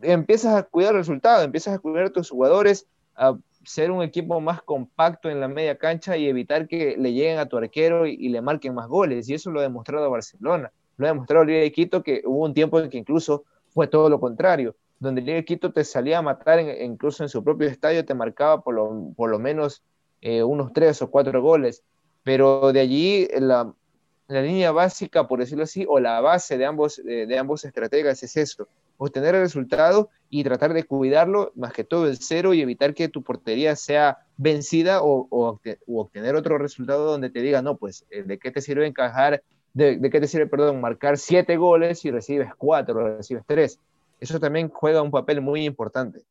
empiezas 0.00 0.54
a 0.54 0.62
cuidar 0.62 0.94
el 0.94 1.00
resultado, 1.00 1.42
empiezas 1.42 1.74
a 1.74 1.78
cuidar 1.78 2.06
a 2.06 2.10
tus 2.10 2.30
jugadores, 2.30 2.86
a 3.14 3.36
ser 3.66 3.90
un 3.90 4.02
equipo 4.02 4.40
más 4.40 4.62
compacto 4.62 5.28
en 5.28 5.40
la 5.40 5.48
media 5.48 5.76
cancha 5.76 6.16
y 6.16 6.28
evitar 6.28 6.68
que 6.68 6.96
le 6.96 7.12
lleguen 7.12 7.38
a 7.38 7.46
tu 7.46 7.56
arquero 7.56 8.06
y, 8.06 8.28
le 8.28 8.40
marquen 8.40 8.74
más 8.74 8.86
goles. 8.88 9.28
Y 9.28 9.34
eso 9.34 9.50
lo 9.50 9.58
ha 9.58 9.64
demostrado 9.64 10.08
Barcelona. 10.08 10.72
Lo 10.96 11.06
ha 11.06 11.10
demostrado 11.10 11.44
Liga 11.44 11.60
de 11.60 11.72
Quito, 11.72 12.02
que 12.02 12.22
hubo 12.24 12.44
un 12.44 12.54
tiempo 12.54 12.78
en 12.80 12.88
que 12.88 12.98
incluso 12.98 13.44
fue 13.68 13.88
todo 13.88 14.08
lo 14.08 14.20
contrario, 14.20 14.76
donde 15.00 15.20
Liga 15.20 15.34
de 15.34 15.44
Quito 15.44 15.72
te 15.72 15.84
salía 15.84 16.18
a 16.18 16.22
matar, 16.22 16.60
incluso 16.80 17.24
en 17.24 17.28
su 17.28 17.42
propio 17.42 17.68
estadio 17.68 18.04
te 18.04 18.14
marcaba 18.14 18.62
por 18.62 18.74
lo, 18.74 19.12
por 19.16 19.30
lo 19.30 19.38
menos 19.38 19.82
eh, 20.22 20.42
unos 20.42 20.72
tres 20.72 21.02
o 21.02 21.10
cuatro 21.10 21.42
goles. 21.42 21.82
Pero 22.22 22.72
de 22.72 22.80
allí 22.80 23.28
la, 23.38 23.72
la, 24.28 24.42
línea 24.42 24.70
básica, 24.70 25.26
por 25.26 25.40
decirlo 25.40 25.64
así, 25.64 25.84
o 25.88 25.98
la 25.98 26.20
base 26.20 26.56
de 26.56 26.64
ambos, 26.64 27.02
de 27.04 27.38
ambos 27.38 27.64
estrategas 27.64 28.22
es 28.22 28.36
eso, 28.36 28.68
obtener 28.98 29.34
el 29.34 29.42
resultado 29.42 30.10
y 30.30 30.44
tratar 30.44 30.72
de 30.74 30.84
cuidarlo, 30.84 31.52
más 31.54 31.72
que 31.72 31.84
todo 31.84 32.06
el 32.06 32.18
cero, 32.18 32.54
y 32.54 32.60
evitar 32.60 32.94
que 32.94 33.08
tu 33.08 33.22
portería 33.22 33.76
sea 33.76 34.18
vencida 34.36 35.00
o, 35.02 35.60
obtener 35.86 36.34
otro 36.34 36.58
resultado 36.58 37.10
donde 37.10 37.30
te 37.30 37.40
diga, 37.40 37.62
no, 37.62 37.76
pues, 37.76 38.04
eh, 38.10 38.22
¿de 38.22 38.38
qué 38.38 38.50
te 38.50 38.60
sirve 38.60 38.86
encajar, 38.86 39.42
de, 39.74 40.00
qué 40.10 40.20
te 40.20 40.26
sirve, 40.26 40.46
perdón, 40.46 40.80
marcar 40.80 41.18
siete 41.18 41.56
goles 41.56 42.04
y 42.04 42.10
recibes 42.10 42.50
cuatro, 42.56 43.16
recibes 43.16 43.44
tres? 43.46 43.78
Eso 44.20 44.40
también 44.40 44.68
juega 44.68 45.02
un 45.02 45.10
papel 45.10 45.40
muy 45.40 45.64
importante. 45.64 46.22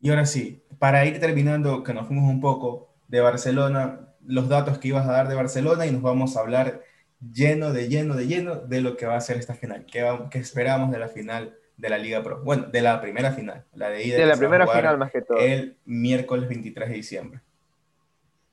Y 0.00 0.10
ahora 0.10 0.26
sí, 0.26 0.62
para 0.78 1.04
ir 1.06 1.18
terminando, 1.18 1.82
que 1.82 1.94
nos 1.94 2.06
fuimos 2.06 2.30
un 2.30 2.40
poco 2.40 2.94
de 3.08 3.20
Barcelona, 3.20 4.08
los 4.24 4.48
datos 4.48 4.78
que 4.78 4.88
ibas 4.88 5.08
a 5.08 5.12
dar 5.12 5.28
de 5.28 5.34
Barcelona 5.34 5.86
y 5.86 5.90
nos 5.90 6.02
vamos 6.02 6.36
a 6.36 6.40
hablar 6.40 6.82
lleno 7.20 7.72
de 7.72 7.88
lleno 7.88 8.14
de 8.14 8.26
lleno 8.26 8.56
de 8.56 8.80
lo 8.80 8.96
que 8.96 9.06
va 9.06 9.16
a 9.16 9.20
ser 9.20 9.36
esta 9.36 9.54
final. 9.54 9.86
¿Qué, 9.86 10.38
esperamos 10.38 10.90
de 10.90 10.98
la 10.98 11.08
final 11.08 11.56
de 11.76 11.90
la 11.90 11.98
Liga 11.98 12.22
Pro? 12.22 12.42
Bueno, 12.42 12.64
de 12.64 12.82
la 12.82 13.00
primera 13.00 13.32
final, 13.32 13.64
la 13.74 13.90
de 13.90 14.04
ida. 14.04 14.16
De 14.16 14.26
la 14.26 14.36
primera 14.36 14.66
final 14.66 14.98
más 14.98 15.10
que 15.10 15.22
todo. 15.22 15.38
El 15.38 15.76
miércoles 15.84 16.48
23 16.48 16.88
de 16.88 16.94
diciembre. 16.94 17.40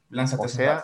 Lánzate 0.09 0.45
o 0.45 0.49
sea, 0.49 0.83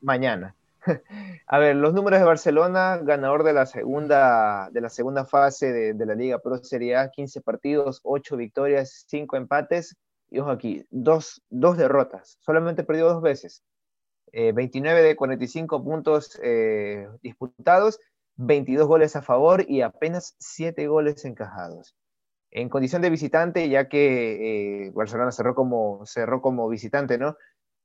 mañana. 0.00 0.54
A 1.46 1.58
ver, 1.58 1.76
los 1.76 1.94
números 1.94 2.20
de 2.20 2.26
Barcelona, 2.26 2.98
ganador 2.98 3.42
de 3.42 3.52
la 3.52 3.66
segunda, 3.66 4.70
de 4.70 4.80
la 4.80 4.88
segunda 4.88 5.24
fase 5.24 5.72
de, 5.72 6.06
la 6.06 6.14
Liga 6.14 6.38
Pro 6.38 6.58
sería 6.58 7.10
15 7.10 7.40
partidos, 7.40 8.00
8 8.04 8.36
victorias, 8.36 9.04
5 9.08 9.36
empates 9.36 9.96
y 10.30 10.38
ojo 10.38 10.50
aquí, 10.50 10.84
dos, 10.90 11.42
dos 11.50 11.76
derrotas. 11.76 12.38
Solamente 12.40 12.84
perdió 12.84 13.08
dos 13.08 13.22
veces. 13.22 13.62
29 14.36 15.00
eh, 15.00 15.02
de 15.02 15.16
45 15.16 15.82
puntos 15.82 16.38
eh, 16.42 17.08
disputados, 17.22 17.98
22 18.36 18.86
goles 18.86 19.16
a 19.16 19.22
favor 19.22 19.64
y 19.66 19.80
apenas 19.80 20.36
7 20.38 20.86
goles 20.88 21.24
encajados. 21.24 21.94
En 22.50 22.68
condición 22.68 23.02
de 23.02 23.10
visitante, 23.10 23.68
ya 23.68 23.88
que 23.88 24.86
eh, 24.86 24.90
Barcelona 24.94 25.32
cerró 25.32 25.54
como, 25.54 26.04
cerró 26.06 26.42
como 26.42 26.68
visitante, 26.68 27.18
¿no? 27.18 27.36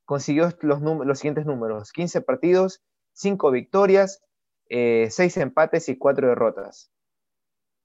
Consiguió 0.06 0.50
los, 0.62 0.82
los 0.82 1.20
siguientes 1.20 1.46
números: 1.46 1.92
15 1.92 2.22
partidos, 2.22 2.84
5 3.14 3.52
victorias, 3.52 4.22
6 4.70 5.38
empate 5.38 5.80
y 5.88 5.98
4 5.98 6.28
derrotas. 6.28 6.92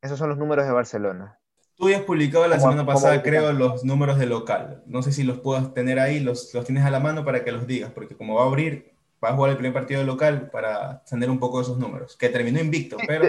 Esos 0.03 0.19
son 0.19 0.29
los 0.29 0.39
números 0.39 0.67
de 0.67 0.73
Barcelona. 0.73 1.41
Tú 1.77 1.89
has 1.89 2.03
publicado 2.03 2.49
la 2.49 2.59
semana 2.59 2.87
pasada, 2.87 3.23
creo, 3.23 3.53
los 3.53 3.85
números 3.85 4.19
de 4.19 4.27
local. 4.27 4.83
No 4.87 5.03
sé 5.03 5.13
si 5.13 5.25
los 5.25 5.39
puedas 5.41 5.75
tener 5.75 5.99
ahí, 5.99 6.21
los, 6.21 6.55
los 6.55 6.65
tienes 6.65 6.85
a 6.85 6.91
la 6.91 7.01
mano 7.01 7.25
para 7.25 7.45
que 7.45 7.53
los 7.53 7.67
digas, 7.67 7.93
porque 7.93 8.17
como 8.17 8.37
va 8.37 8.45
a 8.45 8.47
abrir, 8.47 8.93
va 9.23 9.31
a 9.31 9.35
jugar 9.35 9.51
el 9.51 9.59
primer 9.59 9.75
partido 9.75 10.01
de 10.01 10.07
local 10.07 10.51
para 10.51 11.05
tener 11.05 11.29
un 11.29 11.39
poco 11.39 11.59
de 11.59 11.65
esos 11.65 11.79
números, 11.79 12.17
que 12.17 12.31
terminó 12.31 12.61
invicto, 12.61 12.97
pero... 13.07 13.29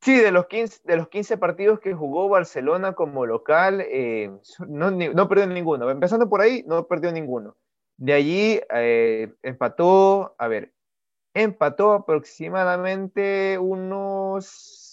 Sí, 0.00 0.18
de 0.18 0.32
los 0.32 0.46
15, 0.48 0.80
de 0.84 0.96
los 0.96 1.08
15 1.08 1.38
partidos 1.38 1.80
que 1.80 1.94
jugó 1.94 2.28
Barcelona 2.28 2.92
como 2.92 3.24
local, 3.24 3.80
eh, 3.80 4.30
no, 4.68 4.90
no, 4.90 5.28
perdió 5.28 5.46
ninguno. 5.46 5.88
Empezando 5.88 6.28
por 6.28 6.42
ahí, 6.42 6.62
no 6.66 6.86
perdió 6.86 7.10
ninguno. 7.10 7.56
De 7.96 8.12
allí 8.12 8.60
eh, 8.74 9.32
empató, 9.42 10.34
a 10.36 10.46
ver, 10.48 10.74
empató 11.32 11.94
aproximadamente 11.94 13.58
unos 13.58 14.83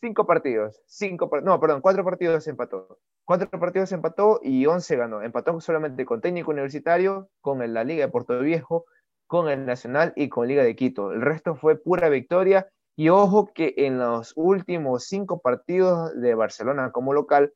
cinco 0.00 0.26
partidos, 0.26 0.80
cinco, 0.86 1.30
no, 1.42 1.60
perdón, 1.60 1.80
cuatro 1.80 2.04
partidos 2.04 2.46
empató. 2.48 2.98
Cuatro 3.24 3.48
partidos 3.50 3.92
empató 3.92 4.40
y 4.42 4.66
once 4.66 4.96
ganó. 4.96 5.22
Empató 5.22 5.60
solamente 5.60 6.04
con 6.04 6.20
Técnico 6.20 6.50
Universitario, 6.50 7.28
con 7.40 7.58
la 7.72 7.84
Liga 7.84 8.06
de 8.06 8.10
Puerto 8.12 8.38
Viejo, 8.40 8.86
con 9.26 9.48
el 9.48 9.66
Nacional 9.66 10.12
y 10.16 10.28
con 10.28 10.48
Liga 10.48 10.64
de 10.64 10.74
Quito. 10.74 11.12
El 11.12 11.22
resto 11.22 11.54
fue 11.54 11.76
pura 11.76 12.08
victoria. 12.08 12.68
Y 12.96 13.08
ojo 13.08 13.50
que 13.54 13.72
en 13.76 13.98
los 13.98 14.32
últimos 14.36 15.04
cinco 15.04 15.40
partidos 15.40 16.12
de 16.20 16.34
Barcelona 16.34 16.90
como 16.92 17.14
local, 17.14 17.54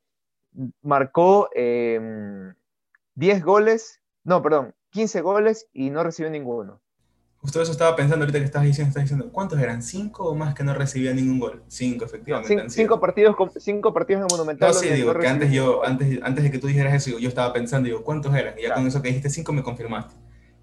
marcó 0.82 1.48
eh, 1.54 1.96
em, 1.96 2.54
10 3.16 3.44
goles, 3.44 4.00
no, 4.24 4.42
perdón, 4.42 4.74
15 4.90 5.20
goles 5.20 5.68
y 5.72 5.90
no 5.90 6.02
recibió 6.02 6.30
ninguno. 6.30 6.80
Justo 7.44 7.60
eso 7.60 7.72
estaba 7.72 7.94
pensando 7.94 8.22
ahorita 8.22 8.38
que 8.38 8.46
estás 8.46 8.62
diciendo, 8.62 8.88
estás 8.88 9.02
diciendo, 9.02 9.28
¿cuántos 9.30 9.60
eran? 9.60 9.82
¿Cinco 9.82 10.30
o 10.30 10.34
más 10.34 10.54
que 10.54 10.64
no 10.64 10.72
recibían 10.72 11.16
ningún 11.16 11.38
gol? 11.38 11.62
Cinco, 11.68 12.06
efectivamente. 12.06 12.70
cinco, 12.70 12.98
partidos, 12.98 13.36
cinco 13.58 13.92
partidos 13.92 14.22
en 14.22 14.28
Monumental. 14.30 14.72
No, 14.72 14.74
sí, 14.74 14.88
digo, 14.88 15.12
que 15.12 15.28
antes, 15.28 15.52
yo, 15.52 15.84
antes, 15.84 16.20
antes 16.22 16.42
de 16.42 16.50
que 16.50 16.58
tú 16.58 16.68
dijeras 16.68 16.94
eso, 16.94 17.18
yo 17.18 17.28
estaba 17.28 17.52
pensando, 17.52 17.86
digo, 17.86 18.02
¿cuántos 18.02 18.34
eran? 18.34 18.58
Y 18.58 18.62
ya 18.62 18.72
con 18.72 18.86
eso 18.86 19.02
que 19.02 19.08
dijiste 19.08 19.28
cinco 19.28 19.52
me 19.52 19.62
confirmaste, 19.62 20.14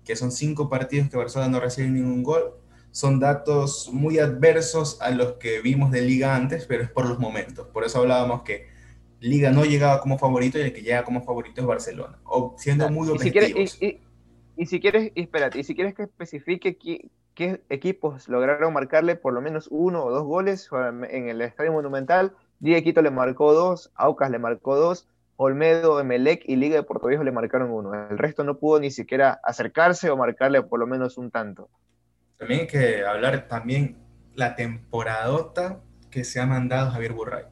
que 0.04 0.16
son 0.16 0.32
cinco 0.32 0.70
partidos 0.70 1.08
que 1.08 1.18
Barcelona 1.18 1.52
no 1.52 1.60
recibe 1.60 1.88
ningún 1.88 2.24
gol. 2.24 2.56
Son 2.90 3.20
datos 3.20 3.92
muy 3.94 4.18
adversos 4.18 5.00
a 5.02 5.12
los 5.12 5.34
que 5.34 5.62
vimos 5.62 5.92
de 5.92 6.02
liga 6.02 6.36
antes, 6.36 6.66
pero 6.66 6.82
es 6.82 6.90
por 6.90 7.06
los 7.06 7.20
momentos. 7.20 7.68
Por 7.68 7.84
eso 7.84 8.00
hablábamos 8.00 8.42
que 8.42 8.72
Liga 9.20 9.52
no 9.52 9.66
llegaba 9.66 10.02
como 10.02 10.18
favorito 10.18 10.58
y 10.58 10.62
el 10.62 10.74
que 10.74 10.82
llega 10.82 11.04
como 11.04 11.22
favorito 11.22 11.62
es 11.62 11.68
Barcelona, 11.68 12.18
o 12.24 12.56
siendo 12.58 12.90
muy 12.90 13.08
objetivos. 13.08 13.50
Y 13.50 13.68
si 13.68 13.78
quieres, 13.78 14.00
y, 14.00 14.02
espérate, 14.64 15.60
y 15.60 15.64
si 15.64 15.76
quieres 15.76 15.96
que 15.96 16.04
especifique 16.04 16.78
qué, 17.34 17.62
equipos 17.70 18.28
lograron 18.30 18.74
marcarle 18.74 19.16
por 19.16 19.34
lo 19.34 19.42
menos 19.42 19.68
uno 19.72 20.04
o 20.04 20.12
dos 20.12 20.24
goles 20.24 20.70
en 21.10 21.30
el 21.30 21.42
Estadio 21.42 21.72
Monumental, 21.72 22.34
Liga 22.60 22.82
Quito 22.82 23.02
le 23.02 23.10
marcó 23.10 23.54
dos, 23.54 23.92
Aucas 23.96 24.30
le 24.30 24.38
marcó 24.38 24.76
dos, 24.76 25.08
Olmedo, 25.38 26.00
Emelec 26.00 26.44
y 26.46 26.56
Liga 26.56 26.76
de 26.76 26.84
Puerto 26.84 27.08
Viejo 27.08 27.24
le 27.24 27.32
marcaron 27.32 27.72
uno. 27.72 27.94
El 28.10 28.20
resto 28.20 28.44
no 28.44 28.60
pudo 28.60 28.80
ni 28.80 28.92
siquiera 28.92 29.40
acercarse 29.44 30.12
o 30.12 30.18
marcarle 30.18 30.62
por 30.62 30.80
lo 30.80 30.86
menos 30.86 31.18
un 31.18 31.32
tanto. 31.32 31.70
También 32.38 32.62
hay 32.62 32.68
que 32.68 33.04
hablar 33.04 33.48
también 33.48 33.98
la 34.36 34.56
temporadota 34.56 35.82
que 36.12 36.24
se 36.24 36.40
ha 36.40 36.46
mandado 36.46 36.92
Javier 36.92 37.14
Burray. 37.14 37.46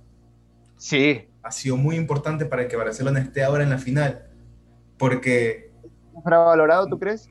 Sí. 0.77 1.27
Ha 1.41 1.51
sido 1.51 1.77
muy 1.77 1.95
importante 1.95 2.45
para 2.45 2.67
que 2.67 2.75
Barcelona 2.75 3.19
esté 3.19 3.43
ahora 3.43 3.63
en 3.63 3.71
la 3.71 3.79
final, 3.79 4.27
porque 4.97 5.68
infravalorado, 6.19 6.87
tú 6.87 6.99
crees? 6.99 7.29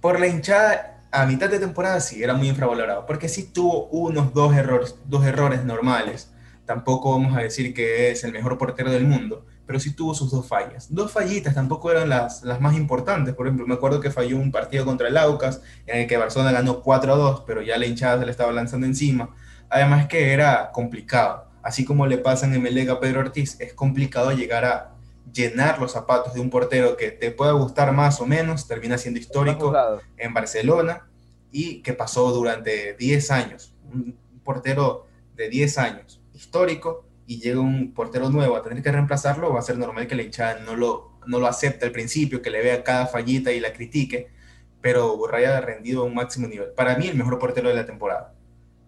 Por 0.00 0.18
la 0.18 0.26
hinchada, 0.26 1.00
a 1.12 1.26
mitad 1.26 1.48
de 1.48 1.58
temporada 1.58 2.00
sí, 2.00 2.22
era 2.22 2.34
muy 2.34 2.48
infravalorado, 2.48 3.06
porque 3.06 3.28
sí 3.28 3.44
tuvo 3.52 3.86
unos 3.88 4.34
dos 4.34 4.54
errores, 4.54 4.96
dos 5.06 5.24
errores 5.24 5.64
normales. 5.64 6.32
Tampoco 6.64 7.12
vamos 7.12 7.36
a 7.36 7.40
decir 7.40 7.74
que 7.74 8.10
es 8.10 8.24
el 8.24 8.32
mejor 8.32 8.56
portero 8.56 8.90
del 8.90 9.04
mundo, 9.04 9.44
pero 9.66 9.78
sí 9.78 9.94
tuvo 9.94 10.14
sus 10.14 10.30
dos 10.30 10.48
fallas. 10.48 10.92
Dos 10.94 11.12
fallitas 11.12 11.54
tampoco 11.54 11.90
eran 11.90 12.08
las, 12.08 12.42
las 12.42 12.60
más 12.60 12.74
importantes. 12.74 13.34
Por 13.34 13.46
ejemplo, 13.46 13.66
me 13.66 13.74
acuerdo 13.74 14.00
que 14.00 14.10
falló 14.10 14.36
un 14.36 14.50
partido 14.50 14.84
contra 14.84 15.08
el 15.08 15.16
Aucas, 15.16 15.60
en 15.86 16.00
el 16.00 16.06
que 16.06 16.16
Barcelona 16.16 16.52
ganó 16.52 16.80
4 16.80 17.12
a 17.12 17.16
2, 17.16 17.44
pero 17.46 17.62
ya 17.62 17.78
la 17.78 17.86
hinchada 17.86 18.20
se 18.20 18.24
le 18.24 18.30
estaba 18.30 18.52
lanzando 18.52 18.86
encima. 18.86 19.34
Además 19.68 20.06
que 20.06 20.32
era 20.32 20.70
complicado. 20.72 21.46
Así 21.62 21.84
como 21.84 22.06
le 22.06 22.18
pasan 22.18 22.54
en 22.54 22.62
Melega 22.62 22.94
a 22.94 23.00
Pedro 23.00 23.20
Ortiz, 23.20 23.60
es 23.60 23.72
complicado 23.74 24.32
llegar 24.32 24.64
a 24.64 24.91
llenar 25.32 25.80
los 25.80 25.92
zapatos 25.92 26.34
de 26.34 26.40
un 26.40 26.50
portero 26.50 26.96
que 26.96 27.10
te 27.10 27.30
pueda 27.30 27.52
gustar 27.52 27.92
más 27.92 28.20
o 28.20 28.26
menos, 28.26 28.66
termina 28.66 28.98
siendo 28.98 29.20
histórico 29.20 29.72
en 30.16 30.34
Barcelona 30.34 31.08
y 31.50 31.82
que 31.82 31.92
pasó 31.92 32.32
durante 32.32 32.94
10 32.94 33.30
años, 33.30 33.74
un 33.92 34.16
portero 34.44 35.06
de 35.36 35.48
10 35.48 35.78
años, 35.78 36.20
histórico, 36.34 37.04
y 37.26 37.40
llega 37.40 37.60
un 37.60 37.94
portero 37.94 38.30
nuevo 38.30 38.56
a 38.56 38.62
tener 38.62 38.82
que 38.82 38.90
reemplazarlo, 38.90 39.52
va 39.52 39.60
a 39.60 39.62
ser 39.62 39.78
normal 39.78 40.06
que 40.06 40.14
la 40.14 40.22
hinchada 40.22 40.60
no 40.60 40.76
lo, 40.76 41.18
no 41.26 41.38
lo 41.38 41.46
acepte 41.46 41.86
al 41.86 41.92
principio, 41.92 42.42
que 42.42 42.50
le 42.50 42.62
vea 42.62 42.82
cada 42.82 43.06
fallita 43.06 43.52
y 43.52 43.60
la 43.60 43.72
critique, 43.72 44.30
pero 44.80 45.16
Burraya 45.16 45.58
ha 45.58 45.60
rendido 45.60 46.02
a 46.02 46.04
un 46.04 46.14
máximo 46.14 46.48
nivel. 46.48 46.72
Para 46.72 46.96
mí, 46.96 47.06
el 47.06 47.16
mejor 47.16 47.38
portero 47.38 47.68
de 47.68 47.74
la 47.74 47.86
temporada. 47.86 48.34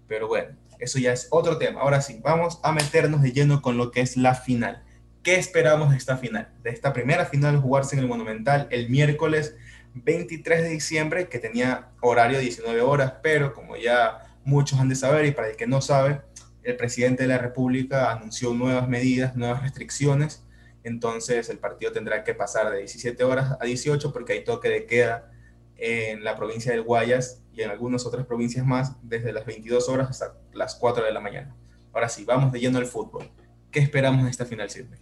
Pero 0.08 0.26
bueno, 0.26 0.56
eso 0.80 0.98
ya 0.98 1.12
es 1.12 1.28
otro 1.30 1.56
tema. 1.56 1.80
Ahora 1.80 2.00
sí, 2.00 2.20
vamos 2.22 2.60
a 2.62 2.72
meternos 2.72 3.22
de 3.22 3.32
lleno 3.32 3.62
con 3.62 3.76
lo 3.76 3.90
que 3.90 4.00
es 4.00 4.16
la 4.16 4.34
final. 4.34 4.82
¿Qué 5.24 5.36
esperamos 5.36 5.90
de 5.90 5.96
esta 5.96 6.18
final? 6.18 6.52
De 6.62 6.68
esta 6.68 6.92
primera 6.92 7.24
final 7.24 7.58
jugarse 7.58 7.96
en 7.96 8.02
el 8.02 8.08
Monumental 8.08 8.68
el 8.70 8.90
miércoles 8.90 9.56
23 9.94 10.62
de 10.62 10.68
diciembre, 10.68 11.28
que 11.30 11.38
tenía 11.38 11.88
horario 12.02 12.38
19 12.38 12.82
horas, 12.82 13.14
pero 13.22 13.54
como 13.54 13.78
ya 13.78 14.36
muchos 14.44 14.78
han 14.78 14.90
de 14.90 14.96
saber 14.96 15.24
y 15.24 15.30
para 15.30 15.48
el 15.48 15.56
que 15.56 15.66
no 15.66 15.80
sabe, 15.80 16.20
el 16.62 16.76
presidente 16.76 17.22
de 17.22 17.30
la 17.30 17.38
República 17.38 18.12
anunció 18.12 18.52
nuevas 18.52 18.86
medidas, 18.86 19.34
nuevas 19.34 19.62
restricciones, 19.62 20.44
entonces 20.82 21.48
el 21.48 21.56
partido 21.56 21.90
tendrá 21.90 22.22
que 22.22 22.34
pasar 22.34 22.70
de 22.70 22.80
17 22.80 23.24
horas 23.24 23.56
a 23.58 23.64
18 23.64 24.12
porque 24.12 24.34
hay 24.34 24.44
toque 24.44 24.68
de 24.68 24.84
queda 24.84 25.32
en 25.78 26.22
la 26.22 26.36
provincia 26.36 26.70
del 26.70 26.82
Guayas 26.82 27.40
y 27.54 27.62
en 27.62 27.70
algunas 27.70 28.04
otras 28.04 28.26
provincias 28.26 28.66
más 28.66 28.92
desde 29.00 29.32
las 29.32 29.46
22 29.46 29.88
horas 29.88 30.10
hasta 30.10 30.34
las 30.52 30.74
4 30.74 31.02
de 31.02 31.12
la 31.12 31.20
mañana. 31.20 31.56
Ahora 31.94 32.10
sí, 32.10 32.26
vamos 32.26 32.52
de 32.52 32.60
lleno 32.60 32.76
al 32.76 32.84
fútbol. 32.84 33.30
¿Qué 33.70 33.80
esperamos 33.80 34.24
de 34.24 34.30
esta 34.30 34.44
final, 34.44 34.68
Sidney? 34.68 35.00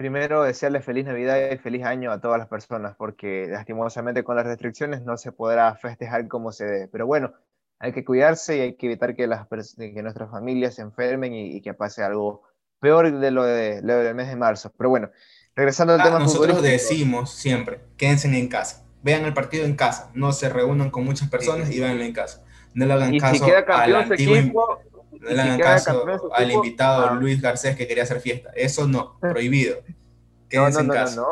Primero, 0.00 0.44
desearle 0.44 0.80
feliz 0.80 1.04
Navidad 1.04 1.50
y 1.52 1.58
feliz 1.58 1.84
año 1.84 2.10
a 2.10 2.22
todas 2.22 2.38
las 2.38 2.48
personas, 2.48 2.96
porque 2.96 3.46
lastimosamente 3.50 4.24
con 4.24 4.34
las 4.34 4.46
restricciones 4.46 5.02
no 5.02 5.18
se 5.18 5.30
podrá 5.30 5.74
festejar 5.74 6.26
como 6.26 6.52
se 6.52 6.64
debe. 6.64 6.88
Pero 6.88 7.06
bueno, 7.06 7.34
hay 7.78 7.92
que 7.92 8.02
cuidarse 8.02 8.56
y 8.56 8.60
hay 8.60 8.76
que 8.76 8.86
evitar 8.86 9.14
que, 9.14 9.26
las, 9.26 9.46
que 9.76 10.02
nuestras 10.02 10.30
familias 10.30 10.76
se 10.76 10.80
enfermen 10.80 11.34
y, 11.34 11.60
que 11.60 11.74
pase 11.74 12.02
algo 12.02 12.44
peor 12.78 13.12
de 13.12 13.30
lo, 13.30 13.44
de 13.44 13.82
lo, 13.82 13.98
del 13.98 14.14
mes 14.14 14.28
de 14.28 14.36
marzo. 14.36 14.72
Pero 14.74 14.88
bueno, 14.88 15.10
regresando 15.54 15.92
al 15.92 16.00
ah, 16.00 16.04
tema 16.04 16.18
Nosotros 16.18 16.62
decimos 16.62 17.34
siempre, 17.34 17.82
quédense 17.98 18.26
en 18.26 18.48
casa. 18.48 18.86
Vean 19.02 19.26
el 19.26 19.34
partido 19.34 19.66
en 19.66 19.76
casa, 19.76 20.10
no 20.14 20.32
se 20.32 20.48
reúnan 20.48 20.90
con 20.90 21.04
muchas 21.04 21.28
personas 21.28 21.70
y 21.70 21.78
véanlo 21.78 22.04
en 22.04 22.14
casa. 22.14 22.42
No 22.72 22.86
le 22.86 22.94
hagan 22.94 23.18
caso 23.18 23.44
al 23.68 23.96
antiguo 23.96 24.80
no 25.20 25.30
le 25.30 25.40
hagan 25.40 25.58
caso 25.58 26.04
al 26.32 26.50
invitado 26.50 27.14
Luis 27.14 27.40
Garcés 27.40 27.76
que 27.76 27.86
quería 27.86 28.04
hacer 28.04 28.20
fiesta. 28.20 28.50
Eso 28.54 28.88
no, 28.88 29.18
prohibido. 29.20 29.76
Quédense 30.48 30.80
en 30.80 30.88
casa. 30.88 31.22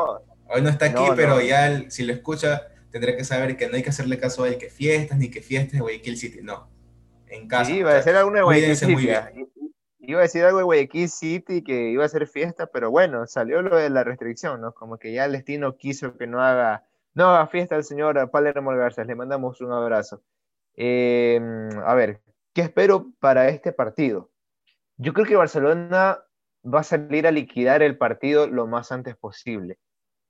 Hoy 0.51 0.62
no 0.62 0.68
está 0.68 0.86
aquí, 0.86 1.05
pero 1.16 1.41
ya 1.41 1.91
si 1.91 2.05
lo 2.05 2.12
escucha, 2.12 2.68
tendrá 2.91 3.16
que 3.16 3.24
saber 3.24 3.57
que 3.57 3.68
no 3.68 3.76
hay 3.76 3.82
que 3.82 3.91
hacerle 3.91 4.18
caso 4.18 4.45
a 4.45 4.49
él 4.49 4.59
que 4.59 4.70
fiestas 4.70 5.18
ni 5.18 5.30
que 5.30 5.43
fiestas 5.43 5.72
de 5.72 5.80
Guayaquil 5.80 6.16
City. 6.16 6.41
No. 6.43 6.68
En 7.26 7.49
casa. 7.49 7.66
Sí, 7.66 7.78
iba 7.78 7.91
a 7.91 7.95
decir 7.95 8.14
algo 8.14 8.30
de 8.30 8.43
Guayaquil 8.43 8.76
City. 8.76 9.11
Iba 10.01 10.20
a 10.20 10.22
decir 10.22 10.45
algo 10.45 10.59
de 10.59 10.64
Guayaquil 10.64 11.09
City 11.09 11.62
que 11.62 11.91
iba 11.91 12.03
a 12.03 12.07
hacer 12.07 12.26
fiesta, 12.28 12.66
pero 12.66 12.91
bueno, 12.91 13.26
salió 13.26 13.61
lo 13.61 13.76
de 13.76 13.91
la 13.91 14.05
restricción, 14.05 14.61
¿no? 14.61 14.72
Como 14.72 14.97
que 14.99 15.12
ya 15.12 15.24
el 15.24 15.32
destino 15.32 15.76
quiso 15.76 16.16
que 16.16 16.26
no 16.26 16.43
haga, 16.43 16.86
no 17.14 17.28
haga 17.28 17.47
fiesta 17.49 17.76
el 17.76 17.84
señor 17.84 18.30
Palermo 18.30 18.70
Garcés. 18.70 19.07
Le 19.07 19.14
mandamos 19.14 19.61
un 19.61 19.72
abrazo. 19.72 20.22
Eh, 20.76 21.41
a 21.84 21.95
ver, 21.95 22.20
¿Qué 22.59 22.65
espero 22.65 23.13
para 23.21 23.47
este 23.51 23.73
partido? 23.73 24.33
Yo 24.97 25.13
creo 25.13 25.25
que 25.25 25.37
Barcelona 25.37 26.25
va 26.65 26.81
a 26.81 26.83
salir 26.83 27.25
a 27.29 27.31
liquidar 27.31 27.83
el 27.83 27.97
partido 27.97 28.49
lo 28.49 28.67
más 28.67 28.91
antes 28.91 29.15
posible. 29.17 29.79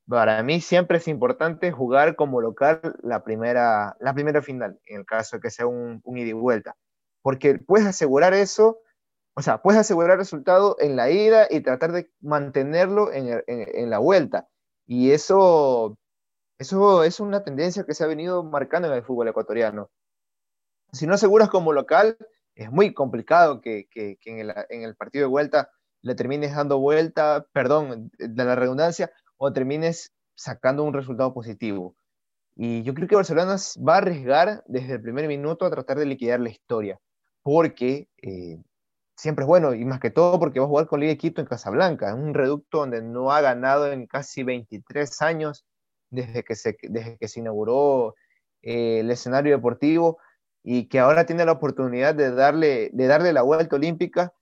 Para 0.07 0.43
mí 0.43 0.61
siempre 0.61 0.99
es 0.99 1.09
importante 1.09 1.72
jugar 1.72 2.16
como 2.16 2.43
local 2.43 2.99
la 3.03 3.24
primera, 3.24 3.97
la 3.99 4.12
primera 4.12 4.43
final, 4.43 4.79
en 4.85 4.99
el 4.99 5.07
caso 5.07 5.37
de 5.37 5.41
que 5.41 5.51
sea 5.51 5.66
un, 5.66 6.03
un 6.05 6.18
ida 6.18 6.29
y 6.29 6.33
vuelta, 6.33 6.76
porque 7.22 7.55
puedes 7.55 7.87
asegurar 7.87 8.35
eso, 8.35 8.79
o 9.35 9.41
sea, 9.41 9.62
puedes 9.62 9.81
asegurar 9.81 10.11
el 10.11 10.18
resultado 10.18 10.76
en 10.81 10.97
la 10.97 11.11
ida 11.11 11.47
y 11.49 11.61
tratar 11.61 11.93
de 11.93 12.11
mantenerlo 12.20 13.11
en, 13.11 13.43
en 13.47 13.89
la 13.89 14.01
vuelta. 14.01 14.49
Y 14.87 15.12
eso, 15.12 15.97
eso 16.59 17.05
es 17.05 17.20
una 17.20 17.43
tendencia 17.43 17.85
que 17.85 17.95
se 17.95 18.05
ha 18.05 18.07
venido 18.07 18.45
marcando 18.45 18.89
en 18.89 18.93
el 18.93 19.03
fútbol 19.03 19.29
ecuatoriano 19.29 19.89
si 20.93 21.07
no 21.07 21.14
aseguras 21.14 21.49
como 21.49 21.72
local, 21.72 22.16
es 22.55 22.70
muy 22.70 22.93
complicado 22.93 23.61
que, 23.61 23.89
en, 23.95 24.82
el, 24.82 24.97
partido 24.97 25.24
de 25.24 25.30
vuelta 25.30 25.70
le 26.03 26.14
termines 26.14 26.55
dando 26.55 26.78
vuelta, 26.78 27.47
perdón, 27.53 28.11
de 28.18 28.45
la 28.45 28.55
redundancia, 28.55 29.11
o 29.36 29.53
termines 29.53 30.12
sacando 30.34 30.84
un 30.84 30.95
resultado 30.95 31.32
positivo. 31.32 31.97
Y 32.57 32.82
yo 32.82 32.95
creo 32.95 33.07
que 33.07 33.14
Barcelona 33.14 33.57
va 33.86 33.95
a 33.95 33.99
arriesgar 33.99 34.64
desde 34.66 34.95
el 34.95 35.03
primer 35.03 35.28
minuto 35.28 35.64
a 35.64 35.70
tratar 35.70 35.99
de 35.99 36.07
liquidar 36.07 36.41
la 36.41 36.51
historia, 36.51 36.99
porque 37.43 38.09
eh, 38.20 38.61
siempre 39.16 39.45
es 39.45 39.47
bueno, 39.47 39.74
y 39.74 39.84
más 39.84 40.01
que 40.01 40.11
todo 40.11 40.41
porque 40.41 40.59
va 40.59 40.66
a 40.66 40.68
jugar 40.68 40.86
con 40.86 41.01
Liga 41.01 41.12
de 41.12 41.18
Quito 41.18 41.41
en 41.41 41.47
Casablanca, 41.47 42.14
un 42.14 42.34
reducto 42.34 42.78
donde 42.78 43.03
no 43.03 43.30
ha 43.30 43.41
ganado 43.41 43.93
en 43.93 44.07
casi 44.07 44.43
23 44.43 45.22
años 45.22 45.64
desde 46.11 46.43
que 46.43 46.57
se, 46.57 46.76
desde 46.82 47.16
que 47.18 47.28
se 47.28 47.41
inauguró 47.41 48.14
eh, 48.62 49.01
el 49.01 49.11
escenario 49.11 49.55
deportivo 49.55 50.18
y 50.62 50.88
que 50.88 50.98
ahora 50.98 51.26
tiene 51.26 51.44
la 51.44 51.52
oportunidad 51.52 52.14
de 52.14 52.30
darle, 52.30 52.90
de 52.92 53.06
darle 53.06 53.32
la 53.32 53.42
vuelta 53.42 53.76
olímpica 53.76 54.32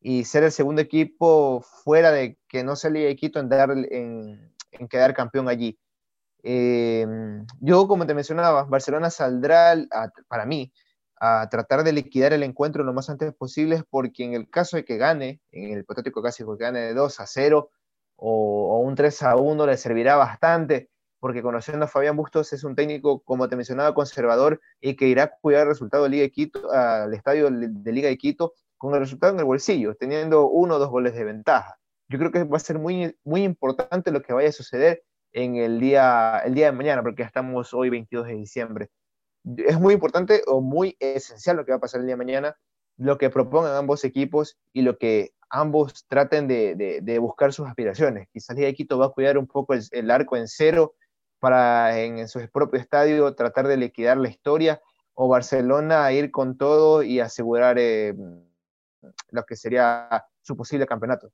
y 0.00 0.24
ser 0.24 0.44
el 0.44 0.52
segundo 0.52 0.82
equipo 0.82 1.62
fuera 1.82 2.10
de 2.12 2.38
que 2.48 2.62
no 2.62 2.76
salía 2.76 3.06
de 3.06 3.16
Quito 3.16 3.40
en, 3.40 3.48
dar, 3.48 3.70
en, 3.70 4.52
quedar 4.88 5.14
campeón 5.14 5.48
allí. 5.48 5.78
Eh, 6.42 7.06
yo, 7.60 7.88
como 7.88 8.06
te 8.06 8.14
mencionaba, 8.14 8.64
Barcelona 8.64 9.10
saldrá, 9.10 9.74
para 10.28 10.44
mí, 10.44 10.72
a 11.18 11.48
tratar 11.48 11.84
de 11.84 11.92
liquidar 11.92 12.34
el 12.34 12.42
encuentro 12.42 12.84
lo 12.84 12.92
más 12.92 13.08
antes 13.08 13.32
posible, 13.34 13.82
porque 13.88 14.24
en 14.24 14.34
el 14.34 14.50
caso 14.50 14.76
de 14.76 14.84
que 14.84 14.98
gane, 14.98 15.40
en 15.52 15.72
el 15.72 15.80
hipotético 15.80 16.22
caso 16.22 16.44
de 16.44 16.58
que 16.58 16.64
gane 16.64 16.80
de 16.80 16.94
2 16.94 17.20
a 17.20 17.26
0 17.26 17.70
o, 18.16 18.76
o 18.76 18.78
un 18.80 18.94
3 18.94 19.22
a 19.22 19.36
1, 19.36 19.66
le 19.66 19.76
servirá 19.78 20.16
bastante 20.16 20.90
porque 21.24 21.40
conociendo 21.40 21.86
a 21.86 21.88
Fabián 21.88 22.16
Bustos 22.16 22.52
es 22.52 22.64
un 22.64 22.74
técnico, 22.74 23.20
como 23.20 23.48
te 23.48 23.56
mencionaba, 23.56 23.94
conservador 23.94 24.60
y 24.78 24.94
que 24.94 25.08
irá 25.08 25.22
a 25.22 25.30
cuidar 25.30 25.62
el 25.62 25.68
resultado 25.68 26.02
de 26.02 26.10
Liga 26.10 26.22
de 26.24 26.30
Quito, 26.30 26.70
al 26.70 27.14
estadio 27.14 27.50
de 27.50 27.92
Liga 27.92 28.10
de 28.10 28.18
Quito 28.18 28.52
con 28.76 28.92
el 28.92 29.00
resultado 29.00 29.32
en 29.32 29.38
el 29.38 29.46
bolsillo, 29.46 29.94
teniendo 29.94 30.50
uno 30.50 30.74
o 30.74 30.78
dos 30.78 30.90
goles 30.90 31.14
de 31.14 31.24
ventaja. 31.24 31.78
Yo 32.10 32.18
creo 32.18 32.30
que 32.30 32.44
va 32.44 32.58
a 32.58 32.60
ser 32.60 32.78
muy, 32.78 33.16
muy 33.24 33.42
importante 33.42 34.10
lo 34.10 34.20
que 34.20 34.34
vaya 34.34 34.50
a 34.50 34.52
suceder 34.52 35.02
en 35.32 35.56
el 35.56 35.80
día, 35.80 36.42
el 36.44 36.52
día 36.52 36.66
de 36.66 36.72
mañana, 36.72 37.02
porque 37.02 37.22
ya 37.22 37.28
estamos 37.28 37.72
hoy 37.72 37.88
22 37.88 38.26
de 38.26 38.34
diciembre. 38.34 38.90
Es 39.56 39.80
muy 39.80 39.94
importante 39.94 40.42
o 40.46 40.60
muy 40.60 40.94
esencial 41.00 41.56
lo 41.56 41.64
que 41.64 41.72
va 41.72 41.78
a 41.78 41.80
pasar 41.80 42.02
el 42.02 42.06
día 42.06 42.16
de 42.16 42.22
mañana, 42.22 42.56
lo 42.98 43.16
que 43.16 43.30
propongan 43.30 43.72
ambos 43.72 44.04
equipos 44.04 44.58
y 44.74 44.82
lo 44.82 44.98
que 44.98 45.32
ambos 45.48 46.04
traten 46.06 46.48
de, 46.48 47.00
de, 47.00 47.18
buscar 47.18 47.54
sus 47.54 47.66
aspiraciones. 47.66 48.28
Quizás 48.30 48.56
Liga 48.56 48.66
de 48.66 48.74
Quito 48.74 48.98
va 48.98 49.06
a 49.06 49.10
cuidar 49.10 49.38
un 49.38 49.46
poco 49.46 49.72
el, 49.72 49.82
el 49.92 50.10
arco 50.10 50.36
en 50.36 50.48
cero 50.48 50.94
para 51.44 52.00
en, 52.00 52.26
su 52.26 52.40
propio 52.48 52.80
estadio 52.80 53.34
tratar 53.34 53.68
de 53.68 53.76
liquidar 53.76 54.16
la 54.16 54.30
historia 54.30 54.80
o 55.12 55.28
Barcelona 55.28 56.10
ir 56.10 56.30
con 56.30 56.56
todo 56.56 57.02
y 57.02 57.20
asegurar 57.20 57.76
eh, 57.78 58.14
lo 59.30 59.44
que 59.44 59.54
sería 59.54 60.24
su 60.40 60.56
posible 60.56 60.86
campeonato. 60.86 61.30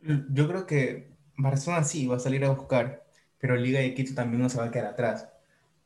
Yo 0.00 0.48
creo 0.48 0.64
que 0.64 1.12
Barcelona 1.36 1.84
sí 1.84 2.06
va 2.06 2.16
a 2.16 2.20
salir 2.20 2.42
a 2.46 2.48
buscar, 2.52 3.04
pero 3.36 3.54
Liga 3.54 3.80
de 3.80 3.92
Quito 3.92 4.14
también 4.14 4.40
no 4.40 4.48
se 4.48 4.56
va 4.56 4.64
a 4.64 4.70
quedar 4.70 4.86
atrás. 4.86 5.28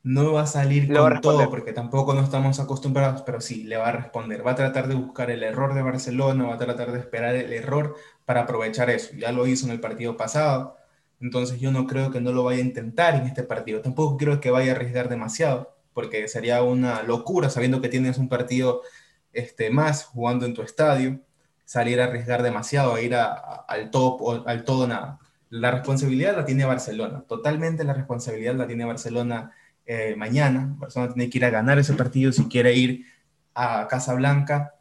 No 0.05 0.33
va 0.33 0.43
a 0.43 0.47
salir 0.47 0.95
con 0.95 1.21
todo 1.21 1.51
porque 1.51 1.73
tampoco 1.73 2.15
no 2.15 2.23
estamos 2.23 2.61
acostumbrados, 2.61 3.23
pero 3.23 3.41
sí, 3.41 3.65
le 3.65 3.77
va 3.77 3.89
a 3.89 3.93
responder. 3.93 4.47
Va 4.47 4.53
a 4.53 4.55
tratar 4.55 4.87
de 4.87 4.95
buscar 4.95 5.33
el 5.33 5.43
error 5.43 5.75
de 5.75 5.83
Barcelona, 5.83 6.47
va 6.47 6.55
a 6.55 6.59
tratar 6.59 6.93
de 6.93 7.01
esperar 7.01 7.35
el 7.35 7.53
error 7.53 7.97
para 8.25 8.43
aprovechar 8.43 8.89
eso. 8.89 9.17
Ya 9.17 9.33
lo 9.33 9.49
hizo 9.49 9.67
en 9.67 9.73
el 9.73 9.81
partido 9.81 10.17
pasado, 10.17 10.77
entonces 11.21 11.61
yo 11.61 11.71
no 11.71 11.87
creo 11.87 12.11
que 12.11 12.21
no 12.21 12.33
lo 12.33 12.45
vaya 12.45 12.63
a 12.63 12.67
intentar 12.67 13.15
en 13.15 13.27
este 13.27 13.43
partido. 13.43 13.81
Tampoco 13.81 14.17
creo 14.17 14.41
que 14.41 14.51
vaya 14.51 14.73
a 14.73 14.75
arriesgar 14.75 15.09
demasiado, 15.09 15.77
porque 15.93 16.29
sería 16.29 16.63
una 16.63 17.03
locura 17.03 17.51
sabiendo 17.51 17.81
que 17.81 17.89
tienes 17.89 18.19
un 18.19 18.29
partido 18.29 18.83
este, 19.33 19.71
más 19.71 20.05
jugando 20.05 20.47
en 20.47 20.55
tu 20.55 20.63
estadio, 20.63 21.21
salir 21.65 22.01
a 22.01 22.05
arriesgar 22.05 22.43
demasiado, 22.43 22.95
a 22.95 23.01
ir 23.01 23.15
al 23.15 23.91
top 23.91 24.23
o 24.23 24.49
al 24.49 24.65
todo 24.65 24.89
nada. 24.89 25.21
La 25.51 25.71
responsabilidad 25.71 26.37
la 26.37 26.45
tiene 26.45 26.65
Barcelona, 26.65 27.25
totalmente 27.29 27.85
la 27.85 27.93
responsabilidad 27.93 28.55
la 28.55 28.67
tiene 28.67 28.85
Barcelona 28.85 29.53
eh, 29.87 30.15
mañana. 30.17 30.75
Barcelona 30.79 31.13
tiene 31.13 31.31
que 31.31 31.39
ir 31.39 31.45
a 31.45 31.51
ganar 31.51 31.79
ese 31.79 31.93
partido 31.95 32.33
si 32.33 32.49
quiere 32.49 32.75
ir 32.75 33.05
a 33.55 33.87
Casablanca 33.89 34.75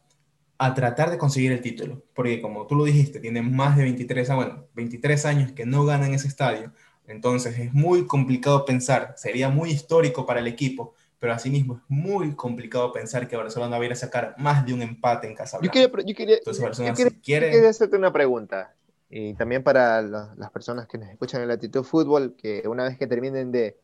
a 0.62 0.74
tratar 0.74 1.10
de 1.10 1.16
conseguir 1.16 1.52
el 1.52 1.62
título, 1.62 2.02
porque 2.14 2.42
como 2.42 2.66
tú 2.66 2.74
lo 2.74 2.84
dijiste, 2.84 3.18
tiene 3.18 3.40
más 3.40 3.78
de 3.78 3.84
23, 3.84 4.34
bueno, 4.34 4.66
23 4.74 5.24
años 5.24 5.52
que 5.52 5.64
no 5.64 5.86
gana 5.86 6.06
en 6.06 6.12
ese 6.12 6.28
estadio, 6.28 6.70
entonces 7.06 7.58
es 7.58 7.72
muy 7.72 8.06
complicado 8.06 8.66
pensar, 8.66 9.14
sería 9.16 9.48
muy 9.48 9.70
histórico 9.70 10.26
para 10.26 10.40
el 10.40 10.46
equipo, 10.46 10.92
pero 11.18 11.32
asimismo 11.32 11.76
es 11.76 11.80
muy 11.88 12.34
complicado 12.34 12.92
pensar 12.92 13.26
que 13.26 13.36
Barcelona 13.36 13.78
va 13.78 13.82
a 13.82 13.86
ir 13.86 13.92
a 13.92 13.96
sacar 13.96 14.34
más 14.36 14.66
de 14.66 14.74
un 14.74 14.82
empate 14.82 15.28
en 15.28 15.34
Casablanca. 15.34 15.74
Yo 15.78 15.88
quería, 15.88 16.04
yo 16.06 16.14
quería, 16.14 16.36
Entonces, 16.36 16.62
Barcelona, 16.62 16.94
yo 16.94 17.06
quiere... 17.22 17.66
hacerte 17.66 17.96
una 17.96 18.12
pregunta, 18.12 18.74
y 19.08 19.32
también 19.32 19.62
para 19.62 20.02
las 20.02 20.50
personas 20.52 20.86
que 20.86 20.98
nos 20.98 21.08
escuchan 21.08 21.40
en 21.40 21.48
Latitud 21.48 21.84
Fútbol, 21.84 22.36
que 22.36 22.68
una 22.68 22.84
vez 22.84 22.98
que 22.98 23.06
terminen 23.06 23.50
de, 23.50 23.78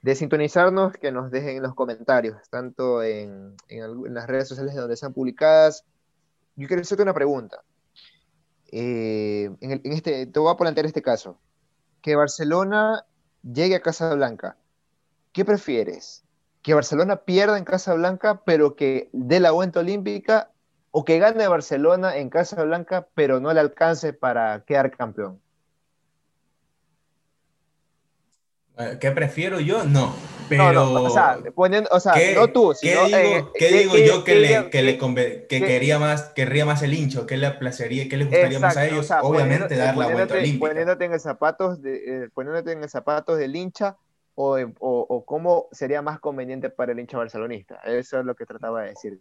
de 0.00 0.14
sintonizarnos, 0.14 0.94
que 0.94 1.12
nos 1.12 1.30
dejen 1.30 1.58
en 1.58 1.62
los 1.62 1.74
comentarios, 1.74 2.36
tanto 2.48 3.02
en, 3.02 3.54
en, 3.68 4.14
las 4.14 4.26
redes 4.26 4.48
sociales 4.48 4.74
donde 4.74 4.96
sean 4.96 5.12
publicadas. 5.12 5.84
Yo 6.56 6.68
quiero 6.68 6.82
hacerte 6.82 7.02
una 7.02 7.14
pregunta. 7.14 7.62
Eh, 8.70 9.50
en, 9.60 9.92
este, 9.92 10.26
te 10.26 10.40
voy 10.40 10.52
a 10.52 10.56
plantear 10.56 10.86
este 10.86 11.02
caso. 11.02 11.38
Que 12.00 12.16
Barcelona 12.16 13.04
llegue 13.42 13.76
a 13.76 13.82
Casa 13.82 14.14
Blanca. 14.14 14.56
¿Qué 15.32 15.44
prefieres? 15.44 16.24
¿Que 16.62 16.74
Barcelona 16.74 17.16
pierda 17.16 17.58
en 17.58 17.64
Casa 17.64 17.94
Blanca, 17.94 18.42
pero 18.44 18.76
que 18.76 19.08
dé 19.12 19.40
la 19.40 19.50
vuelta 19.50 19.80
olímpica? 19.80 20.50
¿O 20.90 21.04
que 21.04 21.18
gane 21.18 21.48
Barcelona 21.48 22.16
en 22.16 22.28
Casa 22.28 22.62
Blanca, 22.64 23.08
pero 23.14 23.40
no 23.40 23.52
le 23.52 23.60
alcance 23.60 24.12
para 24.12 24.64
quedar 24.64 24.94
campeón? 24.96 25.40
Eh, 28.78 28.98
¿Qué 29.00 29.10
prefiero 29.10 29.60
yo? 29.60 29.84
No. 29.84 30.14
Pero. 30.48 30.72
No, 30.72 31.02
o 31.02 31.10
sea, 31.10 31.38
poniendo, 31.54 31.88
o 31.92 32.00
sea 32.00 32.14
no 32.34 32.48
tú, 32.48 32.74
sino, 32.74 33.06
¿Qué 33.06 33.18
digo, 33.18 33.52
¿qué 33.54 33.68
digo 33.72 33.96
yo 33.96 34.24
que, 34.24 34.34
le, 34.36 34.70
que, 34.70 34.82
le 34.82 34.98
que 35.48 35.60
quería 35.60 35.98
más, 35.98 36.30
querría 36.34 36.64
más 36.64 36.82
el 36.82 36.94
hincho? 36.94 37.26
¿Qué 37.26 37.36
le 37.36 37.50
placería, 37.52 38.08
qué 38.08 38.16
le 38.16 38.24
gustaría 38.24 38.58
más 38.58 38.76
a 38.76 38.86
ellos? 38.86 39.10
Obviamente 39.22 39.76
dar 39.76 39.96
la 39.96 40.08
vuelta 40.08 40.34
olímpica. 40.34 40.68
Poniéndote 40.68 41.04
en, 41.04 41.20
zapatos 41.20 41.82
de, 41.82 42.24
eh, 42.24 42.28
poniéndote 42.32 42.72
en 42.72 42.88
zapatos 42.88 43.38
del 43.38 43.54
hincha 43.56 43.96
o, 44.34 44.56
o, 44.56 45.06
o, 45.08 45.24
cómo 45.24 45.68
sería 45.72 46.02
más 46.02 46.20
conveniente 46.20 46.70
para 46.70 46.92
el 46.92 47.00
hincha 47.00 47.18
barcelonista. 47.18 47.76
Eso 47.84 48.18
es 48.18 48.24
lo 48.24 48.34
que 48.34 48.46
trataba 48.46 48.82
de 48.82 48.90
decir. 48.90 49.20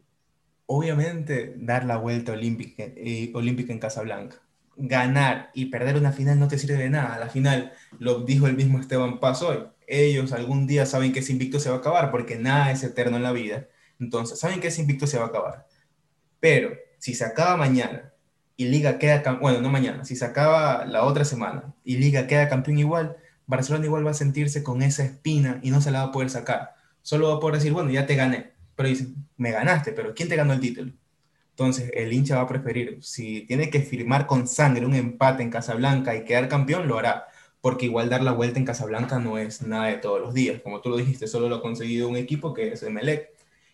Obviamente 0.66 1.54
dar 1.58 1.86
la 1.86 1.98
vuelta 1.98 2.32
olímpica, 2.32 2.84
eh, 2.84 3.32
olímpica 3.34 3.74
en 3.74 3.80
Casablanca 3.80 4.38
ganar 4.82 5.52
y 5.54 5.66
perder 5.66 5.98
una 5.98 6.12
final 6.12 6.40
no 6.40 6.48
te 6.48 6.58
sirve 6.58 6.78
de 6.78 6.90
nada. 6.90 7.18
La 7.20 7.30
final, 7.30 7.74
lo 8.00 8.22
dijo 8.22 8.48
el 8.48 8.56
mismo 8.56 8.80
Esteban 8.80 9.20
Paz 9.20 9.42
hoy, 9.42 9.60
ellos 9.92 10.32
algún 10.32 10.68
día 10.68 10.86
saben 10.86 11.14
que 11.14 11.20
ese 11.20 11.32
invicto 11.32 11.60
se 11.60 11.70
va 11.70 11.76
a 11.76 11.80
acabar 11.80 12.12
porque 12.12 12.38
nada 12.38 12.72
es 12.72 12.84
eterno 12.84 13.18
en 13.18 13.24
la 13.24 13.32
vida. 13.32 13.68
Entonces, 14.00 14.40
saben 14.40 14.60
que 14.60 14.68
ese 14.68 14.82
invicto 14.82 15.08
se 15.08 15.18
va 15.18 15.26
a 15.26 15.28
acabar. 15.28 15.68
Pero 16.40 16.72
si 16.98 17.14
se 17.14 17.26
acaba 17.26 17.58
mañana 17.58 18.14
y 18.58 18.66
Liga 18.66 18.98
queda, 19.00 19.22
bueno, 19.42 19.62
no 19.62 19.70
mañana, 19.70 20.06
si 20.06 20.16
se 20.16 20.26
acaba 20.26 20.86
la 20.86 21.04
otra 21.04 21.26
semana 21.26 21.74
y 21.84 21.98
Liga 21.98 22.28
queda 22.28 22.50
campeón 22.50 22.80
igual, 22.80 23.18
Barcelona 23.46 23.86
igual 23.86 24.06
va 24.06 24.12
a 24.12 24.16
sentirse 24.16 24.64
con 24.64 24.82
esa 24.82 25.04
espina 25.04 25.60
y 25.62 25.72
no 25.72 25.82
se 25.82 25.92
la 25.92 26.04
va 26.04 26.10
a 26.10 26.12
poder 26.12 26.30
sacar. 26.30 26.76
Solo 27.02 27.30
va 27.30 27.36
a 27.36 27.40
poder 27.40 27.56
decir, 27.56 27.74
bueno, 27.74 27.92
ya 27.92 28.06
te 28.06 28.16
gané. 28.16 28.54
Pero 28.76 28.90
dicen, 28.90 29.16
me 29.38 29.52
ganaste, 29.52 29.92
pero 29.92 30.14
¿quién 30.14 30.30
te 30.30 30.36
ganó 30.36 30.54
el 30.54 30.60
título? 30.60 30.94
Entonces, 31.52 31.92
el 31.94 32.14
hincha 32.14 32.38
va 32.38 32.44
a 32.44 32.48
preferir, 32.48 32.98
si 33.02 33.42
tiene 33.42 33.70
que 33.70 33.82
firmar 33.82 34.26
con 34.26 34.48
sangre 34.48 34.86
un 34.86 34.96
empate 34.96 35.44
en 35.44 35.50
Casablanca 35.52 36.16
y 36.16 36.24
quedar 36.24 36.48
campeón, 36.48 36.88
lo 36.88 36.98
hará, 36.98 37.28
porque 37.62 37.86
igual 37.86 38.10
dar 38.10 38.24
la 38.24 38.32
vuelta 38.32 38.60
en 38.60 38.66
Casablanca 38.66 39.20
no 39.20 39.38
es 39.38 39.62
nada 39.62 39.86
de 39.86 39.98
todos 39.98 40.20
los 40.20 40.34
días. 40.34 40.62
Como 40.62 40.82
tú 40.82 40.90
lo 40.90 40.98
dijiste, 40.98 41.28
solo 41.28 41.48
lo 41.48 41.58
ha 41.58 41.62
conseguido 41.62 42.10
un 42.10 42.18
equipo 42.18 42.54
que 42.54 42.74
es 42.74 42.84
Emelec 42.84 43.30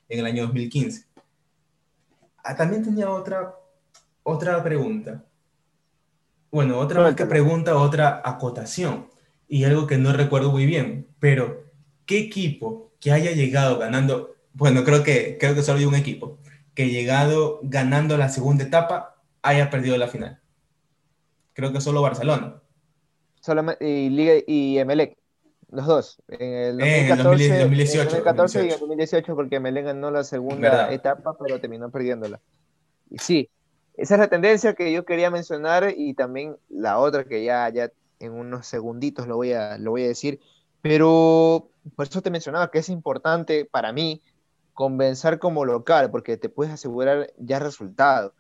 en 0.09 0.19
el 0.19 0.25
año 0.25 0.43
2015. 0.43 1.05
Ah, 2.43 2.55
también 2.55 2.83
tenía 2.83 3.09
otra, 3.09 3.55
otra 4.23 4.61
pregunta. 4.63 5.23
Bueno, 6.51 6.79
otra 6.79 7.15
que 7.15 7.25
pregunta, 7.25 7.75
otra 7.75 8.21
acotación, 8.23 9.07
y 9.47 9.63
algo 9.63 9.87
que 9.87 9.97
no 9.97 10.11
recuerdo 10.13 10.51
muy 10.51 10.65
bien, 10.65 11.07
pero 11.19 11.63
¿qué 12.05 12.19
equipo 12.19 12.91
que 12.99 13.11
haya 13.11 13.31
llegado 13.31 13.77
ganando? 13.77 14.35
Bueno, 14.53 14.83
creo 14.83 15.03
que, 15.03 15.37
creo 15.39 15.55
que 15.55 15.63
solo 15.63 15.79
hay 15.79 15.85
un 15.85 15.95
equipo 15.95 16.39
que 16.73 16.89
llegado 16.89 17.59
ganando 17.63 18.17
la 18.17 18.29
segunda 18.29 18.63
etapa 18.63 19.15
haya 19.41 19.69
perdido 19.69 19.97
la 19.97 20.07
final. 20.07 20.39
Creo 21.53 21.73
que 21.73 21.81
solo 21.81 22.01
Barcelona. 22.01 22.61
Y 23.79 24.09
Liga 24.09 24.33
y 24.45 24.77
Emelec, 24.77 25.17
los 25.69 25.85
dos. 25.85 26.21
En 26.27 26.53
el 26.53 26.77
2014, 26.77 27.59
2018, 27.59 28.03
2014 28.03 28.65
y 28.65 28.71
en 28.71 28.79
2018 28.79 29.35
porque 29.35 29.55
Emelec 29.57 29.85
ganó 29.85 30.11
la 30.11 30.23
segunda 30.23 30.91
etapa 30.91 31.37
pero 31.37 31.59
terminó 31.59 31.89
perdiéndola. 31.89 32.39
Y 33.09 33.19
sí, 33.19 33.49
esa 33.95 34.15
es 34.15 34.19
la 34.19 34.27
tendencia 34.27 34.73
que 34.73 34.91
yo 34.91 35.05
quería 35.05 35.31
mencionar 35.31 35.93
y 35.95 36.13
también 36.13 36.57
la 36.69 36.99
otra 36.99 37.23
que 37.23 37.43
ya, 37.43 37.69
ya 37.69 37.91
en 38.19 38.33
unos 38.33 38.67
segunditos 38.67 39.27
lo 39.27 39.35
voy, 39.35 39.53
a, 39.53 39.77
lo 39.77 39.91
voy 39.91 40.03
a 40.03 40.07
decir, 40.07 40.39
pero 40.81 41.69
por 41.95 42.07
eso 42.07 42.21
te 42.21 42.29
mencionaba 42.29 42.71
que 42.71 42.79
es 42.79 42.89
importante 42.89 43.65
para 43.65 43.91
mí 43.93 44.21
convencer 44.73 45.39
como 45.39 45.65
local, 45.65 46.11
porque 46.11 46.37
te 46.37 46.49
puedes 46.49 46.71
asegurar 46.71 47.33
ya 47.37 47.57
resultado. 47.57 48.35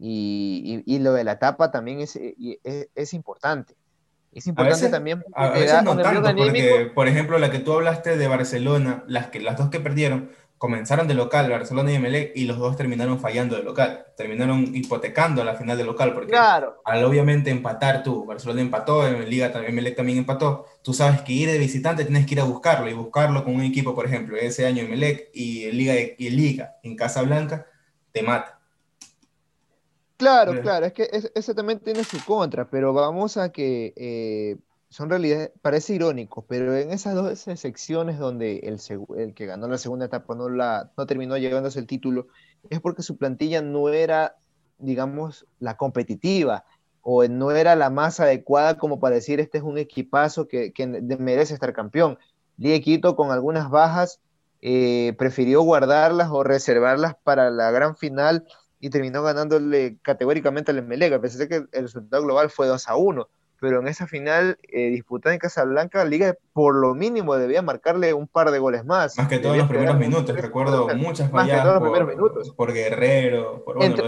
Y, 0.00 0.82
y, 0.86 0.98
lo 0.98 1.12
de 1.12 1.24
la 1.24 1.32
etapa 1.32 1.70
también 1.70 2.00
es, 2.00 2.16
es, 2.16 3.14
importante. 3.14 3.76
Es 4.38 4.46
importante 4.46 4.88
también 4.88 5.24
a 5.34 5.48
veces 5.48 5.82
no 5.82 5.96
tanto, 5.96 6.22
porque, 6.22 6.90
por 6.94 7.08
ejemplo, 7.08 7.38
la 7.38 7.50
que 7.50 7.58
tú 7.58 7.72
hablaste 7.72 8.16
de 8.16 8.28
Barcelona, 8.28 9.02
las, 9.08 9.28
que, 9.28 9.40
las 9.40 9.56
dos 9.56 9.68
que 9.68 9.80
perdieron, 9.80 10.30
comenzaron 10.58 11.08
de 11.08 11.14
local, 11.14 11.50
Barcelona 11.50 11.90
y 11.90 11.96
Emelec, 11.96 12.32
y 12.36 12.44
los 12.44 12.58
dos 12.58 12.76
terminaron 12.76 13.18
fallando 13.18 13.56
de 13.56 13.64
local. 13.64 14.06
Terminaron 14.16 14.74
hipotecando 14.74 15.42
la 15.42 15.54
final 15.54 15.76
de 15.76 15.84
local, 15.84 16.14
porque 16.14 16.36
al 16.36 17.04
obviamente 17.04 17.50
empatar 17.50 18.04
tú, 18.04 18.24
Barcelona 18.24 18.60
empató, 18.60 19.06
en 19.06 19.28
Liga 19.28 19.50
también, 19.50 19.72
Emelec 19.72 19.96
también 19.96 20.18
empató, 20.18 20.66
tú 20.82 20.94
sabes 20.94 21.22
que 21.22 21.32
ir 21.32 21.50
de 21.50 21.58
visitante 21.58 22.04
tienes 22.04 22.26
que 22.26 22.34
ir 22.34 22.40
a 22.40 22.44
buscarlo, 22.44 22.88
y 22.88 22.92
buscarlo 22.92 23.42
con 23.42 23.56
un 23.56 23.62
equipo, 23.62 23.94
por 23.94 24.06
ejemplo, 24.06 24.36
ese 24.36 24.66
año 24.66 24.82
Emelec 24.82 25.30
y 25.32 25.70
Liga, 25.72 25.94
y 26.16 26.30
Liga 26.30 26.76
en 26.84 26.94
Casablanca, 26.94 27.66
te 28.12 28.22
mata. 28.22 28.57
Claro, 30.18 30.60
claro, 30.60 30.86
es 30.86 30.92
que 30.92 31.08
ese 31.34 31.54
también 31.54 31.78
tiene 31.78 32.02
su 32.02 32.22
contra, 32.24 32.68
pero 32.68 32.92
vamos 32.92 33.36
a 33.36 33.52
que 33.52 33.94
eh, 33.96 34.56
son 34.88 35.08
realidades, 35.10 35.52
parece 35.62 35.94
irónico, 35.94 36.44
pero 36.48 36.76
en 36.76 36.90
esas 36.90 37.14
dos 37.14 37.38
secciones 37.38 38.18
donde 38.18 38.58
el, 38.64 38.80
el, 39.16 39.32
que 39.32 39.46
ganó 39.46 39.68
la 39.68 39.78
segunda 39.78 40.06
etapa 40.06 40.34
no, 40.34 40.48
la, 40.48 40.90
no 40.96 41.06
terminó 41.06 41.36
llevándose 41.36 41.78
el 41.78 41.86
título, 41.86 42.26
es 42.68 42.80
porque 42.80 43.02
su 43.02 43.16
plantilla 43.16 43.62
no 43.62 43.90
era, 43.90 44.34
digamos, 44.78 45.46
la 45.60 45.76
competitiva 45.76 46.64
o 47.00 47.24
no 47.28 47.52
era 47.52 47.76
la 47.76 47.88
más 47.88 48.18
adecuada 48.18 48.76
como 48.76 48.98
para 48.98 49.14
decir 49.14 49.38
este 49.38 49.58
es 49.58 49.64
un 49.64 49.78
equipazo 49.78 50.48
que, 50.48 50.72
que 50.72 50.86
merece 50.86 51.54
estar 51.54 51.72
campeón. 51.72 52.18
Ligue 52.56 52.80
Quito 52.80 53.14
con 53.14 53.30
algunas 53.30 53.70
bajas 53.70 54.20
eh, 54.62 55.14
prefirió 55.16 55.62
guardarlas 55.62 56.28
o 56.32 56.42
reservarlas 56.42 57.14
para 57.22 57.50
la 57.50 57.70
gran 57.70 57.96
final 57.96 58.44
y 58.80 58.90
terminó 58.90 59.22
ganándole 59.22 59.98
categóricamente 60.02 60.70
al 60.70 60.78
Emelec, 60.78 61.12
a 61.12 61.20
pesar 61.20 61.40
de 61.40 61.48
que 61.48 61.54
el 61.72 61.82
resultado 61.82 62.22
global 62.22 62.50
fue 62.50 62.66
2 62.66 62.88
a 62.88 62.96
1 62.96 63.28
pero 63.60 63.80
en 63.80 63.88
esa 63.88 64.06
final 64.06 64.58
eh, 64.62 64.90
disputada 64.90 65.34
en 65.34 65.40
Casablanca, 65.40 66.04
la 66.04 66.10
Liga 66.10 66.36
por 66.52 66.74
lo 66.74 66.94
mínimo 66.94 67.36
debía 67.36 67.60
marcarle 67.62 68.14
un 68.14 68.28
par 68.28 68.50
de 68.50 68.58
goles 68.58 68.84
más. 68.84 69.16
Más 69.18 69.28
que 69.28 69.38
todos 69.38 69.56
los 69.56 69.68
primeros 69.68 69.98
minutos, 69.98 70.36
recuerdo 70.36 70.88
muchas 70.96 71.30
fallas 71.30 71.66
por, 71.80 72.54
por, 72.54 72.72
Guerrero, 72.72 73.64
por 73.64 73.76
bueno, 73.76 74.04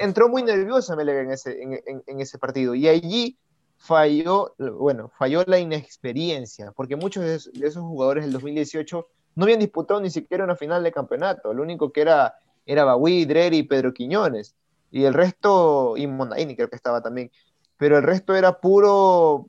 Entró 0.00 0.28
muy 0.28 0.42
nerviosa 0.42 0.96
Melega 0.96 1.20
en 1.20 1.30
ese, 1.30 1.62
en, 1.62 2.20
ese 2.20 2.38
partido. 2.38 2.74
Y 2.74 2.88
allí 2.88 3.38
falló, 3.76 4.54
bueno, 4.58 5.10
falló 5.16 5.44
la 5.46 5.58
inexperiencia, 5.58 6.72
porque 6.72 6.96
muchos 6.96 7.24
de 7.24 7.66
esos 7.66 7.82
jugadores 7.82 8.24
del 8.24 8.32
2018 8.32 9.06
no 9.34 9.44
habían 9.44 9.60
disputado 9.60 10.00
ni 10.00 10.10
siquiera 10.10 10.44
una 10.44 10.56
final 10.56 10.82
de 10.82 10.92
campeonato, 10.92 11.54
lo 11.54 11.62
único 11.62 11.92
que 11.92 12.02
era 12.02 12.34
era 12.66 12.84
Bagui, 12.84 13.24
Dreri 13.24 13.58
y 13.58 13.62
Pedro 13.64 13.92
Quiñones, 13.92 14.54
y 14.90 15.04
el 15.04 15.14
resto, 15.14 15.96
y 15.96 16.06
Mondaini 16.06 16.54
creo 16.56 16.68
que 16.68 16.76
estaba 16.76 17.02
también. 17.02 17.30
pero 17.78 17.98
el 17.98 18.04
resto 18.04 18.34
era 18.34 18.60
puro 18.60 19.48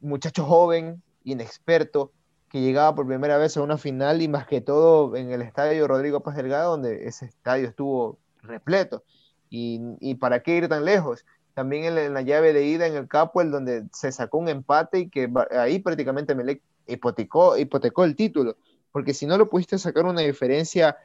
muchacho 0.00 0.44
joven, 0.44 1.02
inexperto, 1.24 2.12
que 2.48 2.60
llegaba 2.60 2.94
por 2.94 3.06
primera 3.06 3.36
vez 3.36 3.56
a 3.56 3.62
una 3.62 3.76
final 3.76 4.22
y 4.22 4.28
más 4.28 4.46
que 4.46 4.60
todo 4.60 5.16
en 5.16 5.30
el 5.30 5.42
estadio 5.42 5.86
Rodrigo 5.86 6.20
Paz 6.20 6.36
Delgado, 6.36 6.72
donde 6.72 7.06
ese 7.06 7.26
estadio 7.26 7.68
estuvo 7.68 8.18
repleto. 8.42 9.04
Y, 9.50 10.14
para 10.16 10.42
qué 10.42 10.56
ir 10.56 10.68
tan 10.68 10.84
lejos. 10.84 11.24
También 11.54 11.84
en 11.84 12.14
la, 12.14 12.22
llave 12.22 12.52
de 12.52 12.64
ida 12.64 12.86
en 12.86 12.94
el 12.94 13.08
Capuel, 13.08 13.50
donde 13.50 13.84
se 13.92 14.12
sacó 14.12 14.38
un 14.38 14.48
empate 14.48 15.00
y 15.00 15.08
que 15.10 15.30
ahí 15.50 15.78
prácticamente 15.78 16.34
me 16.34 16.60
hipotecó, 16.86 17.56
hipotecó 17.56 18.04
el 18.04 18.14
título. 18.14 18.56
Porque 18.92 19.14
si 19.14 19.26
no 19.26 19.36
lo 19.36 19.48
pudiste 19.48 19.78
sacar 19.78 20.06
una 20.06 20.20
diferencia 20.20 20.96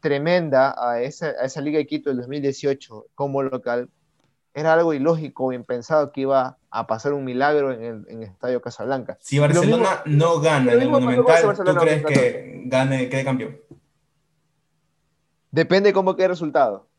tremenda 0.00 0.74
a 0.76 1.00
esa, 1.00 1.26
a 1.26 1.44
esa 1.44 1.60
Liga 1.60 1.78
de 1.78 1.86
Quito 1.86 2.10
del 2.10 2.18
2018 2.18 3.06
como 3.14 3.42
local, 3.42 3.88
era 4.54 4.72
algo 4.72 4.92
ilógico 4.94 5.46
o 5.46 5.52
impensado 5.52 6.12
que 6.12 6.22
iba 6.22 6.58
a 6.70 6.86
pasar 6.86 7.12
un 7.12 7.24
milagro 7.24 7.72
en 7.72 7.84
el, 7.84 8.04
en 8.08 8.22
Estadio 8.24 8.60
Casablanca. 8.60 9.16
Si 9.20 9.38
Barcelona 9.38 10.02
no 10.06 10.40
gana 10.40 10.72
en 10.72 10.82
el 10.82 10.88
Monumental, 10.88 11.56
¿tú 11.56 11.74
crees 11.76 12.04
que 12.04 12.62
gane, 12.64 13.08
quede 13.08 13.24
campeón? 13.24 13.58
Depende 15.50 15.92
cómo 15.92 16.14
quede 16.16 16.26
el 16.26 16.32
resultado. 16.32 16.89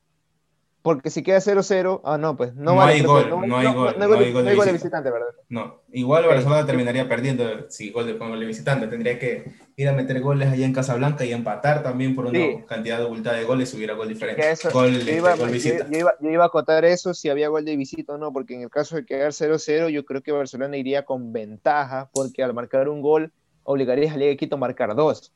Porque 0.82 1.12
si 1.12 1.22
queda 1.22 1.38
0-0, 1.38 2.02
ah, 2.04 2.18
no, 2.18 2.36
pues 2.36 2.56
no, 2.56 2.82
hay 2.82 3.02
gol, 3.02 3.30
no, 3.30 3.58
hay 3.58 3.72
gol, 3.72 3.96
no, 4.00 4.06
hay 4.18 4.32
gol, 4.32 4.46
de, 4.66 4.72
visitante, 4.74 5.12
¿verdad? 5.12 5.28
No, 5.48 5.82
igual 5.92 6.26
Barcelona 6.26 6.66
terminaría 6.66 7.08
perdiendo 7.08 7.70
si 7.70 7.92
gol 7.92 8.08
de, 8.08 8.14
gol 8.14 8.40
de 8.40 8.46
visitante. 8.48 8.88
Tendría 8.88 9.20
que 9.20 9.52
ir 9.76 9.88
a 9.88 9.94
meter 9.94 10.22
goles 10.22 10.52
allá 10.52 10.66
en 10.66 10.74
Casablanca 10.74 11.24
y 11.24 11.34
empatar 11.34 11.84
también 11.84 12.16
por 12.16 12.26
una 12.26 12.66
cantidad 12.66 12.98
de 12.98 13.04
abultada 13.04 13.38
de 13.38 13.44
goles 13.44 13.72
hubiera 13.76 13.94
gol 13.94 14.08
diferente. 14.08 14.42
gol, 14.74 15.00
yo, 15.00 15.14
iba, 15.14 15.36
visita. 15.36 15.88
Yo, 15.88 16.00
iba, 16.00 16.14
yo, 16.20 16.30
iba, 16.32 16.46
a 16.46 16.48
acotar 16.48 16.84
eso 16.84 17.14
si 17.14 17.30
había 17.30 17.50
gol 17.50 17.64
de 17.64 17.76
visita 17.76 18.14
o 18.14 18.18
no, 18.18 18.34
porque 18.34 18.56
en 18.56 18.64
el 18.64 18.70
caso 18.72 18.96
de 18.96 19.06
quedar 19.06 19.34
0-0, 19.34 19.90
yo 19.90 20.04
creo 20.04 20.24
que 20.24 20.32
Barcelona 20.32 20.78
iría 20.78 21.06
con 21.06 21.32
ventaja, 21.32 22.10
porque 22.12 22.42
al 22.42 22.56
marcar 22.56 22.90
un 22.90 23.02
gol 23.02 23.32
obligaría 23.64 24.12
a 24.12 24.18
Liga 24.18 24.30
de 24.30 24.38
Quito 24.38 24.56
a 24.56 24.60
marcar 24.60 24.96
dos. 24.96 25.32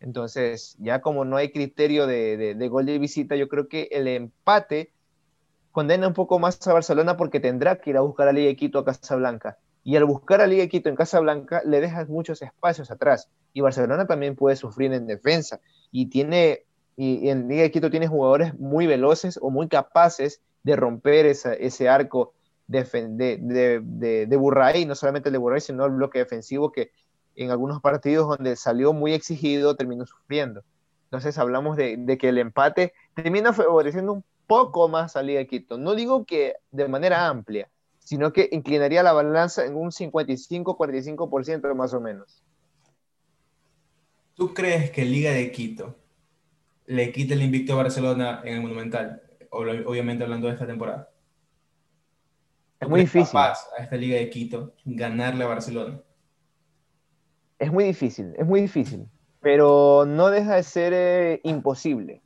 Entonces, 0.00 0.76
ya 0.78 1.00
como 1.00 1.24
no 1.24 1.36
hay 1.36 1.52
criterio 1.52 2.06
de, 2.06 2.54
de, 2.54 2.68
gol 2.68 2.86
de 2.86 2.98
visita, 2.98 3.36
yo 3.36 3.48
creo 3.48 3.68
que 3.68 3.88
el 3.92 4.08
empate 4.08 4.92
condena 5.72 6.08
un 6.08 6.14
poco 6.14 6.38
más 6.38 6.66
a 6.66 6.72
Barcelona 6.72 7.16
porque 7.16 7.38
tendrá 7.38 7.76
que 7.76 7.90
ir 7.90 7.96
a 7.96 8.00
buscar 8.00 8.26
a 8.26 8.32
Liga 8.32 8.48
de 8.48 8.56
Quito 8.56 8.78
a 8.78 8.84
Casablanca. 8.84 9.58
Y 9.84 9.96
al 9.96 10.04
buscar 10.04 10.40
a 10.40 10.46
Liga 10.46 10.62
de 10.62 10.68
Quito 10.68 10.88
en 10.88 10.96
Casablanca, 10.96 11.62
le 11.64 11.80
dejas 11.80 12.08
muchos 12.08 12.42
espacios 12.42 12.90
atrás. 12.90 13.28
Y 13.52 13.60
Barcelona 13.60 14.06
también 14.06 14.36
puede 14.36 14.56
sufrir 14.56 14.92
en 14.92 15.06
defensa. 15.06 15.60
Y 15.92 16.06
tiene, 16.06 16.64
y, 16.96 17.28
en 17.28 17.48
Liga 17.48 17.62
de 17.62 17.70
Quito 17.70 17.90
tiene 17.90 18.08
jugadores 18.08 18.58
muy 18.58 18.86
veloces 18.86 19.38
o 19.40 19.50
muy 19.50 19.68
capaces 19.68 20.40
de 20.62 20.76
romper 20.76 21.26
ese 21.26 21.88
arco 21.88 22.34
de, 22.70 23.38
de, 23.40 24.26
de, 24.26 24.36
Burray, 24.36 24.84
no 24.84 24.94
solamente 24.94 25.28
el 25.28 25.32
de 25.32 25.38
Burray, 25.38 25.60
sino 25.60 25.84
el 25.84 25.92
bloque 25.92 26.20
defensivo 26.20 26.70
que 26.70 26.92
en 27.44 27.50
algunos 27.50 27.80
partidos 27.80 28.28
donde 28.28 28.54
salió 28.54 28.92
muy 28.92 29.14
exigido, 29.14 29.74
terminó 29.74 30.04
sufriendo. 30.04 30.62
Entonces 31.04 31.38
hablamos 31.38 31.74
de, 31.76 32.18
que 32.20 32.28
el 32.28 32.36
empate 32.36 32.92
termina 33.14 33.54
favoreciendo 33.54 34.12
un 34.12 34.24
poco 34.46 34.88
más 34.88 35.16
a 35.16 35.22
Liga 35.22 35.38
de 35.38 35.46
Quito. 35.46 35.78
No 35.78 35.94
digo 35.94 36.26
que 36.26 36.56
de 36.70 36.86
manera 36.86 37.28
amplia, 37.28 37.70
sino 37.98 38.32
que 38.32 38.50
inclinaría 38.52 39.02
la 39.02 39.14
balanza 39.14 39.64
en 39.64 39.74
un 39.74 39.90
55-45% 39.90 41.74
más 41.74 41.94
o 41.94 42.00
menos. 42.00 42.44
¿Tú 44.34 44.52
crees 44.52 44.90
que 44.90 45.06
Liga 45.06 45.32
de 45.32 45.50
Quito 45.50 45.96
le 46.86 47.10
quite 47.10 47.34
el 47.34 47.42
invicto 47.42 47.72
a 47.72 47.76
Barcelona 47.76 48.42
en 48.44 48.56
el 48.56 48.60
Monumental? 48.60 49.22
Obviamente 49.50 50.24
hablando 50.24 50.46
de 50.46 50.52
esta 50.52 50.66
temporada. 50.66 51.10
Es 52.78 52.88
muy 52.88 53.00
difícil. 53.00 53.38
a 53.38 53.54
esta 53.78 53.96
Liga 53.96 54.18
de 54.18 54.28
Quito 54.28 54.74
ganarle 54.84 55.44
a 55.44 55.48
Barcelona? 55.48 56.00
Es 57.60 57.70
muy 57.70 57.84
difícil, 57.84 58.32
es 58.38 58.46
muy 58.46 58.62
difícil, 58.62 59.06
pero 59.42 60.06
no 60.06 60.30
deja 60.30 60.56
de 60.56 60.62
ser 60.62 60.94
eh, 60.94 61.40
imposible. 61.44 62.22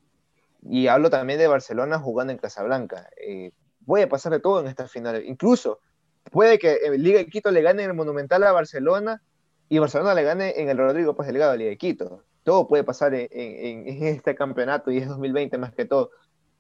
Y 0.63 0.87
hablo 0.87 1.11
también 1.11 1.41
de 1.41 1.49
Barcelona 1.49 1.99
jugando 1.99 2.33
en 2.33 2.39
Casablanca. 2.39 3.11
Eh, 3.17 3.51
puede 3.85 4.07
pasar 4.07 4.31
de 4.31 4.39
todo 4.39 4.61
en 4.61 4.69
esta 4.69 4.87
final. 4.87 5.25
Incluso 5.27 5.81
puede 6.31 6.61
que 6.61 6.75
el 6.85 7.03
Liga 7.03 7.19
de 7.19 7.27
Quito 7.27 7.51
le 7.51 7.63
gane 7.63 7.83
en 7.83 7.91
el 7.91 7.97
Monumental 7.97 8.45
a 8.45 8.53
Barcelona 8.53 9.21
y 9.69 9.81
Barcelona 9.81 10.15
le 10.15 10.23
gane 10.23 10.55
en 10.57 10.69
el 10.69 10.79
Rodrigo 10.79 11.17
Paz 11.17 11.27
Delgado 11.27 11.51
a 11.51 11.57
Liga 11.57 11.71
de 11.71 11.79
Quito. 11.79 12.23
Todo 12.45 12.69
puede 12.69 12.85
pasar 12.85 13.13
en, 13.13 13.29
este 14.07 14.37
campeonato 14.37 14.93
y 14.93 14.99
es 14.99 15.09
2020 15.09 15.59
más 15.59 15.75
que 15.75 15.85
todo. 15.85 16.13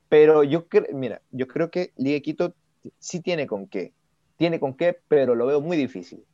Pero 0.09 0.43
yo 0.43 0.67
mira, 0.93 1.23
yo 1.31 1.47
creo 1.47 1.71
que 1.71 1.93
Liga 1.97 2.15
de 2.15 2.23
Quito 2.23 2.55
sí 2.99 3.21
tiene 3.21 3.47
con 3.47 3.69
qué. 3.69 3.95
Tiene 4.37 4.59
con 4.59 4.75
qué, 4.75 4.99
pero 5.07 5.37
lo 5.37 5.47
veo 5.47 5.61
muy 5.61 5.77
difícil. 5.77 6.25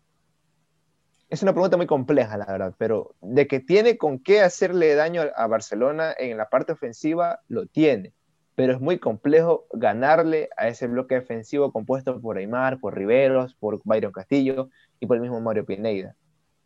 Es 1.31 1.45
una 1.45 1.53
pregunta 1.53 1.77
muy 1.77 1.87
compleja, 1.87 2.37
la 2.37 2.45
verdad, 2.47 2.75
pero 2.77 3.15
de 3.21 3.47
que 3.47 3.61
tiene 3.61 3.97
con 3.97 4.19
qué 4.19 4.41
hacerle 4.41 4.97
daño 4.97 5.23
a 5.37 5.47
Barcelona 5.47 6.13
en 6.19 6.37
la 6.37 6.49
parte 6.49 6.73
ofensiva, 6.73 7.39
lo 7.47 7.67
tiene. 7.67 8.13
Pero 8.57 8.73
es 8.73 8.81
muy 8.81 8.99
complejo 8.99 9.65
ganarle 9.73 10.49
a 10.57 10.67
ese 10.67 10.89
bloque 10.89 11.15
defensivo 11.15 11.71
compuesto 11.71 12.21
por 12.21 12.37
Aymar, 12.37 12.81
por 12.81 12.97
Riveros, 12.99 13.55
por 13.55 13.81
Byron 13.85 14.11
Castillo 14.11 14.71
y 14.99 15.07
por 15.07 15.19
el 15.19 15.23
mismo 15.23 15.41
Mario 15.41 15.65
Pineida. 15.65 16.17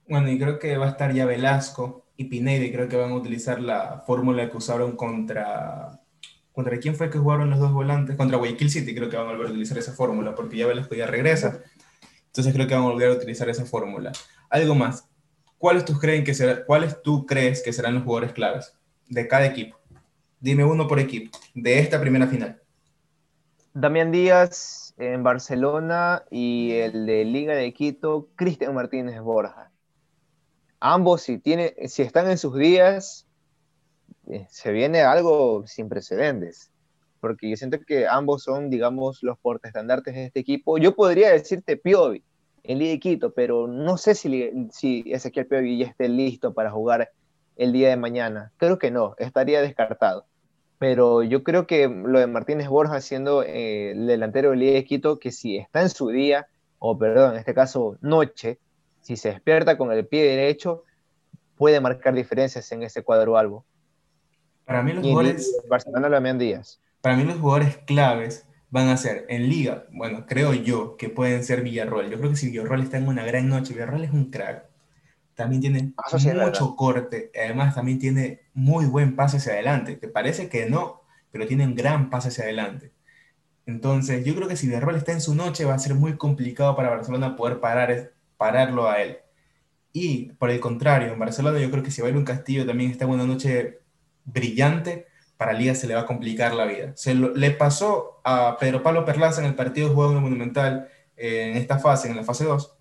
Bueno, 0.08 0.30
y 0.30 0.38
creo 0.38 0.58
que 0.58 0.78
va 0.78 0.86
a 0.86 0.90
estar 0.90 1.12
ya 1.12 1.26
Velasco 1.26 2.06
y 2.16 2.24
Pineida, 2.24 2.64
y 2.64 2.72
creo 2.72 2.88
que 2.88 2.96
van 2.96 3.12
a 3.12 3.16
utilizar 3.16 3.60
la 3.60 4.02
fórmula 4.06 4.50
que 4.50 4.56
usaron 4.56 4.96
contra. 4.96 6.00
¿Contra 6.52 6.78
quién 6.78 6.94
fue 6.94 7.10
que 7.10 7.18
jugaron 7.18 7.50
los 7.50 7.58
dos 7.58 7.72
volantes? 7.72 8.16
Contra 8.16 8.38
Guayaquil 8.38 8.70
City, 8.70 8.94
creo 8.94 9.10
que 9.10 9.18
van 9.18 9.26
a 9.26 9.32
volver 9.32 9.48
a 9.48 9.50
utilizar 9.50 9.76
esa 9.76 9.92
fórmula, 9.92 10.34
porque 10.34 10.56
ya 10.56 10.66
Velasco 10.66 10.94
ya 10.94 11.06
regresa. 11.06 11.60
Entonces 12.28 12.54
creo 12.54 12.66
que 12.66 12.74
van 12.74 12.84
a 12.84 12.88
volver 12.88 13.10
a 13.10 13.12
utilizar 13.12 13.48
esa 13.50 13.66
fórmula. 13.66 14.10
Algo 14.55 14.76
más. 14.76 15.09
¿Cuáles 15.59 15.84
tú, 15.84 15.98
creen 15.98 16.22
que 16.22 16.32
será, 16.32 16.64
¿Cuáles 16.64 17.02
tú 17.02 17.26
crees 17.26 17.61
que 17.61 17.72
serán 17.72 17.96
los 17.96 18.05
jugadores 18.05 18.32
claves 18.32 18.72
de 19.09 19.26
cada 19.26 19.46
equipo? 19.46 19.76
Dime 20.38 20.64
uno 20.64 20.86
por 20.86 21.00
equipo, 21.00 21.36
de 21.55 21.80
esta 21.80 22.00
primera 22.00 22.28
final. 22.28 22.62
Damián 23.72 24.12
Díaz 24.12 24.94
en 24.96 25.24
Barcelona 25.24 26.22
y 26.30 26.70
el 26.70 27.05
de 27.05 27.24
Liga 27.24 27.57
de 27.57 27.74
Quito, 27.74 28.28
Cristian 28.36 28.72
Martínez 28.76 29.20
Borja. 29.20 29.72
Ambos, 30.78 31.22
si, 31.22 31.38
tiene, 31.38 31.74
si 31.88 32.02
están 32.02 32.30
en 32.30 32.38
sus 32.38 32.57
días, 32.57 33.26
eh, 34.28 34.46
se 34.50 34.70
viene 34.70 35.00
algo 35.00 35.66
sin 35.66 35.88
precedentes. 35.88 36.70
Porque 37.18 37.50
yo 37.50 37.57
siento 37.57 37.80
que 37.80 38.07
ambos 38.07 38.44
son, 38.44 38.70
digamos, 38.70 39.20
los 39.24 39.36
portestandartes 39.36 40.14
de 40.14 40.26
este 40.26 40.38
equipo. 40.38 40.78
Yo 40.78 40.94
podría 40.94 41.32
decirte 41.32 41.76
Piovi, 41.76 42.22
en 42.64 42.78
Liga 42.78 42.92
de 42.92 42.98
Quito, 42.98 43.32
pero 43.32 43.66
no 43.66 43.96
sé 43.98 44.14
si, 44.14 44.68
si 44.72 45.04
Ezequiel 45.06 45.46
Piovi 45.46 45.78
ya 45.78 45.86
esté 45.86 46.08
listo 46.08 46.54
para 46.54 46.70
jugar 46.70 47.10
el 47.56 47.72
día 47.72 47.90
de 47.90 47.96
mañana. 47.96 48.52
Creo 48.56 48.78
que 48.78 48.90
no, 48.90 49.14
estaría 49.18 49.60
descartado. 49.60 50.24
Pero 50.78 51.22
yo 51.22 51.44
creo 51.44 51.66
que 51.66 51.88
lo 51.88 52.18
de 52.18 52.26
Martínez 52.26 52.68
Borja 52.68 53.00
siendo 53.00 53.42
eh, 53.42 53.92
el 53.92 54.06
delantero 54.06 54.50
de 54.50 54.56
Liga 54.56 54.72
de 54.72 54.84
Quito, 54.84 55.18
que 55.18 55.30
si 55.30 55.56
está 55.56 55.82
en 55.82 55.90
su 55.90 56.08
día, 56.08 56.48
o 56.78 56.98
perdón, 56.98 57.32
en 57.34 57.38
este 57.38 57.54
caso 57.54 57.96
noche, 58.00 58.58
si 59.00 59.16
se 59.16 59.30
despierta 59.30 59.78
con 59.78 59.92
el 59.92 60.06
pie 60.06 60.24
derecho, 60.24 60.82
puede 61.56 61.80
marcar 61.80 62.14
diferencias 62.14 62.72
en 62.72 62.82
ese 62.82 63.02
cuadro 63.02 63.36
algo. 63.36 63.64
Para 64.64 64.82
mí 64.82 64.92
los 64.94 65.04
jugadores... 65.04 65.62
Barcelona 65.68 66.32
Díaz. 66.34 66.80
Para 67.02 67.16
mí 67.16 67.24
los 67.24 67.38
jugadores 67.38 67.76
claves 67.86 68.46
van 68.75 68.89
a 68.89 68.97
ser 68.97 69.25
en 69.29 69.49
liga, 69.49 69.87
bueno, 69.93 70.27
creo 70.27 70.53
yo 70.53 70.97
que 70.97 71.09
pueden 71.09 71.45
ser 71.45 71.62
Villarroel. 71.62 72.11
Yo 72.11 72.18
creo 72.18 72.31
que 72.31 72.37
si 72.37 72.49
Villarroel 72.51 72.83
está 72.83 72.99
en 72.99 73.07
una 73.07 73.25
gran 73.25 73.49
noche, 73.49 73.72
Villarroel 73.72 74.03
es 74.03 74.11
un 74.11 74.33
crack. 74.33 74.64
También 75.37 75.61
tiene 75.62 75.93
mucho 76.45 76.75
corte, 76.75 77.31
además 77.37 77.77
también 77.77 78.01
tiene 78.01 78.41
muy 78.53 78.87
buen 78.87 79.14
pase 79.14 79.37
hacia 79.37 79.53
adelante, 79.53 80.01
que 80.01 80.09
parece 80.09 80.49
que 80.49 80.68
no, 80.68 81.03
pero 81.31 81.47
tiene 81.47 81.64
un 81.64 81.77
gran 81.77 82.11
pase 82.11 82.31
hacia 82.31 82.45
adelante. 82.45 82.91
Entonces, 83.64 84.25
yo 84.25 84.35
creo 84.35 84.49
que 84.49 84.57
si 84.57 84.66
Villarroel 84.66 84.97
está 84.97 85.12
en 85.12 85.20
su 85.20 85.37
noche, 85.37 85.64
va 85.64 85.75
a 85.75 85.79
ser 85.79 85.95
muy 85.95 86.16
complicado 86.16 86.75
para 86.75 86.91
Barcelona 86.91 87.37
poder 87.37 87.61
parar, 87.61 88.12
pararlo 88.37 88.91
a 88.91 89.01
él. 89.01 89.18
Y 89.93 90.33
por 90.33 90.51
el 90.51 90.59
contrario, 90.59 91.12
en 91.12 91.18
Barcelona 91.20 91.61
yo 91.61 91.70
creo 91.70 91.85
que 91.85 91.93
si 91.93 92.03
un 92.03 92.25
Castillo 92.25 92.66
también 92.66 92.91
está 92.91 93.05
en 93.05 93.12
una 93.12 93.25
noche 93.25 93.79
brillante, 94.25 95.07
para 95.37 95.53
Liga 95.53 95.74
se 95.74 95.87
le 95.87 95.95
va 95.95 96.03
a 96.03 96.07
complicar 96.07 96.55
la 96.55 96.64
vida. 96.64 96.93
Se 96.95 97.14
le 97.14 97.51
pasó 97.51 98.20
a 98.24 98.57
Pedro 98.59 98.82
Pablo 98.82 99.05
Perlaza 99.05 99.41
en 99.41 99.47
el 99.47 99.55
partido 99.55 99.89
de 99.89 99.95
juego 99.95 100.12
en 100.12 100.22
Monumental 100.22 100.89
eh, 101.16 101.51
en 101.51 101.57
esta 101.57 101.78
fase, 101.78 102.09
en 102.09 102.16
la 102.16 102.24
fase 102.24 102.45
2. 102.45 102.76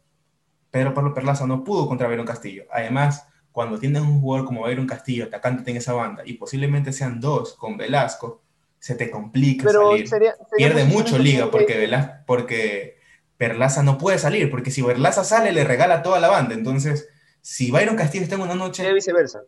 Pedro 0.72 0.94
Pablo 0.94 1.14
Perlaza 1.14 1.46
no 1.46 1.64
pudo 1.64 1.88
contra 1.88 2.08
Byron 2.08 2.26
Castillo. 2.26 2.66
Además, 2.72 3.28
cuando 3.52 3.78
tienes 3.80 4.02
un 4.02 4.20
jugador 4.20 4.46
como 4.46 4.62
Byron 4.62 4.88
Castillo 4.88 5.26
atacándote 5.26 5.72
en 5.72 5.78
esa 5.78 5.94
banda 5.94 6.24
y 6.26 6.34
posiblemente 6.34 6.92
sean 6.92 7.20
dos 7.20 7.54
con 7.54 7.78
Velasco, 7.78 8.42
se 8.80 8.96
te 8.96 9.10
complica 9.10 9.72
salir. 9.72 10.10
Pierde 10.58 10.84
mucho 10.84 11.18
Liga 11.18 11.50
porque, 11.52 11.90
porque 12.26 12.98
Perlaza 13.38 13.84
no 13.84 13.98
puede 13.98 14.18
salir, 14.18 14.50
porque 14.50 14.72
si 14.72 14.82
Perlaza 14.82 15.24
sale 15.24 15.52
le 15.52 15.64
regala 15.64 16.02
toda 16.02 16.20
la 16.20 16.30
banda. 16.30 16.56
Entonces, 16.56 17.08
si 17.42 17.72
Byron 17.72 17.96
Castillo 17.96 18.24
está 18.24 18.36
en 18.36 18.42
una 18.42 18.56
noche 18.56 18.92
viceversa. 18.94 19.42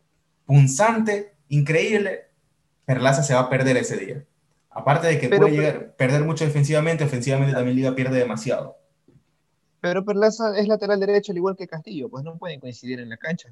punzante, 0.46 1.34
increíble, 1.50 2.26
Perlaza 2.86 3.24
se 3.24 3.34
va 3.34 3.42
a 3.42 3.50
perder 3.50 3.78
ese 3.78 3.98
día. 3.98 4.24
Aparte 4.70 5.08
de 5.08 5.20
que 5.20 5.30
puede 5.30 5.52
llegar, 5.52 5.96
perder 5.96 6.24
mucho 6.24 6.46
defensivamente, 6.46 7.04
ofensivamente 7.04 7.54
también 7.54 7.78
Liga 7.78 7.96
pierde 7.96 8.20
demasiado. 8.20 8.78
Pero 9.82 10.04
Perlaza 10.04 10.58
es 10.58 10.68
lateral 10.68 11.00
derecho 11.00 11.32
al 11.32 11.38
igual 11.38 11.56
que 11.56 11.68
Castillo, 11.68 12.10
pues 12.10 12.24
no 12.24 12.38
pueden 12.38 12.60
coincidir 12.60 13.00
en 13.00 13.10
la 13.10 13.18
cancha. 13.18 13.50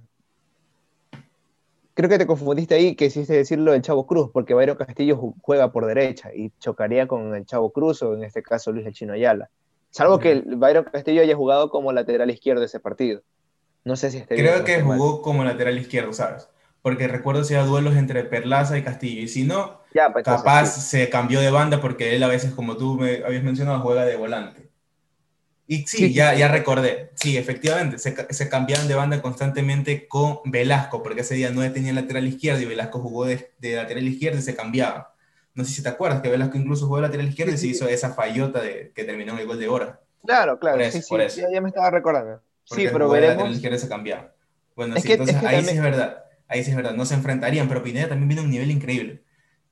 Creo 1.94 2.10
que 2.10 2.18
te 2.18 2.26
confundiste 2.26 2.74
ahí, 2.74 2.96
que 2.96 3.06
hiciste 3.06 3.34
decirlo 3.34 3.72
del 3.72 3.84
Chavo 3.84 4.08
Cruz, 4.08 4.32
porque 4.34 4.56
Bayron 4.56 4.76
Castillo 4.76 5.36
juega 5.42 5.72
por 5.72 5.86
derecha 5.86 6.34
y 6.34 6.52
chocaría 6.60 7.08
con 7.08 7.36
el 7.36 7.46
Chavo 7.46 7.72
Cruz 7.72 8.02
o 8.02 8.16
en 8.16 8.24
este 8.24 8.42
caso 8.42 8.72
Luis 8.72 8.88
el 8.88 8.94
Chino 8.94 9.14
Ayala. 9.14 9.50
Salvo 9.92 10.18
que 10.18 10.32
el 10.32 10.56
Bayron 10.56 10.86
Castillo 10.86 11.22
haya 11.22 11.36
jugado 11.36 11.70
como 11.70 11.94
lateral 11.94 12.32
izquierdo 12.32 12.64
ese 12.64 12.80
partido. 12.80 13.22
No 13.86 13.96
sé 13.96 14.10
si 14.10 14.18
esté 14.18 14.36
Creo 14.36 14.64
que 14.64 14.82
jugó 14.82 15.22
como 15.22 15.44
lateral 15.44 15.78
izquierdo, 15.78 16.14
¿sabes? 16.14 16.50
Porque 16.84 17.08
recuerdo 17.08 17.44
si 17.44 17.56
era 17.56 17.64
duelos 17.64 17.96
entre 17.96 18.24
Perlaza 18.26 18.78
y 18.78 18.84
Castillo. 18.84 19.22
Y 19.22 19.28
si 19.30 19.46
no, 19.46 19.82
pues, 20.12 20.24
capaz 20.24 20.68
se 20.68 21.10
cambió 21.10 21.40
de 21.40 21.50
banda 21.50 21.82
porque 21.82 22.16
él 22.16 22.22
a 22.22 22.28
veces, 22.28 22.52
como 22.52 22.78
tú 22.78 22.96
me 22.96 23.24
habías 23.26 23.42
mencionado, 23.42 23.80
juega 23.80 24.06
de 24.06 24.18
volante. 24.18 24.70
Y 25.66 25.88
sí, 25.88 26.14
ya, 26.14 26.34
ya 26.34 26.50
recordé. 26.50 27.12
Sí, 27.16 27.38
efectivamente, 27.38 27.98
se, 27.98 28.16
se, 28.32 28.50
cambiaban 28.50 28.90
de 28.90 28.96
banda 28.96 29.22
constantemente 29.22 30.08
con 30.10 30.40
Velasco, 30.44 31.02
porque 31.02 31.22
ese 31.22 31.36
día 31.36 31.52
no 31.52 31.62
tenía 31.72 31.94
lateral 31.94 32.28
izquierdo 32.28 32.62
y 32.62 32.66
Velasco 32.66 33.00
jugó 33.00 33.26
de, 33.26 33.50
lateral 33.62 34.06
izquierdo 34.06 34.40
y 34.40 34.42
se 34.42 34.56
cambiaba. 34.56 35.16
No 35.56 35.64
sé 35.64 35.72
si 35.72 35.82
te 35.82 35.90
acuerdas 35.90 36.22
que 36.22 36.30
Velasco 36.30 36.58
incluso 36.58 36.86
jugó 36.86 36.98
de 36.98 37.04
lateral 37.04 37.30
izquierdo 37.30 37.54
y 37.54 37.58
se 37.58 37.68
hizo 37.68 37.88
esa 37.88 38.14
fallota 38.14 38.62
de, 38.62 38.92
que 38.94 39.06
terminó 39.06 39.34
en 39.34 39.40
el 39.40 39.48
gol 39.48 39.60
de 39.60 39.70
hora. 39.70 40.02
Claro, 40.26 40.60
claro, 40.60 40.84
sí, 40.92 41.02
sí, 41.02 41.42
Ya, 41.52 41.62
me 41.62 41.70
estaba 41.70 41.90
recordando. 41.92 42.42
sí, 42.66 42.88
pero 42.92 43.10
veremos. 43.10 43.12
De 43.12 43.28
lateral 43.28 43.54
izquierdo 43.54 43.78
se 43.78 43.88
cambiaba. 43.88 44.34
Bueno, 44.76 45.00
sí, 45.00 45.12
entonces 45.12 45.36
ahí 45.44 45.64
sí 45.64 45.76
es 45.76 45.82
verdad. 45.82 46.24
Ahí 46.54 46.64
sí 46.64 46.70
es 46.70 46.76
verdad, 46.76 46.94
no 46.94 47.04
se 47.04 47.16
enfrentarían, 47.16 47.68
pero 47.68 47.82
Pineda 47.82 48.10
también 48.10 48.28
viene 48.28 48.42
a 48.42 48.46
un 48.46 48.52
nivel 48.52 48.70
increíble. 48.70 49.24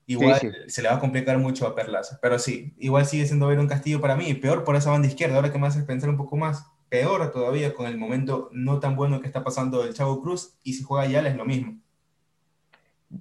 Igual 0.04 0.40
se 0.66 0.82
le 0.82 0.88
va 0.88 0.96
a 0.96 0.98
complicar 0.98 1.38
mucho 1.38 1.64
a 1.64 1.76
Perlaza. 1.76 2.18
Pero 2.20 2.40
sí, 2.40 2.74
igual 2.76 3.06
sigue 3.06 3.24
siendo 3.24 3.46
ver 3.46 3.60
un 3.60 3.68
Castillo 3.68 4.00
para 4.00 4.16
mí. 4.16 4.34
Peor 4.34 4.64
por 4.64 4.74
esa 4.74 4.90
banda 4.90 5.06
izquierda. 5.06 5.36
Ahora 5.36 5.52
que 5.52 5.60
me 5.60 5.68
haces 5.68 5.84
pensar 5.84 6.10
un 6.10 6.16
poco 6.16 6.36
más, 6.36 6.66
peor 6.88 7.30
todavía 7.30 7.72
con 7.72 7.86
el 7.86 7.98
momento 7.98 8.50
no 8.52 8.80
tan 8.80 8.96
bueno 8.96 9.20
que 9.20 9.28
está 9.28 9.44
pasando 9.44 9.84
el 9.84 9.94
Chavo 9.94 10.20
Cruz. 10.20 10.58
Y 10.64 10.72
si 10.72 10.82
juega 10.82 11.04
Ayala 11.04 11.28
es 11.28 11.36
lo 11.36 11.44
mismo. 11.44 11.78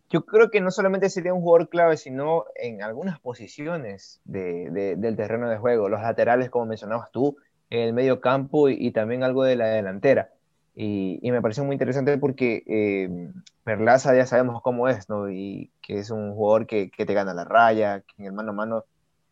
Yo 0.09 0.25
creo 0.25 0.49
que 0.49 0.59
no 0.59 0.71
solamente 0.71 1.11
sería 1.11 1.35
un 1.35 1.41
jugador 1.41 1.69
clave, 1.69 1.97
sino 1.97 2.45
en 2.55 2.81
algunas 2.81 3.19
posiciones 3.19 4.21
del 4.25 5.15
terreno 5.15 5.51
de 5.51 5.57
juego. 5.57 5.87
Los 5.87 6.01
laterales, 6.01 6.49
como 6.49 6.65
mencionabas 6.65 7.11
tú, 7.11 7.37
en 7.69 7.81
el 7.81 7.93
medio 7.93 8.21
campo 8.21 8.69
y 8.69 8.89
también 8.89 9.23
algo 9.23 9.43
de 9.43 9.55
la 9.55 9.67
delantera. 9.67 10.31
Y, 10.73 11.19
me 11.31 11.41
pareció 11.41 11.63
muy 11.63 11.73
interesante 11.75 12.17
porque 12.17 12.63
eh, 12.65 13.31
Perlaza 13.63 14.15
ya 14.15 14.25
sabemos 14.25 14.61
cómo 14.61 14.87
es, 14.87 15.09
¿no? 15.09 15.29
Y 15.29 15.71
que 15.81 15.99
es 15.99 16.09
un 16.11 16.33
jugador 16.33 16.65
que, 16.65 16.89
que, 16.89 17.05
te 17.05 17.13
gana 17.13 17.33
la 17.33 17.43
raya, 17.43 18.01
que 18.01 18.13
en 18.19 18.25
el 18.27 18.33
mano 18.33 18.51
a 18.51 18.55
mano 18.55 18.85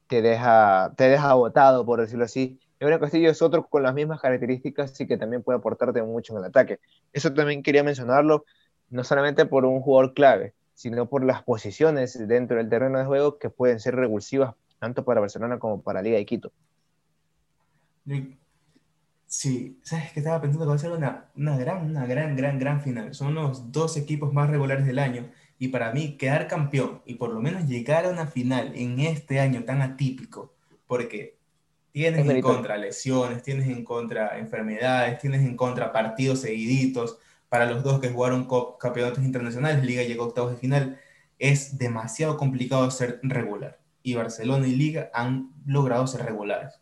te 0.07 0.21
deja, 0.21 0.93
te 0.97 1.07
deja 1.09 1.33
botado, 1.35 1.85
por 1.85 2.01
decirlo 2.01 2.25
así. 2.25 2.59
Y 2.81 2.99
Castillo 2.99 3.29
es 3.29 3.41
otro 3.41 3.67
con 3.67 3.83
las 3.83 3.93
mismas 3.93 4.21
características 4.21 4.99
y 5.01 5.07
que 5.07 5.17
también 5.17 5.43
puede 5.43 5.59
aportarte 5.59 6.01
mucho 6.01 6.33
en 6.33 6.39
el 6.39 6.45
ataque. 6.45 6.79
Eso 7.13 7.33
también 7.33 7.61
quería 7.61 7.83
mencionarlo, 7.83 8.45
no 8.89 9.03
solamente 9.03 9.45
por 9.45 9.65
un 9.65 9.81
jugador 9.81 10.13
clave, 10.13 10.53
sino 10.73 11.07
por 11.09 11.23
las 11.23 11.43
posiciones 11.43 12.27
dentro 12.27 12.57
del 12.57 12.69
terreno 12.69 12.97
de 12.97 13.05
juego 13.05 13.37
que 13.37 13.49
pueden 13.49 13.79
ser 13.79 13.95
revulsivas 13.95 14.55
tanto 14.79 15.03
para 15.03 15.19
Barcelona 15.19 15.59
como 15.59 15.81
para 15.81 16.01
Liga 16.01 16.17
de 16.17 16.25
Quito. 16.25 16.51
Sí, 19.29 19.79
sabes 19.83 20.11
que 20.11 20.21
estaba 20.21 20.41
pensando 20.41 20.65
que 20.65 20.69
va 20.69 20.75
a 20.75 20.79
ser 20.79 20.91
una, 20.91 21.29
una 21.35 21.55
gran, 21.55 21.85
una 21.85 22.07
gran, 22.07 22.35
gran, 22.35 22.57
gran 22.57 22.81
final. 22.81 23.13
Son 23.13 23.35
los 23.35 23.71
dos 23.71 23.95
equipos 23.95 24.33
más 24.33 24.49
regulares 24.49 24.87
del 24.87 24.97
año. 24.97 25.29
Y 25.59 25.67
para 25.67 25.91
mí, 25.93 26.17
quedar 26.17 26.47
campeón 26.47 27.03
y 27.05 27.13
por 27.13 27.31
lo 27.31 27.39
menos 27.39 27.67
llegar 27.67 28.05
a 28.05 28.09
una 28.09 28.25
final 28.25 28.71
en 28.75 28.99
este 28.99 29.39
año 29.39 29.65
tan 29.65 29.83
atípico, 29.83 30.55
porque 30.87 31.37
tienes 31.91 32.27
en 32.27 32.41
contra 32.41 32.75
lesiones, 32.77 33.43
tienes 33.43 33.67
en 33.67 33.83
contra 33.83 34.39
enfermedades, 34.39 35.19
tienes 35.19 35.41
en 35.41 35.55
contra 35.55 35.91
partidos 35.91 36.41
seguiditos. 36.41 37.19
Para 37.49 37.67
los 37.67 37.83
dos 37.83 37.99
que 37.99 38.09
jugaron 38.09 38.47
campeonatos 38.79 39.23
internacionales, 39.23 39.83
Liga 39.85 40.01
llegó 40.01 40.23
a 40.23 40.27
octavos 40.27 40.51
de 40.53 40.57
final, 40.57 40.99
es 41.37 41.77
demasiado 41.77 42.35
complicado 42.35 42.89
ser 42.89 43.19
regular. 43.21 43.79
Y 44.01 44.15
Barcelona 44.15 44.67
y 44.67 44.75
Liga 44.75 45.11
han 45.13 45.51
logrado 45.67 46.07
ser 46.07 46.25
regulares 46.25 46.79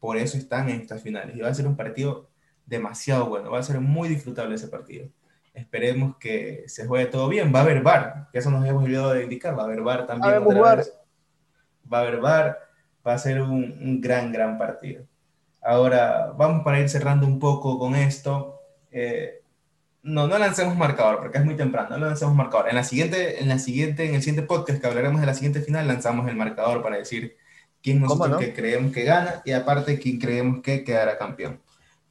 por 0.00 0.16
eso 0.16 0.36
están 0.36 0.68
en 0.68 0.80
estas 0.80 1.02
finales. 1.02 1.36
Y 1.36 1.40
va 1.40 1.48
a 1.48 1.54
ser 1.54 1.66
un 1.66 1.76
partido 1.76 2.28
demasiado 2.66 3.26
bueno, 3.26 3.50
va 3.50 3.58
a 3.58 3.62
ser 3.62 3.80
muy 3.80 4.08
disfrutable 4.08 4.54
ese 4.54 4.68
partido. 4.68 5.08
Esperemos 5.54 6.16
que 6.18 6.64
se 6.68 6.86
juegue 6.86 7.06
todo 7.06 7.28
bien. 7.28 7.52
Va 7.52 7.60
a 7.60 7.62
haber 7.62 7.82
bar, 7.82 8.28
que 8.30 8.38
eso 8.38 8.50
nos 8.50 8.64
hemos 8.66 8.84
olvidado 8.84 9.12
de 9.14 9.24
indicar, 9.24 9.58
va 9.58 9.62
a 9.62 9.66
haber 9.66 9.80
bar 9.80 10.06
también. 10.06 10.30
Va 10.30 11.98
a 11.98 12.00
haber 12.00 12.20
bar, 12.20 12.58
va 13.06 13.14
a 13.14 13.18
ser 13.18 13.40
un, 13.40 14.00
gran, 14.00 14.30
gran 14.30 14.58
partido. 14.58 15.04
Ahora, 15.62 16.32
vamos 16.36 16.62
para 16.62 16.78
ir 16.78 16.88
cerrando 16.88 17.26
un 17.26 17.38
poco 17.38 17.78
con 17.78 17.96
esto. 17.96 18.60
Eh, 18.90 19.42
no, 20.02 20.28
no 20.28 20.38
lancemos 20.38 20.76
marcador 20.76 21.18
porque 21.18 21.38
es 21.38 21.44
muy 21.44 21.56
temprano, 21.56 21.98
no 21.98 22.06
lancemos 22.06 22.34
marcador. 22.34 22.68
En 22.68 22.76
la 22.76 22.84
siguiente, 22.84 23.42
en 23.42 23.48
la 23.48 23.58
siguiente, 23.58 24.06
en 24.06 24.14
el 24.14 24.22
siguiente 24.22 24.46
podcast 24.46 24.80
que 24.80 24.86
hablaremos 24.86 25.20
de 25.20 25.26
la 25.26 25.34
siguiente 25.34 25.60
final, 25.60 25.88
lanzamos 25.88 26.28
el 26.28 26.36
marcador 26.36 26.82
para 26.82 26.98
decir 26.98 27.36
quién 27.82 28.00
nosotros 28.00 28.38
que 28.38 28.54
creemos 28.54 28.92
que 28.92 29.04
gana 29.04 29.42
y 29.44 29.52
aparte 29.52 29.98
quién 29.98 30.18
creemos 30.18 30.62
que 30.62 30.84
quedará 30.84 31.18
campeón. 31.18 31.60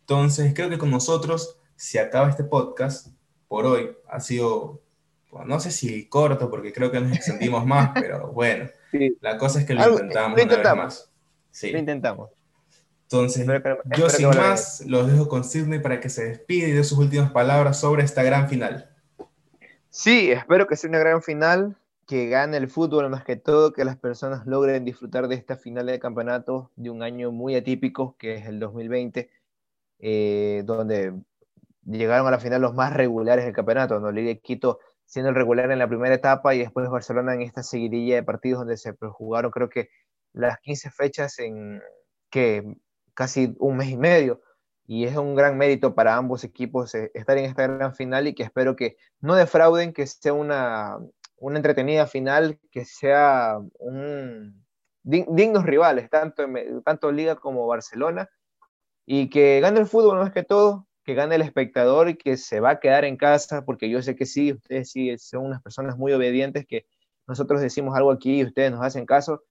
Entonces, 0.01 0.53
creo 0.53 0.69
que 0.69 0.77
con 0.77 0.89
nosotros 0.89 1.59
se 1.75 1.99
acaba 1.99 2.29
este 2.29 2.43
podcast 2.43 3.07
por 3.47 3.65
hoy. 3.65 3.91
Ha 4.07 4.19
sido, 4.19 4.81
pues, 5.29 5.45
no 5.45 5.59
sé 5.59 5.71
si 5.71 6.07
corto, 6.07 6.49
porque 6.49 6.71
creo 6.71 6.91
que 6.91 6.99
nos 6.99 7.15
extendimos 7.15 7.65
más, 7.67 7.91
pero 7.93 8.31
bueno, 8.31 8.69
la 9.21 9.37
cosa 9.37 9.59
es 9.59 9.65
que 9.65 9.73
lo 9.73 9.89
intentamos, 9.89 10.41
una 10.41 10.55
vez 10.55 10.75
más. 10.75 11.11
Sí. 11.51 11.71
Lo 11.71 11.79
intentamos. 11.79 12.29
Entonces, 13.03 13.47
yo 13.97 14.09
sin 14.09 14.27
más, 14.29 14.83
los 14.85 15.09
dejo 15.09 15.29
con 15.29 15.45
Sidney 15.45 15.79
para 15.79 16.01
que 16.01 16.09
se 16.09 16.25
despide 16.25 16.67
y 16.67 16.71
dé 16.73 16.83
sus 16.83 16.97
últimas 16.97 17.31
palabras 17.31 17.79
sobre 17.79 18.03
esta 18.03 18.21
gran 18.21 18.49
final. 18.49 18.89
Sí, 19.89 20.29
espero 20.29 20.67
que 20.67 20.75
sea 20.75 20.89
una 20.89 20.99
gran 20.99 21.23
final 21.23 21.77
que 22.07 22.29
gane 22.29 22.57
el 22.57 22.69
fútbol 22.69 23.09
más 23.09 23.25
que 23.25 23.35
todo, 23.35 23.73
que 23.73 23.85
las 23.85 23.97
personas 23.97 24.47
logren 24.47 24.85
disfrutar 24.85 25.27
de 25.27 25.35
esta 25.35 25.57
final 25.57 25.87
de 25.87 25.99
campeonato 25.99 26.71
de 26.77 26.89
un 26.89 27.03
año 27.03 27.31
muy 27.31 27.55
atípico, 27.55 28.15
que 28.17 28.35
es 28.35 28.47
el 28.47 28.59
2020, 28.59 29.29
eh, 29.99 30.63
donde 30.65 31.13
llegaron 31.85 32.27
a 32.27 32.31
la 32.31 32.39
final 32.39 32.61
los 32.61 32.73
más 32.73 32.93
regulares 32.93 33.45
del 33.45 33.53
campeonato, 33.53 33.99
¿no? 33.99 34.11
Liga 34.11 34.33
Quito 34.35 34.79
siendo 35.05 35.29
el 35.29 35.35
regular 35.35 35.69
en 35.71 35.79
la 35.79 35.87
primera 35.87 36.15
etapa 36.15 36.55
y 36.55 36.59
después 36.59 36.89
Barcelona 36.89 37.33
en 37.33 37.41
esta 37.41 37.63
seguidilla 37.63 38.15
de 38.15 38.23
partidos 38.23 38.59
donde 38.59 38.77
se 38.77 38.93
jugaron 38.93 39.51
creo 39.51 39.69
que 39.69 39.89
las 40.33 40.59
15 40.59 40.91
fechas 40.91 41.39
en 41.39 41.81
que 42.29 42.63
casi 43.13 43.55
un 43.59 43.77
mes 43.77 43.89
y 43.89 43.97
medio 43.97 44.41
y 44.85 45.05
es 45.05 45.17
un 45.17 45.35
gran 45.35 45.57
mérito 45.57 45.95
para 45.95 46.15
ambos 46.15 46.43
equipos 46.43 46.95
eh, 46.95 47.11
estar 47.13 47.37
en 47.37 47.45
esta 47.45 47.67
gran 47.67 47.93
final 47.93 48.27
y 48.27 48.33
que 48.33 48.43
espero 48.43 48.75
que 48.75 48.97
no 49.19 49.35
defrauden, 49.35 49.93
que 49.93 50.07
sea 50.07 50.33
una, 50.33 50.97
una 51.37 51.57
entretenida 51.57 52.07
final 52.07 52.59
que 52.71 52.85
sea 52.85 53.59
dignos 55.03 55.65
rivales, 55.65 56.09
tanto, 56.09 56.43
en, 56.43 56.83
tanto 56.83 57.11
Liga 57.11 57.35
como 57.35 57.67
Barcelona, 57.67 58.29
y 59.05 59.29
que 59.29 59.59
gane 59.61 59.79
el 59.79 59.87
fútbol 59.87 60.19
más 60.19 60.33
que 60.33 60.43
todo, 60.43 60.87
que 61.03 61.13
gane 61.13 61.35
el 61.35 61.41
espectador 61.41 62.09
y 62.09 62.17
que 62.17 62.35
se 62.35 62.59
va 62.59 62.71
a 62.71 62.79
quedar 62.79 63.05
en 63.05 63.15
casa, 63.15 63.63
porque 63.63 63.89
yo 63.89 64.01
sé 64.01 64.15
que 64.15 64.25
sí, 64.25 64.51
ustedes 64.51 64.91
sí 64.91 65.17
son 65.17 65.45
unas 65.45 65.61
personas 65.61 65.97
muy 65.97 66.11
obedientes 66.11 66.65
que 66.67 66.85
nosotros 67.27 67.61
decimos 67.61 67.95
algo 67.95 68.11
aquí 68.11 68.39
y 68.39 68.43
ustedes 68.43 68.71
nos 68.71 68.83
hacen 68.83 69.05
caso. 69.05 69.43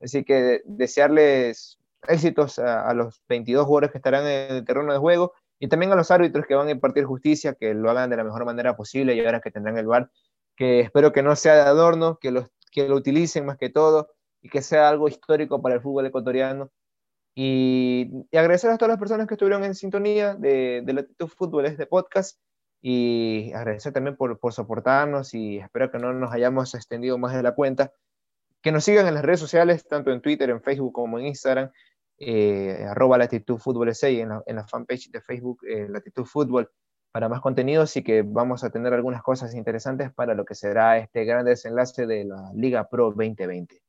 Así 0.00 0.24
que 0.24 0.62
desearles 0.64 1.78
éxitos 2.08 2.58
a, 2.58 2.94
los 2.94 3.20
22 3.28 3.66
jugadores 3.66 3.90
que 3.90 3.98
estarán 3.98 4.26
en 4.26 4.56
el 4.56 4.64
terreno 4.64 4.92
de 4.92 4.98
juego 4.98 5.32
y 5.58 5.68
también 5.68 5.92
a 5.92 5.96
los 5.96 6.10
árbitros 6.10 6.46
que 6.46 6.54
van 6.54 6.68
a 6.68 6.70
impartir 6.70 7.04
justicia, 7.04 7.54
que 7.54 7.74
lo 7.74 7.90
hagan 7.90 8.10
de 8.10 8.16
la 8.16 8.24
mejor 8.24 8.44
manera 8.44 8.76
posible 8.76 9.14
y 9.14 9.20
ahora 9.20 9.40
que 9.40 9.50
tendrán 9.50 9.76
el 9.76 9.86
VAR, 9.86 10.10
que 10.60 10.80
espero 10.80 11.10
que 11.10 11.22
no 11.22 11.34
sea 11.36 11.54
de 11.54 11.62
adorno, 11.62 12.18
que 12.20 12.30
lo, 12.30 12.46
que 12.70 12.86
lo 12.86 12.96
utilicen 12.96 13.46
más 13.46 13.56
que 13.56 13.70
todo 13.70 14.10
y 14.42 14.50
que 14.50 14.60
sea 14.60 14.90
algo 14.90 15.08
histórico 15.08 15.62
para 15.62 15.76
el 15.76 15.80
fútbol 15.80 16.04
ecuatoriano. 16.04 16.70
Y, 17.34 18.10
agradecer 18.30 18.70
a 18.70 18.76
todas 18.76 18.90
las 18.90 18.98
personas 18.98 19.26
que 19.26 19.34
estuvieron 19.34 19.64
en 19.64 19.74
sintonía 19.74 20.34
de, 20.34 20.82
de 20.84 20.92
Latitud 20.92 21.28
Fútbol, 21.28 21.64
este 21.64 21.86
podcast, 21.86 22.38
y 22.82 23.50
agradecer 23.54 23.94
también 23.94 24.18
por, 24.18 24.38
por 24.38 24.52
soportarnos 24.52 25.32
y 25.32 25.56
espero 25.56 25.90
que 25.90 25.98
no 25.98 26.12
nos 26.12 26.30
hayamos 26.30 26.74
extendido 26.74 27.16
más 27.16 27.34
de 27.34 27.42
la 27.42 27.54
cuenta. 27.54 27.94
Que 28.60 28.70
nos 28.70 28.84
sigan 28.84 29.06
en 29.06 29.14
las 29.14 29.24
redes 29.24 29.40
sociales, 29.40 29.88
tanto 29.88 30.12
en 30.12 30.20
Twitter, 30.20 30.50
en 30.50 30.60
Facebook 30.60 30.92
como 30.92 31.18
en 31.18 31.28
Instagram, 31.28 31.70
eh, 32.18 32.84
arroba 32.86 33.16
Latitud 33.16 33.56
Fútbol 33.56 33.90
en 34.02 34.28
la, 34.28 34.42
en 34.44 34.56
la 34.56 34.66
fanpage 34.66 35.10
de 35.10 35.22
Facebook 35.22 35.60
eh, 35.66 35.86
Latitud 35.88 36.26
Fútbol 36.26 36.70
para 37.12 37.28
más 37.28 37.40
contenidos 37.40 37.96
y 37.96 38.02
que 38.02 38.22
vamos 38.22 38.62
a 38.64 38.70
tener 38.70 38.92
algunas 38.92 39.22
cosas 39.22 39.54
interesantes 39.54 40.12
para 40.12 40.34
lo 40.34 40.44
que 40.44 40.54
será 40.54 40.98
este 40.98 41.24
gran 41.24 41.44
desenlace 41.44 42.06
de 42.06 42.24
la 42.24 42.52
Liga 42.54 42.88
Pro 42.88 43.06
2020. 43.06 43.82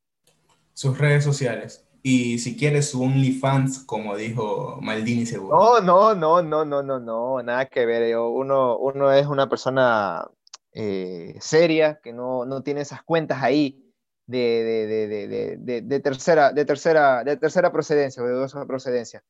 Sus 0.73 0.97
redes 0.97 1.23
sociales. 1.23 1.87
Y 2.03 2.39
si 2.39 2.57
quieres 2.57 2.89
su 2.89 3.03
OnlyFans, 3.03 3.83
como 3.85 4.15
dijo 4.15 4.79
Maldini 4.81 5.27
seguro. 5.27 5.55
No, 5.55 5.81
no, 5.81 6.15
no, 6.15 6.41
no, 6.41 6.65
no, 6.65 6.81
no, 6.81 6.99
no, 6.99 7.43
nada 7.43 7.67
que 7.67 7.85
ver. 7.85 8.17
Uno, 8.17 8.77
uno 8.79 9.11
es 9.11 9.27
una 9.27 9.47
persona 9.47 10.27
eh, 10.73 11.35
seria, 11.39 11.99
que 12.01 12.11
no, 12.11 12.45
no, 12.45 12.63
tiene 12.63 12.81
esas 12.81 13.03
cuentas 13.03 13.43
ahí 13.43 13.93
de, 14.25 14.87
de, 14.87 15.57
de, 15.59 15.81
de, 15.81 15.99
tercera, 15.99 16.51
de, 16.51 16.65
tercera, 16.65 17.23
de 17.23 17.37
tercera 17.37 17.71
procedencia 17.71 18.23
o 18.23 18.25
de 18.25 18.33
dudosa 18.33 18.65
procedencia. 18.65 19.23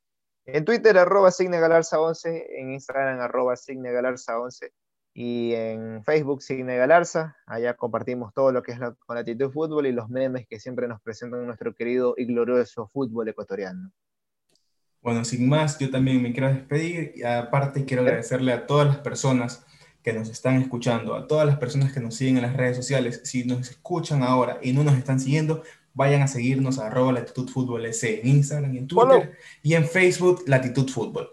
En 0.53 0.65
Twitter, 0.65 0.97
arroba 0.97 1.29
signegalarza11, 1.29 2.45
en 2.57 2.73
Instagram, 2.73 3.21
arroba 3.21 3.55
signegalarza11 3.55 4.71
y 5.13 5.53
en 5.53 6.03
Facebook, 6.03 6.41
Signe 6.41 6.75
Galarza. 6.75 7.37
Allá 7.45 7.75
compartimos 7.75 8.33
todo 8.33 8.51
lo 8.51 8.61
que 8.61 8.73
es 8.73 8.79
la, 8.79 8.93
con 9.05 9.17
actitud 9.17 9.49
fútbol 9.49 9.87
y 9.87 9.93
los 9.93 10.09
memes 10.09 10.47
que 10.47 10.59
siempre 10.59 10.89
nos 10.89 11.01
presentan 11.01 11.45
nuestro 11.45 11.73
querido 11.73 12.15
y 12.17 12.25
glorioso 12.25 12.89
fútbol 12.91 13.29
ecuatoriano. 13.29 13.91
Bueno, 15.01 15.23
sin 15.23 15.47
más, 15.47 15.79
yo 15.79 15.89
también 15.89 16.21
me 16.21 16.33
quiero 16.33 16.49
despedir 16.49 17.13
y 17.15 17.23
aparte 17.23 17.85
quiero 17.85 18.03
agradecerle 18.03 18.51
a 18.51 18.67
todas 18.67 18.87
las 18.87 18.97
personas 18.97 19.65
que 20.03 20.11
nos 20.11 20.29
están 20.29 20.61
escuchando, 20.61 21.15
a 21.15 21.27
todas 21.27 21.47
las 21.47 21.57
personas 21.59 21.93
que 21.93 22.01
nos 22.01 22.15
siguen 22.15 22.37
en 22.37 22.43
las 22.43 22.57
redes 22.57 22.75
sociales. 22.75 23.21
Si 23.23 23.45
nos 23.45 23.69
escuchan 23.69 24.21
ahora 24.21 24.59
y 24.61 24.73
no 24.73 24.83
nos 24.83 24.95
están 24.95 25.19
siguiendo, 25.19 25.63
vayan 25.93 26.21
a 26.21 26.27
seguirnos 26.27 26.79
a 26.79 26.87
arroba 26.87 27.11
latitud 27.11 27.49
fútbol 27.49 27.85
en 27.85 28.27
Instagram 28.27 28.73
y 28.73 28.77
en 28.79 28.87
Twitter 28.87 29.37
y 29.61 29.73
en 29.73 29.87
Facebook 29.87 30.43
latitud 30.47 30.89
fútbol. 30.89 31.31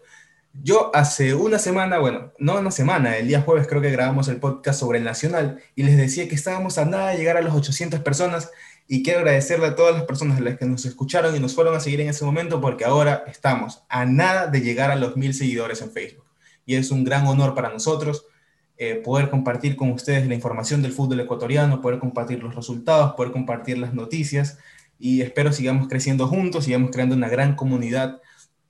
Yo 0.60 0.90
hace 0.94 1.34
una 1.34 1.58
semana, 1.58 1.98
bueno, 1.98 2.32
no 2.38 2.58
una 2.58 2.70
semana, 2.70 3.16
el 3.16 3.28
día 3.28 3.42
jueves 3.42 3.68
creo 3.68 3.80
que 3.80 3.92
grabamos 3.92 4.26
el 4.28 4.38
podcast 4.38 4.80
sobre 4.80 4.98
el 4.98 5.04
Nacional 5.04 5.60
y 5.76 5.84
les 5.84 5.96
decía 5.96 6.28
que 6.28 6.34
estábamos 6.34 6.78
a 6.78 6.84
nada 6.84 7.10
de 7.10 7.18
llegar 7.18 7.36
a 7.36 7.42
las 7.42 7.54
800 7.54 8.00
personas 8.00 8.50
y 8.88 9.02
quiero 9.02 9.20
agradecerle 9.20 9.66
a 9.66 9.76
todas 9.76 9.94
las 9.94 10.04
personas 10.04 10.38
a 10.38 10.40
las 10.40 10.58
que 10.58 10.64
nos 10.64 10.84
escucharon 10.84 11.36
y 11.36 11.38
nos 11.38 11.54
fueron 11.54 11.76
a 11.76 11.80
seguir 11.80 12.00
en 12.00 12.08
ese 12.08 12.24
momento 12.24 12.60
porque 12.60 12.84
ahora 12.84 13.24
estamos 13.28 13.84
a 13.88 14.06
nada 14.06 14.46
de 14.46 14.60
llegar 14.62 14.90
a 14.90 14.96
los 14.96 15.16
mil 15.16 15.34
seguidores 15.34 15.80
en 15.82 15.92
Facebook. 15.92 16.24
Y 16.66 16.74
es 16.74 16.90
un 16.90 17.04
gran 17.04 17.26
honor 17.26 17.54
para 17.54 17.68
nosotros 17.68 18.24
eh, 18.78 18.94
poder 18.94 19.28
compartir 19.28 19.74
con 19.74 19.90
ustedes 19.90 20.26
la 20.28 20.34
información 20.34 20.82
del 20.82 20.92
fútbol 20.92 21.20
ecuatoriano, 21.20 21.80
poder 21.80 21.98
compartir 21.98 22.42
los 22.42 22.54
resultados, 22.54 23.14
poder 23.14 23.32
compartir 23.32 23.76
las 23.76 23.92
noticias 23.92 24.58
y 24.98 25.20
espero 25.22 25.52
sigamos 25.52 25.88
creciendo 25.88 26.28
juntos, 26.28 26.64
sigamos 26.64 26.90
creando 26.92 27.16
una 27.16 27.28
gran 27.28 27.56
comunidad 27.56 28.20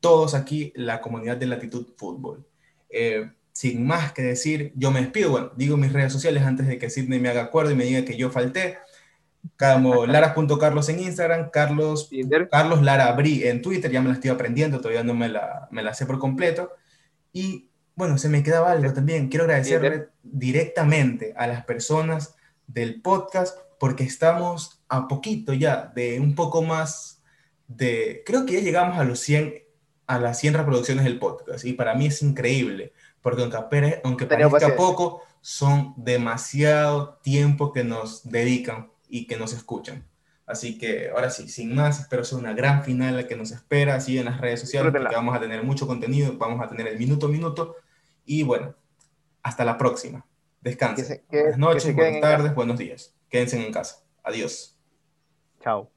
todos 0.00 0.34
aquí, 0.34 0.72
la 0.76 1.00
comunidad 1.00 1.36
de 1.36 1.46
Latitud 1.46 1.88
Fútbol. 1.96 2.46
Eh, 2.88 3.30
sin 3.52 3.86
más 3.86 4.12
que 4.12 4.22
decir, 4.22 4.72
yo 4.76 4.90
me 4.90 5.00
despido. 5.00 5.30
Bueno, 5.30 5.52
digo 5.56 5.76
mis 5.76 5.92
redes 5.92 6.12
sociales 6.12 6.42
antes 6.44 6.66
de 6.66 6.78
que 6.78 6.90
Sidney 6.90 7.18
me 7.18 7.28
haga 7.28 7.42
acuerdo 7.42 7.72
y 7.72 7.74
me 7.74 7.84
diga 7.84 8.04
que 8.04 8.16
yo 8.16 8.30
falté. 8.30 8.78
Como 9.58 10.06
lara.carlos 10.06 10.88
en 10.88 11.00
Instagram, 11.00 11.50
Carlos, 11.50 12.10
Carlos 12.50 12.82
Lara 12.82 13.12
Bri 13.12 13.44
en 13.46 13.60
Twitter, 13.62 13.90
ya 13.90 14.00
me 14.00 14.08
la 14.08 14.14
estoy 14.14 14.30
aprendiendo, 14.30 14.78
todavía 14.80 15.02
no 15.02 15.14
me 15.14 15.28
la, 15.28 15.68
me 15.70 15.82
la 15.82 15.94
sé 15.94 16.06
por 16.06 16.18
completo. 16.18 16.70
Y 17.32 17.67
bueno, 17.98 18.16
se 18.16 18.28
me 18.28 18.44
quedaba 18.44 18.70
algo 18.70 18.92
también. 18.92 19.28
Quiero 19.28 19.44
agradecerle 19.44 20.10
directamente 20.22 21.34
a 21.36 21.48
las 21.48 21.64
personas 21.64 22.36
del 22.68 23.02
podcast 23.02 23.58
porque 23.80 24.04
estamos 24.04 24.80
a 24.88 25.08
poquito 25.08 25.52
ya 25.52 25.90
de 25.96 26.20
un 26.20 26.36
poco 26.36 26.62
más 26.62 27.24
de, 27.66 28.22
creo 28.24 28.46
que 28.46 28.52
ya 28.52 28.60
llegamos 28.60 28.98
a 28.98 29.04
los 29.04 29.18
100 29.18 29.64
a 30.06 30.20
las 30.20 30.38
100 30.38 30.54
reproducciones 30.54 31.04
del 31.04 31.18
podcast. 31.18 31.64
Y 31.64 31.72
para 31.72 31.94
mí 31.94 32.06
es 32.06 32.22
increíble, 32.22 32.92
porque 33.20 33.42
aunque, 33.42 34.00
aunque 34.04 34.26
parezca 34.26 34.76
poco, 34.76 35.22
son 35.40 35.92
demasiado 35.96 37.18
tiempo 37.22 37.72
que 37.72 37.82
nos 37.82 38.30
dedican 38.30 38.90
y 39.08 39.26
que 39.26 39.36
nos 39.36 39.52
escuchan. 39.52 40.06
Así 40.46 40.78
que 40.78 41.10
ahora 41.10 41.30
sí, 41.30 41.48
sin 41.48 41.74
más, 41.74 42.00
espero 42.00 42.24
ser 42.24 42.38
una 42.38 42.54
gran 42.54 42.84
final 42.84 43.16
la 43.16 43.26
que 43.26 43.36
nos 43.36 43.50
espera, 43.50 43.96
así 43.96 44.16
en 44.18 44.26
las 44.26 44.40
redes 44.40 44.60
sociales, 44.60 44.92
porque 44.92 45.14
vamos 45.14 45.36
a 45.36 45.40
tener 45.40 45.64
mucho 45.64 45.86
contenido, 45.86 46.38
vamos 46.38 46.64
a 46.64 46.68
tener 46.68 46.86
el 46.86 46.96
minuto 46.96 47.26
a 47.26 47.28
minuto. 47.28 47.76
Y 48.28 48.42
bueno, 48.42 48.74
hasta 49.42 49.64
la 49.64 49.78
próxima. 49.78 50.24
Descansen. 50.60 51.22
buenas 51.30 51.58
noches, 51.58 51.94
buenas 51.94 52.20
tardes, 52.20 52.54
buenos 52.54 52.78
días. 52.78 53.14
Quédense 53.30 53.64
en 53.64 53.72
casa. 53.72 54.04
Adiós. 54.22 54.76
Chao. 55.60 55.90